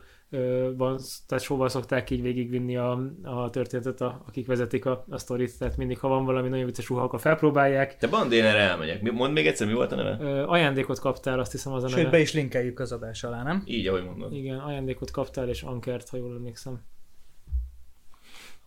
van, 0.77 1.01
tehát 1.27 1.45
sóval 1.45 1.69
szokták 1.69 2.11
így 2.11 2.23
végigvinni 2.23 2.77
a, 2.77 3.13
a 3.23 3.51
történetet, 3.51 4.01
a, 4.01 4.23
akik 4.27 4.47
vezetik 4.47 4.85
a, 4.87 5.05
a 5.09 5.19
sztorit, 5.19 5.59
tehát 5.59 5.77
mindig, 5.77 5.99
ha 5.99 6.09
van 6.09 6.25
valami 6.25 6.49
nagyon 6.49 6.65
vicces 6.65 6.89
ruha, 6.89 7.03
akkor 7.03 7.21
felpróbálják. 7.21 7.97
Te 7.97 8.09
Bandén 8.09 8.45
erre 8.45 8.59
elmegyek. 8.59 9.13
Mondd 9.13 9.33
még 9.33 9.47
egyszer, 9.47 9.67
mi 9.67 9.73
volt 9.73 9.93
a 9.93 9.97
neve? 9.97 10.17
Ö, 10.21 10.43
ajándékot 10.47 10.99
kaptál, 10.99 11.39
azt 11.39 11.53
hiszem 11.53 11.73
az 11.73 11.85
a 11.85 11.89
neve. 11.89 12.01
Sőt, 12.01 12.11
be 12.11 12.21
is 12.21 12.33
linkeljük 12.33 12.81
az 12.81 12.93
adás 12.93 13.25
alá, 13.25 13.43
nem? 13.43 13.63
Így, 13.67 13.87
ahogy 13.87 14.05
mondod. 14.05 14.35
Igen, 14.35 14.59
ajándékot 14.59 15.11
kaptál, 15.11 15.49
és 15.49 15.63
Ankert, 15.63 16.09
ha 16.09 16.17
jól 16.17 16.35
emlékszem. 16.35 16.81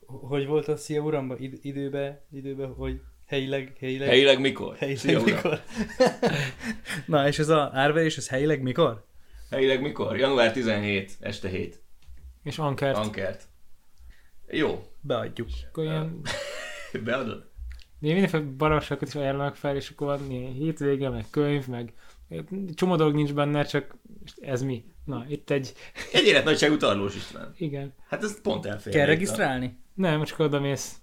Hogy 0.06 0.48
volt 0.48 0.68
a 0.68 0.76
Szia 0.76 1.02
Uramba 1.02 1.38
Id- 1.38 1.66
időbe, 1.66 2.24
időbe, 2.32 2.66
hogy 2.66 3.02
helyileg, 3.26 3.76
helyileg... 3.80 4.08
Helyileg 4.08 4.40
mikor? 4.40 4.76
Helyileg 4.76 5.02
Szia 5.02 5.22
mikor? 5.24 5.60
Na, 7.06 7.28
és 7.28 7.40
ez 7.40 7.50
a 7.50 7.70
árverés, 7.74 8.18
ez 8.18 8.28
helyileg 8.30 8.62
mikor? 8.62 9.04
Helyileg 9.54 9.82
mikor? 9.82 10.18
Január 10.18 10.52
17, 10.52 11.12
este 11.20 11.48
7. 11.48 11.82
És 12.44 12.58
Ankert. 12.58 12.98
Ankert. 12.98 13.44
Jó. 14.48 14.84
Beadjuk. 15.02 15.50
Akkor 15.68 15.84
ilyen... 15.84 16.22
Beadod? 17.04 17.50
Én 18.00 18.12
mindenféle 18.12 18.44
baromságot 18.44 19.08
is 19.08 19.16
ajánlanak 19.16 19.56
fel, 19.56 19.76
és 19.76 19.90
akkor 19.90 20.08
van 20.08 20.32
ilyen 20.32 20.54
hétvége, 20.54 21.10
meg 21.10 21.26
könyv, 21.30 21.68
meg 21.68 21.94
csomó 22.74 22.96
dolog 22.96 23.14
nincs 23.16 23.34
benne, 23.34 23.64
csak 23.64 23.96
ez 24.42 24.62
mi? 24.62 24.86
Na, 25.06 25.26
itt 25.28 25.50
egy... 25.50 25.74
Egy 26.14 26.26
életnagyságú 26.26 26.78
tarlós 26.78 27.16
István. 27.16 27.54
Igen. 27.58 27.94
Hát 28.08 28.24
ez 28.24 28.42
pont 28.42 28.66
elfér. 28.66 28.94
Kell 28.94 29.06
regisztrálni? 29.06 29.78
Nem, 29.94 30.24
csak 30.24 30.40
oda 30.40 30.60
mész 30.60 30.96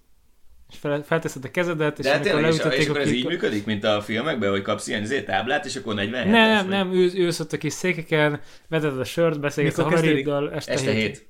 és 0.71 0.79
fel, 0.79 1.03
felteszed 1.03 1.45
a 1.45 1.51
kezedet, 1.51 1.99
és 1.99 2.05
De 2.05 2.11
amikor 2.11 2.31
tényleg, 2.31 2.51
leütötték 2.51 2.79
és, 2.79 2.85
és 2.85 2.89
akkor 2.89 3.01
ez 3.01 3.13
így 3.13 3.27
működik, 3.27 3.65
mint 3.65 3.85
a 3.85 4.01
filmekben, 4.01 4.51
hogy 4.51 4.63
kapsz 4.63 4.87
ilyen 4.87 5.05
zé 5.05 5.23
táblát, 5.23 5.65
és 5.65 5.77
akkor 5.77 5.95
40 5.95 6.29
Nem, 6.29 6.49
nem, 6.49 6.69
nem, 6.69 6.93
ülsz, 6.93 7.15
ülsz 7.15 7.41
ott 7.41 7.53
a 7.53 7.59
kis 7.59 7.73
székeken, 7.73 8.41
veded 8.69 8.99
a 8.99 9.05
sört, 9.05 9.41
beszélgetsz 9.41 9.79
a 9.79 9.83
haveréddal 9.83 10.53
este, 10.53 10.73
este 10.73 10.91
hét. 10.91 11.03
hét. 11.03 11.29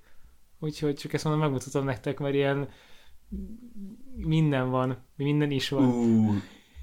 Úgyhogy 0.59 0.95
csak 0.95 1.13
ezt 1.13 1.25
mondom, 1.25 1.43
megmutatom 1.43 1.85
nektek, 1.85 2.19
mert 2.19 2.35
ilyen 2.35 2.69
minden 4.17 4.71
van, 4.71 5.07
minden 5.17 5.51
is 5.51 5.69
van. 5.69 5.85
Uh, 5.85 6.35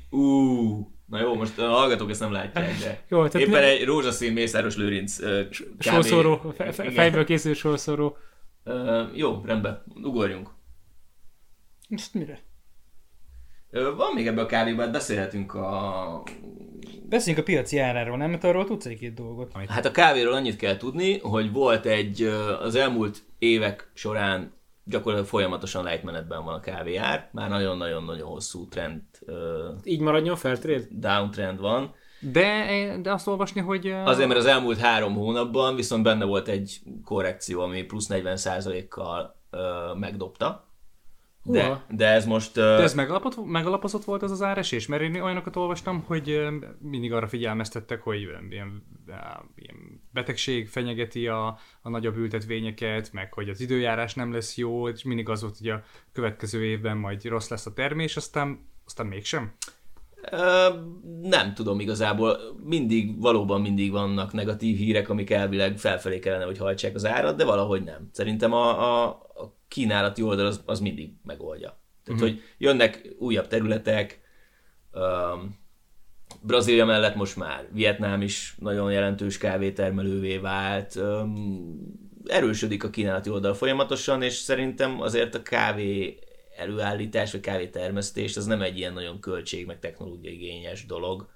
uh. 0.10 0.86
Na 1.06 1.20
jó, 1.20 1.36
most 1.36 1.60
a 1.60 1.68
hallgatók 1.68 2.10
ezt 2.10 2.20
nem 2.20 2.32
látják, 2.32 2.80
de 2.80 3.04
jó, 3.10 3.28
tehát 3.28 3.48
éppen 3.48 3.62
ne... 3.62 3.68
egy 3.68 3.86
rózsaszín 3.86 4.34
Mészáros 4.34 4.76
Lőrinc 4.76 5.20
uh, 5.20 5.40
Sorszóró, 5.80 6.54
fe, 6.56 6.72
fe, 6.72 6.92
fejből 6.92 7.26
készül 7.26 7.54
sorszóró. 7.54 8.18
Uh, 8.66 9.18
jó, 9.18 9.42
rendben, 9.46 9.84
ugorjunk. 10.04 10.50
Most 11.90 12.14
mire? 12.14 12.40
Van 13.72 14.14
még 14.14 14.28
ebbe 14.28 14.42
a 14.42 14.46
kávéban, 14.46 14.92
beszélhetünk 14.92 15.54
a... 15.54 16.24
Beszéljünk 17.10 17.48
a 17.48 17.52
piaci 17.52 17.78
áráról, 17.78 18.18
nem? 18.18 18.30
Mert 18.30 18.44
arról 18.44 18.66
tudsz 18.66 18.86
egy-két 18.86 19.14
dolgot. 19.14 19.52
Hát 19.68 19.86
a 19.86 19.92
kávéról 19.92 20.34
annyit 20.34 20.56
kell 20.56 20.78
tudni, 20.78 21.20
hogy 21.20 21.52
volt 21.52 21.86
egy 21.86 22.22
az 22.62 22.76
elmúlt 22.76 23.24
évek 23.40 23.92
során 23.94 24.54
gyakorlatilag 24.84 25.30
folyamatosan 25.30 25.84
lejtmenetben 25.84 26.44
van 26.44 26.54
a 26.54 26.60
kávéár. 26.60 27.30
Már 27.32 27.50
nagyon-nagyon-nagyon 27.50 28.28
hosszú 28.28 28.68
trend. 28.68 29.02
Így 29.84 30.00
maradjon 30.00 30.36
Fairtrade? 30.36 30.84
Downtrend 30.90 31.60
van. 31.60 31.94
De, 32.20 32.66
de 33.02 33.12
azt 33.12 33.28
olvasni, 33.28 33.62
hogy... 33.62 33.88
Azért, 33.88 34.28
mert 34.28 34.40
az 34.40 34.46
elmúlt 34.46 34.78
három 34.78 35.14
hónapban 35.14 35.76
viszont 35.76 36.04
benne 36.04 36.26
volt 36.26 36.48
egy 36.48 36.80
korrekció, 37.06 37.62
ami 37.62 37.84
plusz 37.84 38.08
40%-kal 38.10 39.36
megdobta 40.00 40.67
de, 41.52 41.86
de 41.90 42.08
ez 42.08 42.26
most... 42.26 42.58
Uh... 42.58 42.64
De 42.64 42.82
ez 42.82 42.94
megalapot, 42.94 43.46
megalapozott 43.46 44.04
volt 44.04 44.24
ez 44.24 44.32
az 44.32 44.42
áresés? 44.42 44.88
Mert 44.88 45.02
én 45.02 45.22
olyanokat 45.22 45.56
olvastam, 45.56 46.04
hogy 46.08 46.48
mindig 46.80 47.14
arra 47.14 47.28
figyelmeztettek, 47.28 48.02
hogy 48.02 48.22
ilyen, 48.22 48.84
ilyen 49.56 50.02
betegség 50.12 50.68
fenyegeti 50.68 51.28
a, 51.28 51.58
a 51.82 51.90
nagyobb 51.90 52.18
ültetvényeket, 52.18 53.14
meg 53.14 53.34
hogy 53.34 53.50
az 53.50 53.62
időjárás 53.62 54.14
nem 54.14 54.32
lesz 54.32 54.58
jó, 54.58 54.90
és 54.90 55.04
mindig 55.04 55.30
az 55.30 55.42
volt, 55.42 55.58
hogy 55.58 55.70
a 55.70 55.84
következő 56.14 56.66
évben 56.66 56.98
majd 56.98 57.26
rossz 57.26 57.50
lesz 57.50 57.66
a 57.66 57.74
termés, 57.74 58.18
aztán, 58.18 58.70
aztán 58.86 59.06
mégsem. 59.06 59.52
Uh, 60.32 60.76
nem 61.22 61.54
tudom 61.54 61.80
igazából, 61.80 62.38
mindig, 62.64 63.22
valóban 63.22 63.62
mindig 63.62 63.92
vannak 63.92 64.34
negatív 64.34 64.78
hírek, 64.78 65.10
amik 65.10 65.30
elvileg 65.30 65.78
felfelé 65.78 66.20
kellene, 66.20 66.46
hogy 66.46 66.58
hajtsák 66.58 66.96
az 66.96 67.06
árat, 67.06 67.38
de 67.38 67.46
valahogy 67.46 67.84
nem. 67.84 68.10
Szerintem 68.12 68.54
a, 68.54 68.70
a, 68.70 69.08
a 69.10 69.57
kínálati 69.68 70.22
oldal 70.22 70.46
az, 70.46 70.62
az 70.66 70.80
mindig 70.80 71.12
megoldja. 71.24 71.80
Tehát, 72.04 72.22
hogy 72.22 72.42
jönnek 72.58 73.16
újabb 73.18 73.48
területek, 73.48 74.20
um, 74.94 75.60
Brazília 76.42 76.86
mellett 76.86 77.16
most 77.16 77.36
már 77.36 77.68
Vietnám 77.72 78.22
is 78.22 78.56
nagyon 78.60 78.92
jelentős 78.92 79.38
kávétermelővé 79.38 80.38
vált, 80.38 80.96
um, 80.96 82.06
erősödik 82.26 82.84
a 82.84 82.90
kínálati 82.90 83.30
oldal 83.30 83.54
folyamatosan, 83.54 84.22
és 84.22 84.34
szerintem 84.34 85.02
azért 85.02 85.36
a 85.36 85.42
kávé 85.42 86.20
előállítás, 86.58 87.32
vagy 87.32 87.42
kávétermesztés, 87.42 88.38
az 88.38 88.46
nem 88.46 88.62
egy 88.62 88.78
ilyen 88.78 88.94
nagyon 88.94 89.20
költség, 89.20 89.66
meg 89.66 89.80
technológia 89.80 90.32
igényes 90.32 90.86
dolog. 90.86 91.30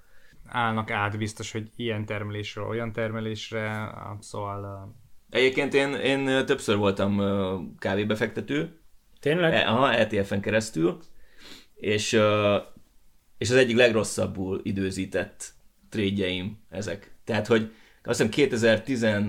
Állnak 0.46 0.90
át 0.90 1.18
biztos, 1.18 1.52
hogy 1.52 1.70
ilyen 1.76 2.04
termelésről, 2.04 2.66
olyan 2.66 2.92
termelésre, 2.92 3.94
szóval... 4.20 4.94
Egyébként 5.32 5.74
én, 5.74 5.94
én 5.94 6.46
többször 6.46 6.76
voltam 6.76 7.22
kávébefektető, 7.78 8.82
Tényleg? 9.22 9.54
E- 9.54 9.68
Aha, 9.68 9.94
ETF-en 9.94 10.40
keresztül, 10.40 10.98
és, 11.74 12.12
és 13.38 13.50
az 13.50 13.56
egyik 13.56 13.76
legrosszabbul 13.76 14.60
időzített 14.62 15.52
trade 15.88 16.44
ezek. 16.70 17.14
Tehát, 17.24 17.46
hogy 17.46 17.72
azt 18.04 18.28
hiszem 18.84 19.28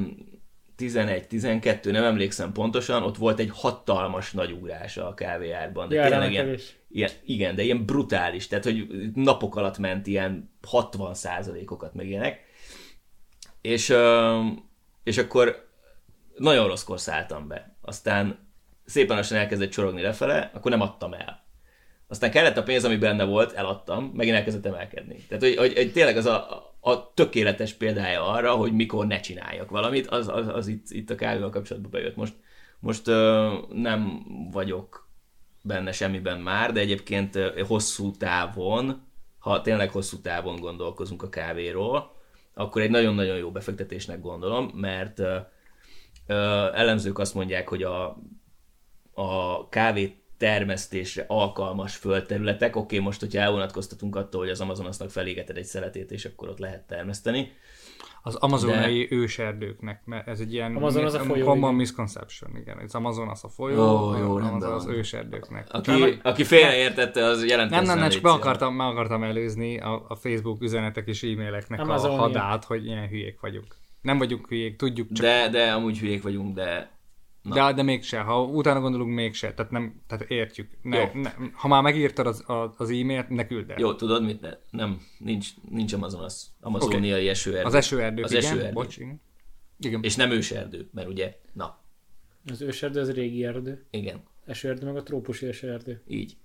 2011-12, 0.77 1.91
nem 1.91 2.03
emlékszem 2.03 2.51
pontosan, 2.51 3.03
ott 3.03 3.17
volt 3.17 3.39
egy 3.39 3.49
hatalmas 3.53 4.31
nagy 4.31 4.51
ugrás 4.51 4.97
a 4.97 5.13
kávéárban. 5.13 5.89
De 5.89 5.95
Ja, 5.95 6.09
tényleg 6.09 6.31
ilyen, 6.31 6.57
ilyen, 6.89 7.11
igen, 7.25 7.55
de 7.55 7.63
ilyen 7.63 7.85
brutális, 7.85 8.47
tehát 8.47 8.63
hogy 8.63 8.87
napok 9.13 9.55
alatt 9.55 9.77
ment 9.77 10.07
ilyen 10.07 10.51
60 10.67 11.13
százalékokat 11.13 11.93
meg 11.93 12.07
ilyenek. 12.07 12.39
És, 13.61 13.93
és 15.03 15.17
akkor 15.17 15.71
nagyon 16.38 16.67
rosszkor 16.67 16.99
szálltam 16.99 17.47
be. 17.47 17.75
Aztán 17.81 18.51
szépen 18.86 19.15
lassan 19.15 19.38
elkezdett 19.38 19.71
csorogni 19.71 20.01
lefele, 20.01 20.51
akkor 20.53 20.71
nem 20.71 20.81
adtam 20.81 21.13
el. 21.13 21.43
Aztán 22.07 22.31
kellett 22.31 22.57
a 22.57 22.63
pénz, 22.63 22.86
ami 22.86 22.97
benne 22.97 23.23
volt, 23.23 23.51
eladtam, 23.51 24.11
megint 24.13 24.36
elkezdett 24.36 24.65
emelkedni. 24.65 25.25
Tehát, 25.27 25.43
hogy, 25.43 25.55
hogy, 25.55 25.73
hogy 25.73 25.91
tényleg 25.91 26.17
az 26.17 26.25
a, 26.25 26.73
a 26.79 27.13
tökéletes 27.13 27.73
példája 27.73 28.27
arra, 28.27 28.55
hogy 28.55 28.73
mikor 28.73 29.07
ne 29.07 29.19
csináljak 29.19 29.69
valamit, 29.69 30.07
az, 30.07 30.27
az, 30.27 30.47
az 30.47 30.67
itt, 30.67 30.86
itt 30.89 31.09
a 31.09 31.15
kávéval 31.15 31.49
kapcsolatban 31.49 31.91
bejött. 31.91 32.15
Most, 32.15 32.34
most 32.79 33.07
ö, 33.07 33.53
nem 33.71 34.25
vagyok 34.51 35.07
benne 35.61 35.91
semmiben 35.91 36.39
már, 36.39 36.71
de 36.71 36.79
egyébként 36.79 37.38
hosszú 37.67 38.11
távon, 38.11 39.01
ha 39.39 39.61
tényleg 39.61 39.91
hosszú 39.91 40.21
távon 40.21 40.55
gondolkozunk 40.55 41.23
a 41.23 41.29
kávéról, 41.29 42.15
akkor 42.53 42.81
egy 42.81 42.89
nagyon-nagyon 42.89 43.38
jó 43.38 43.51
befektetésnek 43.51 44.21
gondolom, 44.21 44.71
mert 44.73 45.21
elemzők 46.74 47.19
azt 47.19 47.34
mondják, 47.34 47.69
hogy 47.69 47.84
a, 47.84 48.17
a 49.13 49.69
kávé 49.69 50.24
termesztésre 50.38 51.26
alkalmas 51.28 51.95
földterületek, 51.95 52.76
oké, 52.76 52.99
most, 52.99 53.19
hogyha 53.19 53.41
elvonatkoztatunk 53.41 54.15
attól, 54.15 54.41
hogy 54.41 54.49
az 54.49 54.61
Amazonasnak 54.61 55.09
felégeted 55.09 55.57
egy 55.57 55.65
szeletét, 55.65 56.11
és 56.11 56.26
akkor 56.26 56.49
ott 56.49 56.59
lehet 56.59 56.88
termeszteni. 56.88 57.51
Az 58.26 58.36
amazonai 58.36 59.05
De... 59.05 59.15
őserdőknek, 59.15 60.01
mert 60.05 60.28
ez 60.28 60.39
egy 60.39 60.53
ilyen 60.53 60.76
Amazon 60.76 61.05
az 61.05 61.13
a 61.13 61.19
folyó, 61.19 61.45
common 61.45 61.63
igen. 61.63 61.74
misconception, 61.74 62.55
igen. 62.55 62.78
Az 62.78 62.95
Amazon 62.95 63.30
az 63.30 63.43
a 63.43 63.47
folyó, 63.47 64.09
Ó, 64.09 64.17
jó, 64.17 64.36
az 64.36 64.43
rendben 64.43 64.71
az 64.71 64.86
őserdőknek. 64.86 65.67
Aki, 65.71 66.19
aki 66.24 66.43
félreértette, 66.43 67.26
az 67.26 67.45
jelentkezzen. 67.45 67.86
Nem, 67.86 67.93
nem, 67.93 68.03
nem, 68.03 68.09
csak 68.09 68.21
be 68.21 68.30
akartam, 68.30 68.76
meg 68.76 68.88
akartam 68.88 69.24
előzni 69.24 69.80
a, 69.80 70.05
a 70.07 70.15
Facebook 70.15 70.61
üzenetek 70.61 71.07
és 71.07 71.24
e-maileknek 71.24 71.80
Amazonia. 71.80 72.17
a 72.17 72.19
hadát, 72.19 72.63
hogy 72.63 72.86
ilyen 72.86 73.07
hülyék 73.07 73.39
vagyunk. 73.39 73.76
Nem 74.03 74.17
vagyunk 74.17 74.47
hülyék, 74.47 74.75
tudjuk, 74.75 75.11
csak 75.11 75.25
De, 75.25 75.49
de 75.49 75.71
amúgy 75.71 75.99
hülyék 75.99 76.23
vagyunk, 76.23 76.55
de 76.55 76.91
Na. 77.43 77.53
De, 77.55 77.73
de 77.73 77.81
mégse, 77.83 78.19
ha 78.19 78.43
utána 78.43 78.79
gondolunk, 78.79 79.13
mégse. 79.13 79.53
Tehát, 79.53 79.71
nem, 79.71 80.01
tehát 80.07 80.29
értjük. 80.29 80.69
Ne, 80.81 80.97
Jó. 80.97 81.09
ne, 81.13 81.31
ha 81.53 81.67
már 81.67 81.81
megírtad 81.81 82.27
az, 82.27 82.43
az, 82.47 82.69
az 82.77 82.89
e-mailt, 82.89 83.29
ne 83.29 83.47
küld 83.47 83.69
el. 83.69 83.79
jó, 83.79 83.95
tudod 83.95 84.23
mit? 84.23 84.41
Ne, 84.41 84.49
nem, 84.69 85.01
nincs, 85.17 85.49
nincs 85.69 85.93
Amazonas. 85.93 86.45
Amazoniai 86.59 87.11
okay. 87.11 87.27
esőerdő. 87.27 87.63
Az 87.65 87.73
esőerdők, 87.73 88.23
Az 88.25 88.31
igen. 88.31 88.43
esőerdő. 88.43 88.73
Bocs, 88.73 88.97
igen. 88.97 89.21
igen. 89.79 90.03
És 90.03 90.15
nem 90.15 90.31
őserdő, 90.31 90.89
mert 90.93 91.07
ugye, 91.07 91.39
na, 91.53 91.79
Az 92.51 92.61
őserdő 92.61 92.99
az 92.99 93.11
régi 93.11 93.45
erdő. 93.45 93.85
igen, 93.91 94.23
Esőerdő 94.45 94.85
meg 94.85 94.95
a 94.95 95.03
trópusi 95.03 95.45
esőerdő. 95.47 96.01
így. 96.07 96.37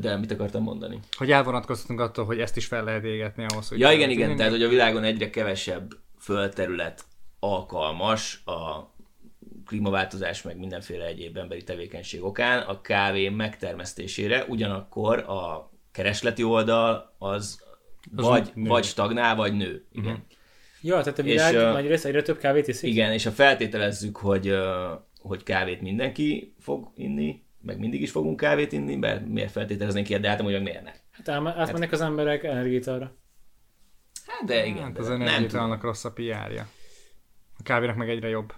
De 0.00 0.16
mit 0.16 0.30
akartam 0.30 0.62
mondani? 0.62 0.98
Hogy 1.16 1.30
elvonatkoztatunk 1.30 2.00
attól, 2.00 2.24
hogy 2.24 2.38
ezt 2.38 2.56
is 2.56 2.66
fel 2.66 2.84
lehet 2.84 3.04
égetni 3.04 3.44
ahhoz, 3.48 3.68
hogy... 3.68 3.78
Ja, 3.78 3.92
igen, 3.92 4.10
igen, 4.10 4.36
tehát 4.36 4.52
hogy 4.52 4.62
a 4.62 4.68
világon 4.68 5.04
egyre 5.04 5.30
kevesebb 5.30 5.92
földterület 6.26 7.04
alkalmas 7.40 8.42
a 8.44 8.90
klímaváltozás 9.66 10.42
meg 10.42 10.58
mindenféle 10.58 11.04
egyéb 11.04 11.36
emberi 11.36 11.62
tevékenység 11.62 12.22
okán 12.24 12.62
a 12.62 12.80
kávé 12.80 13.28
megtermesztésére, 13.28 14.44
ugyanakkor 14.48 15.18
a 15.18 15.70
keresleti 15.92 16.42
oldal 16.42 17.14
az, 17.18 17.64
Az 18.16 18.24
vagy, 18.24 18.50
nő. 18.54 18.68
vagy 18.68 18.84
stagnál, 18.84 19.36
vagy 19.36 19.52
nő. 19.52 19.84
Igen. 19.92 20.12
Mhm. 20.12 20.20
Ja, 20.82 21.00
tehát 21.00 21.18
a 21.18 21.22
világ 21.22 21.54
És, 21.54 21.60
nagy 21.60 21.86
része 21.86 22.08
egyre 22.08 22.22
több 22.22 22.38
kávét 22.38 22.68
iszik? 22.68 22.90
Igen, 22.90 23.12
és 23.12 23.24
ha 23.24 23.30
feltételezzük, 23.30 24.16
hogy, 24.16 24.54
hogy 25.18 25.42
kávét 25.42 25.80
mindenki 25.80 26.54
fog 26.58 26.90
inni, 26.94 27.42
meg 27.60 27.78
mindig 27.78 28.02
is 28.02 28.10
fogunk 28.10 28.36
kávét 28.36 28.72
inni, 28.72 28.96
mert 28.96 29.26
miért 29.26 29.50
feltételeznénk 29.50 30.08
ilyet, 30.08 30.20
de 30.20 30.28
hát 30.28 30.42
meg 30.42 30.62
miért 30.62 30.82
ne? 30.82 30.92
Hát 31.10 31.28
átmennek 31.28 31.92
az 31.92 32.00
emberek 32.00 32.44
energiára. 32.44 33.16
Hát 34.26 34.44
de 34.44 34.66
igen, 34.66 34.82
Hát 34.82 34.98
az 34.98 35.10
energiátalnak 35.10 35.82
rossz 35.82 36.04
a 36.04 36.12
PR-ja. 36.12 36.66
A 37.58 37.62
kávénak 37.62 37.96
meg 37.96 38.08
egyre 38.10 38.28
jobb. 38.28 38.52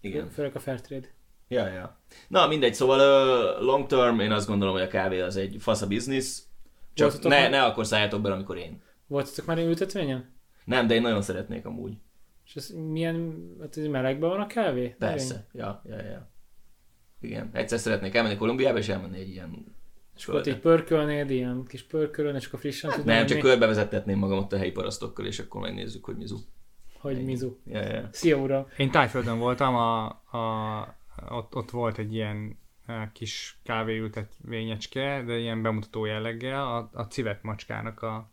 Igen. 0.00 0.30
Főleg 0.30 0.56
a 0.56 0.60
Fairtrade. 0.60 1.06
Ja, 1.48 1.66
ja. 1.66 1.98
Na, 2.28 2.46
mindegy, 2.46 2.74
szóval 2.74 2.98
uh, 2.98 3.62
long 3.66 3.86
term 3.86 4.20
én 4.20 4.32
azt 4.32 4.46
gondolom, 4.46 4.74
hogy 4.74 4.82
a 4.82 4.88
kávé 4.88 5.20
az 5.20 5.36
egy 5.36 5.56
fasz 5.60 5.82
a 5.82 5.86
biznisz, 5.86 6.46
csak 6.94 7.06
Voltatok 7.10 7.30
ne, 7.32 7.38
már- 7.40 7.50
ne 7.50 7.62
akkor 7.64 7.86
szálljátok 7.86 8.20
bele, 8.20 8.34
amikor 8.34 8.56
én. 8.56 8.82
Voltatok 9.06 9.44
már 9.46 9.58
ültetvényen? 9.58 10.32
Nem, 10.64 10.86
de 10.86 10.94
én 10.94 11.02
nagyon 11.02 11.22
szeretnék 11.22 11.66
amúgy. 11.66 11.96
És 12.46 12.56
ez 12.56 12.70
milyen, 12.70 13.46
hát 13.60 13.76
ez 13.76 13.86
melegben 13.86 14.28
van 14.28 14.40
a 14.40 14.46
kávé? 14.46 14.88
Persze. 14.98 15.46
Ja, 15.52 15.82
ja, 15.88 16.02
ja. 16.02 16.30
Igen. 17.20 17.50
Egyszer 17.52 17.78
szeretnék 17.78 18.14
elmenni 18.14 18.36
Kolumbiába, 18.36 18.78
és 18.78 18.88
elmenni 18.88 19.18
egy 19.18 19.28
ilyen 19.28 19.73
És 20.16 20.28
ott 20.28 20.46
így 20.46 20.58
pörkölnéd, 20.58 21.30
ilyen 21.30 21.64
kis 21.68 21.82
pörkölön, 21.82 22.34
és 22.34 22.46
akkor 22.46 22.58
frissen 22.60 22.90
Hát 22.90 22.98
tudnál 22.98 23.16
nem, 23.18 23.26
csak 23.26 23.38
körbevezettetném 23.38 24.18
magam 24.18 24.38
ott 24.38 24.52
a 24.52 24.56
helyi 24.56 24.70
parasztokkal, 24.70 25.26
és 25.26 25.38
akkor 25.38 25.60
megnézzük, 25.60 26.04
hogy 26.04 26.16
mizu. 26.16 26.36
hogy 27.00 27.24
mizu. 27.24 27.56
Ja, 27.66 27.80
ja. 27.82 28.08
Szia, 28.12 28.36
uram! 28.36 28.66
Én 28.76 28.90
Tájföldön 28.90 29.38
voltam, 29.38 29.74
a, 29.74 30.04
a, 30.06 30.96
ott, 31.30 31.54
ott 31.56 31.70
volt 31.70 31.98
egy 31.98 32.14
ilyen 32.14 32.58
eh, 32.86 33.08
kis 33.12 33.58
kávéültetvényecske, 33.64 35.22
de 35.26 35.38
ilyen 35.38 35.62
bemutató 35.62 36.04
jelleggel, 36.04 36.62
a, 36.66 36.90
a 36.92 37.02
civet 37.02 37.42
macskának 37.42 38.02
a, 38.02 38.30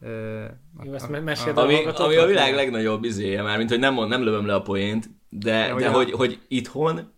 ö, 0.00 0.44
a, 0.76 0.84
Jó, 0.84 0.92
ezt 0.92 1.06
a- 1.06 1.10
me- 1.10 1.24
meséld 1.24 1.56
a- 1.58 1.60
el. 1.70 1.94
Ami, 1.96 2.16
a 2.16 2.26
világ 2.26 2.54
legnagyobb 2.54 3.04
izéje, 3.04 3.42
már 3.42 3.58
mint 3.58 3.70
hogy 3.70 3.78
nem, 3.78 3.94
mond- 3.94 4.08
nem 4.10 4.22
lövöm 4.22 4.46
le 4.46 4.54
a 4.54 4.62
poént, 4.62 5.10
de, 5.28 5.66
Ja, 5.66 5.76
de 5.76 5.88
a- 5.88 5.92
hogy, 5.92 6.10
hogy 6.10 6.38
itthon, 6.48 7.12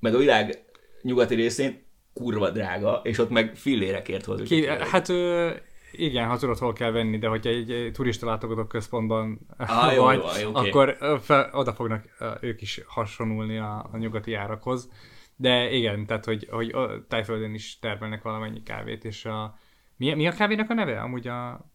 meg 0.00 0.14
a 0.14 0.18
világ 0.18 0.64
nyugati 1.02 1.34
részén 1.34 1.84
kurva 2.16 2.50
drága, 2.50 3.00
és 3.04 3.18
ott 3.18 3.30
meg 3.30 3.56
fillérekért 3.56 4.24
hozzuk. 4.24 4.46
Ki, 4.46 4.66
hát 4.66 5.08
ö, 5.08 5.50
igen, 5.92 6.28
ha 6.28 6.36
tudod, 6.36 6.58
hol 6.58 6.72
kell 6.72 6.90
venni, 6.90 7.18
de 7.18 7.28
hogyha 7.28 7.50
egy, 7.50 7.90
turista 7.92 8.26
látogató 8.26 8.64
központban 8.64 9.40
Ah, 9.56 9.94
jó, 9.94 10.02
vagy, 10.02 10.22
jó, 10.40 10.40
jó, 10.40 10.54
akkor 10.54 10.96
fel, 11.22 11.50
oda 11.52 11.72
fognak 11.72 12.04
ők 12.40 12.60
is 12.62 12.80
hasonulni 12.86 13.58
a, 13.58 13.88
a 13.92 13.96
nyugati 13.96 14.34
árakhoz. 14.34 14.90
De 15.36 15.70
igen, 15.72 16.06
tehát, 16.06 16.24
hogy, 16.24 16.46
hogy 16.50 16.70
ö, 16.74 16.96
Tájföldön 17.08 17.54
is 17.54 17.78
termelnek 17.78 18.22
valamennyi 18.22 18.62
kávét, 18.62 19.04
és 19.04 19.24
a, 19.24 19.58
mi, 19.96 20.14
mi 20.14 20.26
a 20.26 20.32
kávénak 20.32 20.70
a 20.70 20.74
neve? 20.74 21.00
Amúgy 21.00 21.26
a 21.28 21.70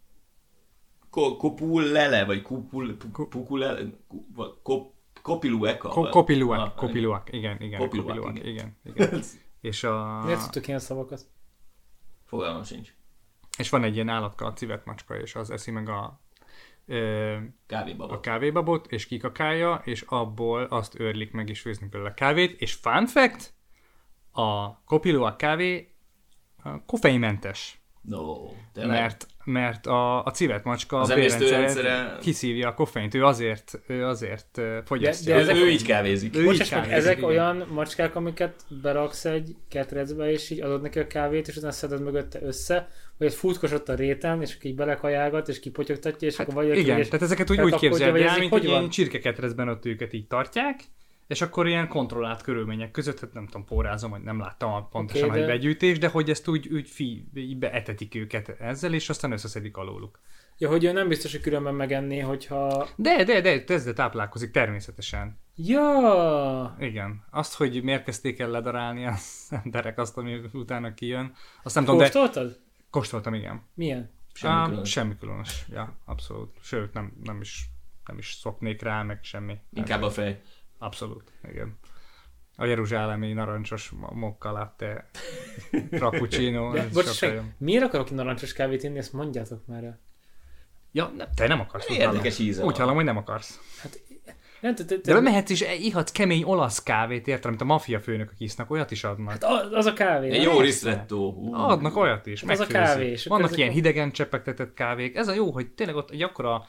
Ko- 1.09 1.37
Kopulele, 1.37 2.25
vagy 2.25 2.41
kupul, 2.41 2.97
pukulele, 3.29 3.79
kop, 4.63 4.93
kopilueka. 5.21 5.89
ko, 5.89 6.09
kopiluak, 6.09 6.59
Ah, 6.59 6.73
kopiluak, 6.75 7.33
igen, 7.33 7.57
igen, 7.61 7.79
Kopiluak, 7.79 8.07
kopiluak, 8.17 8.47
igen. 8.47 8.77
igen, 8.83 9.09
igen. 9.09 9.21
És, 9.61 9.83
a, 9.83 10.21
Miért 10.25 10.41
tudtok 10.43 10.67
ilyen 10.67 10.79
szavakat? 10.79 11.21
Fogalmam 12.25 12.63
sincs. 12.63 12.93
és 13.57 13.69
van 13.69 13.83
egy 13.83 13.93
ilyen 13.95 14.09
állatka, 14.09 14.45
a 14.45 14.53
civet 14.53 14.85
macska, 14.85 15.17
és 15.17 15.35
az 15.35 15.49
eszi 15.49 15.71
meg 15.71 15.89
a, 15.89 16.19
ö, 16.85 17.37
Kávébaba. 17.67 18.13
a 18.13 18.19
kávébabot, 18.19 18.91
és 18.91 19.05
kikakálja, 19.05 19.81
és 19.85 20.01
abból 20.01 20.63
azt 20.63 20.99
őrlik 20.99 21.31
meg, 21.31 21.49
és 21.49 21.61
főznek 21.61 21.89
belőle 21.89 22.13
kávét, 22.13 22.61
és 22.61 22.73
fun 22.73 23.07
fact, 23.07 23.53
a 24.31 24.79
kopilóak 24.83 25.37
kávé 25.37 25.93
a 26.63 26.85
koffeinmentes, 26.85 27.80
No, 28.01 28.49
tényleg? 28.73 28.99
mert, 28.99 29.27
mert 29.43 29.85
a, 29.85 30.23
a 30.23 30.31
civet 30.31 30.63
macska 30.63 30.99
Az 30.99 31.13
bérrendszeret 31.13 32.19
kiszívja 32.19 32.67
a 32.67 32.73
koffeint, 32.73 33.13
ő 33.13 33.25
azért, 33.25 33.79
ő 33.87 34.05
azért 34.05 34.61
fogyasztja. 34.85 35.33
De- 35.33 35.39
ő, 35.39 35.43
ezek- 35.43 35.55
ő 35.55 35.69
így 35.69 35.83
kávézik. 35.83 36.35
Ő 36.35 36.43
így 36.51 36.69
kávézik, 36.69 36.93
ezek 36.93 37.17
igen. 37.17 37.29
olyan 37.29 37.67
macskák, 37.71 38.15
amiket 38.15 38.65
beraksz 38.81 39.25
egy 39.25 39.55
ketrecbe, 39.69 40.31
és 40.31 40.49
így 40.49 40.61
adod 40.61 40.81
neki 40.81 40.99
a 40.99 41.07
kávét, 41.07 41.47
és 41.47 41.55
utána 41.55 41.71
szeded 41.71 42.01
mögötte 42.01 42.39
össze, 42.41 42.89
vagy 43.17 43.27
egy 43.27 43.33
futkos 43.33 43.71
ott 43.71 43.89
a 43.89 43.95
réten, 43.95 44.41
és 44.41 44.57
így 44.61 44.75
belekajálgat, 44.75 45.47
és 45.47 45.59
kipotyogtatja, 45.59 46.27
és 46.27 46.39
akkor 46.39 46.53
vagy 46.53 46.67
Hát 46.67 46.77
Igen, 46.77 46.99
és 46.99 47.07
tehát 47.07 47.21
ezeket 47.21 47.49
úgy, 47.49 47.61
úgy 47.61 47.89
vagy 47.89 48.01
el, 48.21 48.37
mint 48.37 48.51
hogy 48.51 48.63
ilyen 48.63 48.89
csirkeketrecben 48.89 49.69
ott 49.69 49.85
őket 49.85 50.13
így 50.13 50.27
tartják, 50.27 50.79
És 51.31 51.41
akkor 51.41 51.67
ilyen 51.67 51.87
kontrollált 51.87 52.41
körülmények 52.41 52.91
között, 52.91 53.19
hát 53.19 53.33
nem 53.33 53.45
tudom, 53.45 53.65
pórázom, 53.65 54.11
hogy 54.11 54.21
nem 54.21 54.39
láttam 54.39 54.73
a 54.73 54.87
pontosan, 54.87 55.29
okay, 55.29 55.39
de- 55.39 55.45
hogy 55.45 55.55
begyűjtés, 55.55 55.97
de 55.97 56.07
hogy 56.07 56.29
ezt 56.29 56.47
úgy, 56.47 56.67
úgy 56.67 56.89
fi, 56.89 57.27
így 57.33 57.57
beetetik 57.57 58.15
őket 58.15 58.49
ezzel, 58.49 58.93
és 58.93 59.09
aztán 59.09 59.31
összeszedik 59.31 59.77
alóluk. 59.77 60.19
Ja, 60.57 60.69
hogy 60.69 60.83
ő 60.83 60.91
nem 60.91 61.07
biztos, 61.07 61.31
hogy 61.31 61.41
különben 61.41 61.75
megenné, 61.75 62.19
hogyha... 62.19 62.87
De, 62.95 63.23
de, 63.23 63.41
de, 63.41 63.63
ezzel 63.67 63.93
táplálkozik 63.93 64.51
természetesen. 64.51 65.39
Ja! 65.55 66.75
Igen. 66.79 67.23
Azt, 67.29 67.55
hogy 67.55 67.83
miért 67.83 68.03
kezdték 68.03 68.39
el 68.39 68.49
ledarálni 68.49 69.05
az 69.05 69.47
emberek 69.63 69.97
azt, 69.97 70.17
ami 70.17 70.41
utána 70.53 70.93
kijön, 70.93 71.33
azt 71.63 71.75
nem 71.75 71.83
tudom, 71.83 71.99
de 71.99 72.03
Kóstoltad? 72.03 72.59
kóstoltam, 72.89 73.33
igen. 73.33 73.61
Milyen? 73.73 74.09
Semmi 74.33 74.53
Ám, 74.53 74.65
különös. 74.67 74.89
semmi 74.89 75.17
különös. 75.19 75.65
Ja, 75.69 75.97
abszolút. 76.05 76.49
Sőt, 76.61 76.93
nem, 76.93 77.13
nem 77.23 77.41
is 77.41 77.69
nem 78.05 78.17
is 78.17 78.33
szoknék 78.33 78.81
rá, 78.81 79.03
meg 79.03 79.19
semmi. 79.23 79.59
Inkább 79.73 80.01
a 80.01 80.09
fej. 80.09 80.41
Abszolút, 80.81 81.31
igen. 81.51 81.79
A 82.57 82.65
jeruzsálemi 82.65 83.33
narancsos 83.33 83.91
mokka 84.13 84.51
latte, 84.51 85.09
frappuccino. 85.91 86.73
Miért 87.57 87.83
akarok 87.83 88.11
narancsos 88.11 88.53
kávét 88.53 88.83
inni, 88.83 88.97
ezt 88.97 89.13
mondjátok 89.13 89.65
már 89.67 89.83
el. 89.83 89.99
Ja, 90.91 91.11
nem, 91.17 91.27
te 91.35 91.47
nem 91.47 91.59
akarsz. 91.59 91.89
Érdekes 91.89 92.39
íze 92.39 92.63
Úgy 92.63 92.77
hallom, 92.77 92.95
hogy 92.95 93.03
nem 93.03 93.17
akarsz. 93.17 93.59
Nem, 94.61 94.75
te, 94.75 94.85
te, 94.85 94.95
De 94.97 95.13
bemehetsz 95.13 95.49
és 95.49 95.65
ihatsz 95.79 96.11
kemény 96.11 96.43
olasz 96.43 96.83
kávét, 96.83 97.27
érted, 97.27 97.45
amit 97.45 97.61
a 97.61 97.65
maffia 97.65 97.99
főnökök 97.99 98.39
isznak, 98.39 98.71
olyat 98.71 98.91
is 98.91 99.03
adnak. 99.03 99.29
Hát 99.31 99.43
az, 99.71 99.85
a 99.85 99.93
kávé. 99.93 100.41
Jó 100.41 100.59
ristretto. 100.59 101.33
Adnak 101.51 101.95
olyat 101.95 102.25
is, 102.25 102.41
Az 102.41 102.47
a 102.47 102.47
megfőzik. 102.47 102.73
kávé, 102.73 103.09
és 103.09 103.25
akkor 103.25 103.41
Vannak 103.41 103.57
ilyen 103.57 103.71
hidegen 103.71 104.11
csepegtetett 104.11 104.73
kávék. 104.73 105.15
Ez 105.15 105.27
a 105.27 105.33
jó, 105.33 105.51
hogy 105.51 105.67
tényleg 105.67 105.95
ott 105.95 106.11
egy 106.11 106.21
akkora 106.21 106.67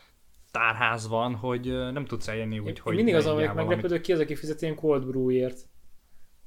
tárház 0.53 1.09
van, 1.09 1.35
hogy 1.35 1.67
nem 1.93 2.05
tudsz 2.05 2.29
eljönni 2.29 2.59
úgy, 2.59 2.69
Én 2.69 2.75
hogy 2.83 2.95
mindig 2.95 3.15
igyál 3.15 3.35
valamit. 3.35 3.55
meglepődő, 3.55 4.01
ki 4.01 4.13
az, 4.13 4.21
aki 4.21 4.35
fizet 4.35 4.63
ilyen 4.63 4.75
cold 4.75 5.07
brewért. 5.07 5.59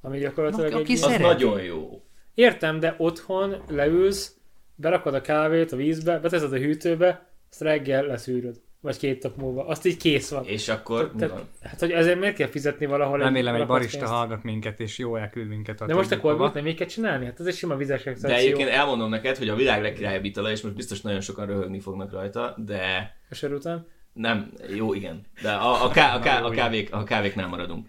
Ami 0.00 0.18
gyakorlatilag 0.18 0.72
Aki- 0.72 0.92
egy 0.92 0.98
Az 0.98 0.98
szereti. 0.98 1.22
nagyon 1.22 1.62
jó. 1.62 2.02
Értem, 2.34 2.80
de 2.80 2.94
otthon 2.98 3.56
leülsz, 3.68 4.36
berakod 4.74 5.14
a 5.14 5.20
kávét 5.20 5.72
a 5.72 5.76
vízbe, 5.76 6.18
beteszed 6.18 6.52
a 6.52 6.56
hűtőbe, 6.56 7.26
azt 7.50 7.60
reggel 7.60 8.04
leszűröd. 8.06 8.60
Vagy 8.80 8.96
két 8.98 9.22
nap 9.22 9.36
múlva. 9.36 9.66
Azt 9.66 9.86
így 9.86 9.96
kész 9.96 10.30
van. 10.30 10.44
És 10.44 10.68
akkor 10.68 11.12
Te, 11.18 11.28
van? 11.28 11.48
hát, 11.62 11.80
hogy 11.80 11.90
ezért 11.90 12.18
miért 12.18 12.36
kell 12.36 12.46
fizetni 12.48 12.86
valahol 12.86 13.18
Remélem 13.18 13.36
egy 13.54 13.60
valakat 13.60 13.68
barista 13.76 13.98
pénzt? 13.98 14.12
hallgat 14.12 14.42
minket, 14.42 14.80
és 14.80 14.98
jó 14.98 15.16
elküld 15.16 15.48
minket 15.48 15.80
a 15.80 15.86
De 15.86 15.94
most 15.94 16.06
a 16.06 16.08
többi 16.08 16.20
cold 16.20 16.36
hova. 16.36 16.48
brew-t 16.48 16.64
nem 16.64 16.72
így 16.72 16.78
kell 16.78 16.86
csinálni? 16.88 17.24
Hát 17.24 17.40
ez 17.40 17.46
egy 17.46 17.54
sima 17.54 17.76
vizes 17.76 18.02
De 18.20 18.34
egyébként 18.36 18.68
elmondom 18.68 19.08
neked, 19.10 19.36
hogy 19.36 19.48
a 19.48 19.54
világ 19.54 19.82
legkirályabb 19.82 20.24
itala, 20.24 20.50
és 20.50 20.60
most 20.62 20.74
biztos 20.74 21.00
nagyon 21.00 21.20
sokan 21.20 21.46
röhögni 21.46 21.80
fognak 21.80 22.12
rajta, 22.12 22.54
de 22.66 23.12
A 23.30 23.34
sör 23.34 23.52
után. 23.52 23.86
Nem, 24.16 24.52
jó, 24.74 24.94
igen. 24.94 25.26
De 25.42 25.52
a, 25.52 25.84
a, 25.84 25.88
ká, 25.88 26.16
a, 26.16 26.20
ká, 26.20 26.40
a, 26.42 26.50
kávék, 26.50 26.94
a 26.94 27.04
kávéknál 27.04 27.48
maradunk. 27.48 27.88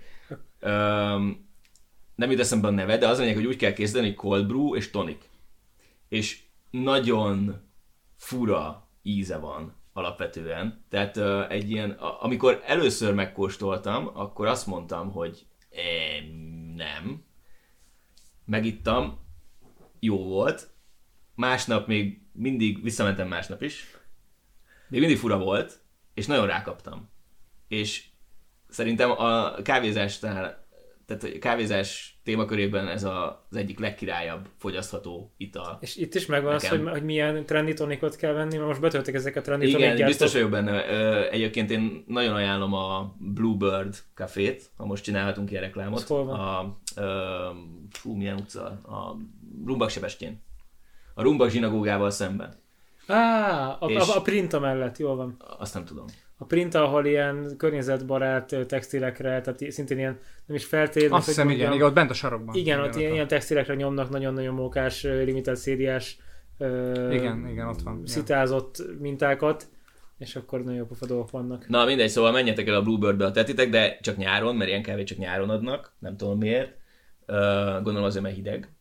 Öm, 0.60 1.48
nem 2.16 2.32
jut 2.32 2.40
eszembe 2.40 2.68
a 2.68 2.72
neve, 2.72 2.98
de 2.98 3.08
az 3.08 3.20
lényeg, 3.20 3.36
hogy 3.36 3.46
úgy 3.46 3.56
kell 3.56 3.74
készíteni, 3.74 4.06
hogy 4.06 4.16
cold 4.16 4.48
brew 4.48 4.76
és 4.76 4.90
tonic. 4.90 5.26
És 6.10 6.40
nagyon 6.70 7.62
fura 8.16 8.88
íze 9.02 9.38
van 9.38 9.76
alapvetően. 9.94 10.86
Tehát 10.90 11.18
ö, 11.18 11.46
egy 11.50 11.72
ilyen, 11.72 11.92
a, 11.92 12.24
amikor 12.24 12.62
először 12.66 13.14
megkóstoltam, 13.14 14.10
akkor 14.14 14.48
azt 14.48 14.68
mondtam, 14.68 15.12
hogy 15.12 15.46
e, 15.72 15.82
nem. 16.76 17.24
Megittam, 18.46 19.20
jó 20.00 20.24
volt. 20.24 20.70
Másnap 21.36 21.88
még 21.88 22.22
mindig, 22.32 22.84
visszamentem 22.84 23.28
másnap 23.28 23.62
is. 23.62 23.98
Még 24.90 25.00
mindig 25.00 25.18
fura 25.18 25.38
volt, 25.38 25.80
és 26.18 26.26
nagyon 26.26 26.48
rákaptam. 26.48 27.10
És 27.68 28.06
szerintem 28.68 29.12
a 29.12 29.62
kávézásnál, 29.62 30.68
tehát 31.06 31.24
a 31.24 31.40
kávézás 31.40 32.20
témakörében 32.24 32.88
ez 32.88 33.04
a, 33.04 33.48
az 33.50 33.58
egyik 33.58 33.80
legkirályabb 33.80 34.48
fogyasztható 34.58 35.34
ital. 35.38 35.78
És 35.82 35.96
itt 35.96 36.16
is 36.16 36.26
megvan 36.26 36.54
az, 36.54 36.64
Nekem. 36.64 36.82
hogy, 36.82 36.90
hogy 36.90 37.04
milyen 37.04 37.46
trendy 37.46 37.74
tonikot 37.74 38.16
kell 38.16 38.34
venni, 38.34 38.56
mert 38.56 38.68
most 38.68 38.82
betöltek 38.82 39.14
ezek 39.14 39.36
a 39.36 39.42
trendy 39.42 39.68
Igen, 39.68 40.06
biztos 40.06 40.34
vagyok 40.34 40.50
benne. 40.50 40.90
Egyébként 41.30 41.72
én 41.72 42.04
nagyon 42.08 42.34
ajánlom 42.34 42.74
a 42.74 43.16
Bluebird 43.20 43.96
cafét, 44.14 44.70
ha 44.76 44.86
most 44.86 45.04
csinálhatunk 45.04 45.52
ilyen 45.52 45.64
reklámot. 45.64 46.00
Az 46.00 46.08
hol 46.08 46.26
van? 46.26 46.40
A, 46.40 46.78
ö, 46.96 47.50
fú, 47.92 48.16
milyen 48.16 48.36
utca? 48.36 48.64
A 48.66 49.18
Rumbak 49.66 49.90
Sebestyén. 49.90 50.44
A 51.14 51.22
Rumbak 51.22 51.50
zsinagógával 51.50 52.10
szemben. 52.10 52.66
Á, 53.08 53.78
a, 53.80 53.86
És- 53.90 54.10
a, 54.10 54.18
a 54.18 54.22
printa 54.22 54.60
mellett, 54.60 54.98
jól 54.98 55.16
van. 55.16 55.38
Azt 55.60 55.74
nem 55.74 55.86
tudom. 55.86 56.06
A 56.38 56.46
print, 56.46 56.76
ahol 56.76 57.06
ilyen 57.06 57.54
környezetbarát 57.58 58.56
textilekre, 58.68 59.42
tehát 59.42 59.72
szintén 59.72 59.98
ilyen, 59.98 60.20
nem 60.46 60.56
is 60.56 60.66
feltétlenül. 60.66 61.16
Azt 61.16 61.26
hiszem, 61.26 61.50
igen, 61.50 61.74
igen, 61.74 61.86
ott 61.86 61.94
bent 61.94 62.10
a 62.10 62.14
sarokban. 62.14 62.56
Igen, 62.56 62.80
ott 62.80 62.96
ilyen, 62.96 63.14
ilyen 63.14 63.28
textilekre 63.28 63.76
nyomnak 63.76 64.10
nagyon-nagyon 64.10 64.54
mókás, 64.54 65.04
limited 65.04 65.56
szériás, 65.56 66.18
ö, 66.58 67.12
Igen, 67.12 67.48
igen, 67.48 67.68
ott 67.68 67.82
van, 67.82 67.94
igen. 67.94 68.06
szitázott 68.06 68.84
mintákat, 69.00 69.68
és 70.18 70.36
akkor 70.36 70.60
nagyon 70.64 70.78
jó 70.78 70.86
pofa 70.86 71.06
dolgok 71.06 71.32
vannak. 71.32 71.68
Na 71.68 71.86
mindegy, 71.86 72.10
szóval 72.10 72.32
menjetek 72.32 72.68
el 72.68 72.74
a 72.76 72.82
Bluebirdbe 72.82 73.26
a 73.26 73.32
tetitek, 73.32 73.70
de 73.70 73.98
csak 74.02 74.18
nyáron, 74.18 74.56
mert 74.56 74.70
ilyen 74.70 74.84
kávét 74.84 75.08
csak 75.08 75.18
nyáron 75.18 75.50
adnak, 75.50 75.94
nem 76.00 76.18
tudom 76.18 76.38
miért. 76.38 76.76
Uh, 77.28 77.74
gondolom 77.74 78.04
azért, 78.04 78.24
mert 78.24 78.36
hideg. 78.36 78.72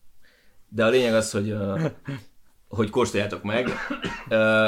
De 0.69 0.85
a 0.85 0.89
lényeg 0.89 1.15
az, 1.15 1.31
hogy, 1.31 1.51
uh, 1.51 1.83
hogy 2.77 2.91
kóstoljátok 2.91 3.43
meg. 3.43 3.69
Uh, 4.31 4.67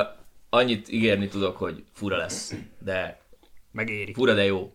annyit 0.48 0.88
ígérni 0.88 1.28
tudok, 1.28 1.56
hogy 1.56 1.84
fura 1.92 2.16
lesz, 2.16 2.54
de 2.78 3.20
Megéri. 3.70 4.12
fura, 4.12 4.34
de 4.34 4.44
jó. 4.44 4.72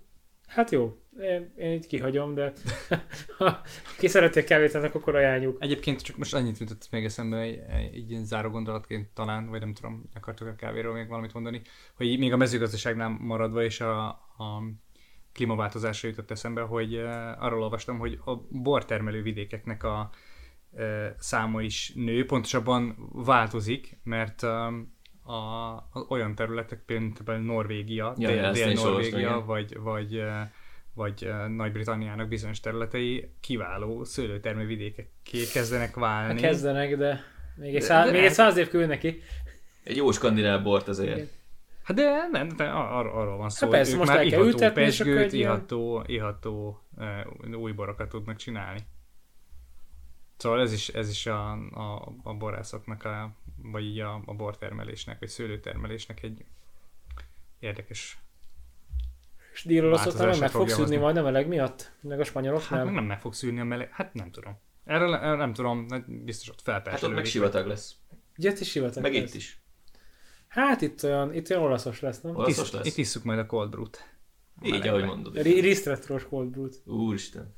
Hát 0.48 0.72
jó, 0.72 0.98
én, 1.20 1.54
én 1.58 1.72
itt 1.72 1.86
kihagyom, 1.86 2.34
de 2.34 2.54
ha 3.38 3.62
ki 4.00 4.08
szereti 4.08 4.40
a 4.40 4.44
kávét, 4.44 4.76
annak 4.76 4.96
akkor 4.96 5.16
ajánljuk. 5.16 5.58
Egyébként 5.60 6.02
csak 6.02 6.18
most 6.18 6.34
annyit 6.34 6.58
jutott 6.58 6.88
még 6.92 7.06
eszembe, 7.06 7.38
egy, 7.38 7.60
egy 7.94 8.12
ilyen 8.12 8.26
záró 8.26 8.50
gondolatként 8.50 9.10
talán, 9.14 9.50
vagy 9.50 9.60
nem 9.60 9.74
tudom, 9.74 10.10
akartok 10.16 10.48
a 10.48 10.56
kávéról 10.56 10.94
még 10.94 11.08
valamit 11.08 11.34
mondani, 11.34 11.62
hogy 11.94 12.20
még 12.20 12.34
a 12.34 12.38
mezőgazdaságnál 12.38 13.10
maradva 13.10 13.64
és 13.64 13.82
a, 13.82 14.08
a 14.08 14.64
klímaváltozásra 15.34 16.10
jutott 16.10 16.32
eszembe, 16.32 16.62
hogy 16.62 16.96
arról 17.40 17.62
olvastam, 17.62 17.98
hogy 17.98 18.20
a 18.26 18.36
bortermelő 18.50 19.22
vidékeknek 19.22 19.84
a 19.84 20.10
száma 21.18 21.62
is 21.62 21.92
nő, 21.96 22.26
pontosabban 22.26 23.10
változik, 23.12 23.98
mert 24.04 24.44
a, 24.44 24.66
a, 25.24 26.06
olyan 26.10 26.36
területek, 26.36 26.84
például 26.86 27.38
Norvégia, 27.38 28.14
Ja, 28.18 28.28
dél, 28.28 28.52
Dél-Norvégia, 28.52 29.44
vagy, 29.46 29.78
vagy, 29.80 30.24
vagy 30.94 31.30
Nagy-Britanniának 31.56 32.28
bizonyos 32.28 32.60
területei 32.60 33.30
kiváló 33.40 34.04
szőlőtermővidékekké 34.04 35.46
kezdenek 35.54 35.88
Hát 35.88 35.96
válni. 35.96 36.42
kezdenek, 36.42 36.98
de 36.98 37.24
még 37.56 37.76
egy, 37.76 37.82
száz, 37.82 38.06
de 38.06 38.12
még 38.12 38.24
egy 38.24 38.32
száz 38.32 38.58
év 38.58 38.70
küld 38.70 38.88
neki. 38.88 39.22
Egy 39.84 39.96
jó 39.96 40.12
skandináv 40.12 40.64
bort 40.64 40.88
azért. 40.88 41.16
Igen. 41.16 41.30
Hát 41.84 41.98
de 41.98 42.28
nem, 42.32 42.50
de 42.58 42.64
ar- 42.64 43.14
arról 43.14 43.38
van 43.38 43.50
szó, 43.50 43.66
Hát 43.66 43.76
persze, 43.76 43.92
ők 43.92 43.98
most 43.98 44.12
már 44.12 44.26
iható 44.26 44.72
pesgőt, 44.74 45.34
iható, 45.34 46.04
iható 46.08 46.84
uh, 46.98 47.58
új 47.60 47.72
borokat 47.72 48.10
tudnak 48.10 48.36
csinálni. 48.36 48.80
Szóval 50.44 50.62
ez 50.62 50.74
is, 50.74 50.90
ez 50.90 51.10
is 51.10 51.26
a, 51.26 51.52
a, 51.52 52.14
a 52.24 52.34
borászatnak, 52.34 53.04
a, 53.04 53.32
vagy 53.62 53.84
így 53.84 54.00
a, 54.00 54.22
a 54.26 54.34
bortermelésnek, 54.34 55.20
vagy 55.20 55.30
szőlőtermelésnek 55.30 56.24
egy 56.24 56.46
érdekes. 57.60 58.18
És 59.54 59.66
Olaszországban 59.66 59.90
Változásra 59.92 60.40
meg 60.40 60.50
fog 60.50 60.70
hozni. 60.72 60.96
majd 60.98 61.18
a 61.18 61.22
meleg 61.24 61.48
miatt? 61.48 61.92
Meg 62.02 62.20
a 62.20 62.24
spanyolok 62.24 62.62
Hát 62.62 62.70
meg 62.72 62.86
nem? 62.86 62.94
nem 62.94 63.04
meg 63.04 63.20
fog 63.20 63.34
szűrni 63.34 63.60
a 63.60 63.64
meleg, 63.64 63.90
hát 63.92 64.14
nem 64.14 64.32
tudom. 64.32 64.60
Erről 64.86 65.16
erről 65.16 65.38
nem 65.38 65.54
tudom, 65.54 65.86
hát 65.90 66.24
biztos 66.24 66.50
ott 66.50 66.66
Hát 66.66 67.04
ott 67.04 67.14
meg 67.14 67.26
sivatag 67.26 67.68
lesz. 67.68 67.96
Ugye 68.38 68.52
itt 68.52 68.60
is 68.60 68.70
sivatag 68.70 69.04
Meg 69.04 69.14
lesz. 69.14 69.30
itt 69.30 69.34
is. 69.36 69.62
Hát 70.48 70.82
itt 70.82 71.04
olyan, 71.04 71.34
itt 71.34 71.50
olyan 71.50 71.64
olaszos 71.64 72.00
lesz, 72.00 72.22
nem? 72.22 72.36
Olaszos 72.36 72.68
Itt, 72.68 72.74
lesz. 72.74 72.86
itt 72.86 72.98
isszuk 72.98 73.24
majd 73.24 73.40
a 73.40 73.46
cold 73.46 73.70
brew-t. 73.70 74.14
Így, 74.62 74.88
ahogy 74.88 75.04
mondod. 75.06 75.42
Ri- 75.42 75.60
Risztretros 75.60 76.24
cold 76.28 76.50
brewt. 76.50 76.82
Úristen. 76.86 77.56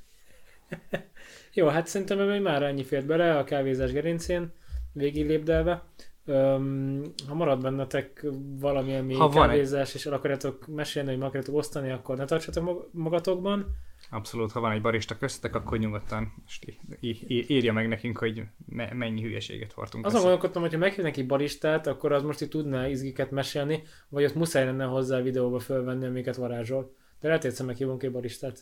Jó, 1.56 1.68
hát 1.68 1.88
szerintem 1.88 2.20
ebben 2.20 2.42
már 2.42 2.64
ennyi 2.64 2.84
fért 2.84 3.06
bele 3.06 3.38
a 3.38 3.44
kávézás 3.44 3.92
gerincén, 3.92 4.54
végig 4.94 5.28
lépdelve. 5.28 5.84
Öm, 6.26 7.04
ha 7.28 7.34
marad 7.34 7.62
bennetek 7.62 8.26
valamilyen 8.60 9.06
még 9.06 9.18
Ha 9.18 9.30
van 9.30 9.44
egy- 9.44 9.50
kávézás, 9.50 9.94
és 9.94 10.06
el 10.06 10.14
akarjátok 10.14 10.68
mesélni, 10.68 11.10
hogy 11.10 11.18
meg 11.18 11.28
akarjátok 11.28 11.56
osztani, 11.56 11.92
akkor 11.92 12.18
ne 12.18 12.26
tartsatok 12.26 12.64
mag- 12.64 12.88
magatokban. 12.92 13.66
Abszolút, 14.10 14.52
ha 14.52 14.60
van 14.60 14.72
egy 14.72 14.82
barista 14.82 15.18
köztetek, 15.18 15.56
akkor 15.62 15.78
nyugodtan 15.78 16.34
most 16.42 16.66
í- 16.66 16.80
í- 17.00 17.30
í- 17.30 17.50
írja 17.50 17.74
meg 17.74 17.88
nekünk, 17.88 18.18
hogy 18.18 18.44
me- 18.66 18.94
mennyi 18.94 19.22
hülyeséget 19.22 19.72
hordtunk. 19.72 20.06
Azon 20.06 20.20
gondolkodtam, 20.22 20.62
hogy 20.62 20.72
ha 20.74 20.78
meghívnak 20.78 21.18
egy 21.18 21.28
baristát, 21.28 21.88
akkor 21.88 22.12
az 22.12 22.24
most 22.24 22.42
itt 22.42 22.50
tudná 22.50 22.88
izgiket 22.88 23.32
mesélni, 23.32 23.84
vagy 24.10 24.24
ott 24.24 24.36
muszáj 24.36 24.66
lenne 24.66 24.86
hozzá 24.86 25.22
videóba 25.22 25.60
fölvenni, 25.60 26.06
amiket 26.06 26.36
varázsol. 26.36 26.96
De 27.20 27.28
lehet, 27.28 27.44
hogy 27.44 27.66
meghívunk 27.66 28.04
egy 28.04 28.12
baristát. 28.12 28.62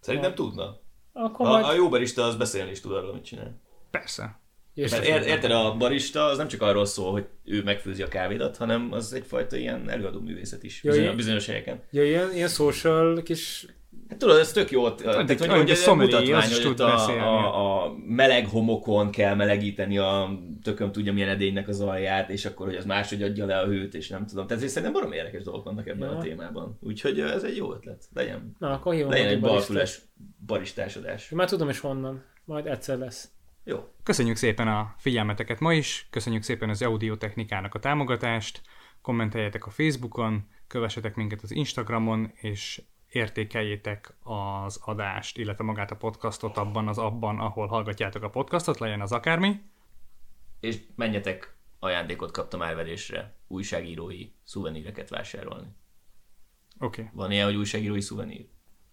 Szerintem 0.00 0.34
tudna. 0.34 0.82
Akkor 1.16 1.46
A, 1.46 1.50
majd... 1.50 1.64
a 1.64 1.74
jó 1.74 1.88
barista 1.88 2.24
az 2.24 2.36
beszélni 2.36 2.70
is 2.70 2.80
tud 2.80 2.92
arról, 2.92 3.12
mit 3.12 3.24
csinál. 3.24 3.60
Persze. 3.90 4.42
Mert 4.74 5.04
ér, 5.04 5.22
érted, 5.22 5.50
a 5.50 5.76
barista 5.76 6.24
az 6.24 6.36
nem 6.36 6.48
csak 6.48 6.62
arról 6.62 6.84
szól, 6.84 7.12
hogy 7.12 7.26
ő 7.44 7.62
megfőzi 7.62 8.02
a 8.02 8.08
kávédat, 8.08 8.56
hanem 8.56 8.92
az 8.92 9.12
egyfajta 9.12 9.56
ilyen 9.56 9.90
előadó 9.90 10.20
művészet 10.20 10.62
is 10.62 10.82
Jó, 10.82 10.90
bizonyos, 10.90 11.14
bizonyos 11.14 11.46
helyeken. 11.46 11.82
Ja, 11.90 12.04
ilyen, 12.04 12.34
ilyen 12.34 12.48
social 12.48 13.22
kis 13.22 13.66
Hát 14.14 14.22
tudod, 14.22 14.38
ez 14.38 14.52
tök 14.52 14.70
jó, 14.70 14.90
tehát, 14.90 15.30
egy- 15.30 15.38
hogy, 15.38 15.48
hogy 15.48 15.76
sommelier, 15.76 16.20
mutatvány, 16.20 16.50
hogy 16.50 16.60
tud 16.62 16.70
ott 16.70 16.78
a, 16.80 17.08
a, 17.10 17.84
a, 17.84 17.94
meleg 18.06 18.46
homokon 18.48 19.10
kell 19.10 19.34
melegíteni 19.34 19.98
a 19.98 20.38
tököm 20.62 20.92
tudja 20.92 21.12
milyen 21.12 21.28
edénynek 21.28 21.68
az 21.68 21.80
alját, 21.80 22.30
és 22.30 22.44
akkor, 22.44 22.66
hogy 22.66 22.76
az 22.76 22.84
máshogy 22.84 23.22
adja 23.22 23.46
le 23.46 23.58
a 23.58 23.66
hőt, 23.66 23.94
és 23.94 24.08
nem 24.08 24.26
tudom. 24.26 24.46
Tehát 24.46 24.62
ez 24.62 24.68
szerintem 24.70 24.92
barom 24.92 25.12
érdekes 25.12 25.42
dolgok 25.42 25.64
vannak 25.64 25.88
ebben 25.88 26.10
Ja. 26.10 26.16
a 26.16 26.20
témában. 26.22 26.78
Úgyhogy 26.80 27.20
ez 27.20 27.42
egy 27.42 27.56
jó 27.56 27.72
ötlet. 27.72 28.04
Legyen, 28.14 28.56
Na, 28.58 28.72
akkor 28.72 28.94
hívom 28.94 29.10
legyen 29.10 29.26
egy 29.26 29.32
egy 29.32 29.40
balfüles 29.40 30.00
baristásodás. 30.46 31.28
Már 31.28 31.48
tudom 31.48 31.68
is 31.68 31.78
honnan. 31.78 32.24
Majd 32.44 32.66
egyszer 32.66 32.98
lesz. 32.98 33.28
Jó. 33.64 33.78
Köszönjük 34.02 34.36
szépen 34.36 34.68
a 34.68 34.94
figyelmeteket 34.98 35.60
ma 35.60 35.72
is, 35.72 36.06
köszönjük 36.10 36.42
szépen 36.42 36.68
az 36.68 36.82
audiotechnikának 36.82 37.74
a 37.74 37.78
támogatást, 37.78 38.60
kommenteljetek 39.02 39.66
a 39.66 39.70
Facebookon, 39.70 40.44
kövessetek 40.68 41.14
minket 41.14 41.42
az 41.42 41.50
Instagramon, 41.50 42.30
és 42.34 42.82
értékeljétek 43.14 44.16
az 44.22 44.80
adást, 44.84 45.38
illetve 45.38 45.64
magát 45.64 45.90
a 45.90 45.96
podcastot 45.96 46.56
abban 46.56 46.88
az 46.88 46.98
abban, 46.98 47.40
ahol 47.40 47.66
hallgatjátok 47.66 48.22
a 48.22 48.30
podcastot, 48.30 48.78
legyen 48.78 49.00
az 49.00 49.12
akármi. 49.12 49.60
És 50.60 50.78
menjetek 50.94 51.56
ajándékot 51.78 52.30
kaptam 52.30 52.62
árverésre, 52.62 53.34
újságírói 53.46 54.30
szuveníreket 54.42 55.08
vásárolni. 55.08 55.68
Oké. 56.78 57.00
Okay. 57.00 57.12
Van 57.14 57.30
ilyen, 57.30 57.46
hogy 57.46 57.56
újságírói 57.56 58.00
szuvenír? 58.00 58.46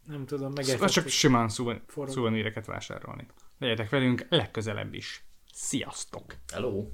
Nem 0.06 0.26
tudom, 0.26 0.54
Szóval 0.56 0.90
csak 0.90 1.08
simán 1.08 1.50
szuven- 1.50 1.84
szuveníreket 2.06 2.66
vásárolni. 2.66 3.28
Legyetek 3.58 3.90
velünk 3.90 4.26
legközelebb 4.30 4.94
is. 4.94 5.24
Sziasztok! 5.54 6.36
Hello! 6.54 6.88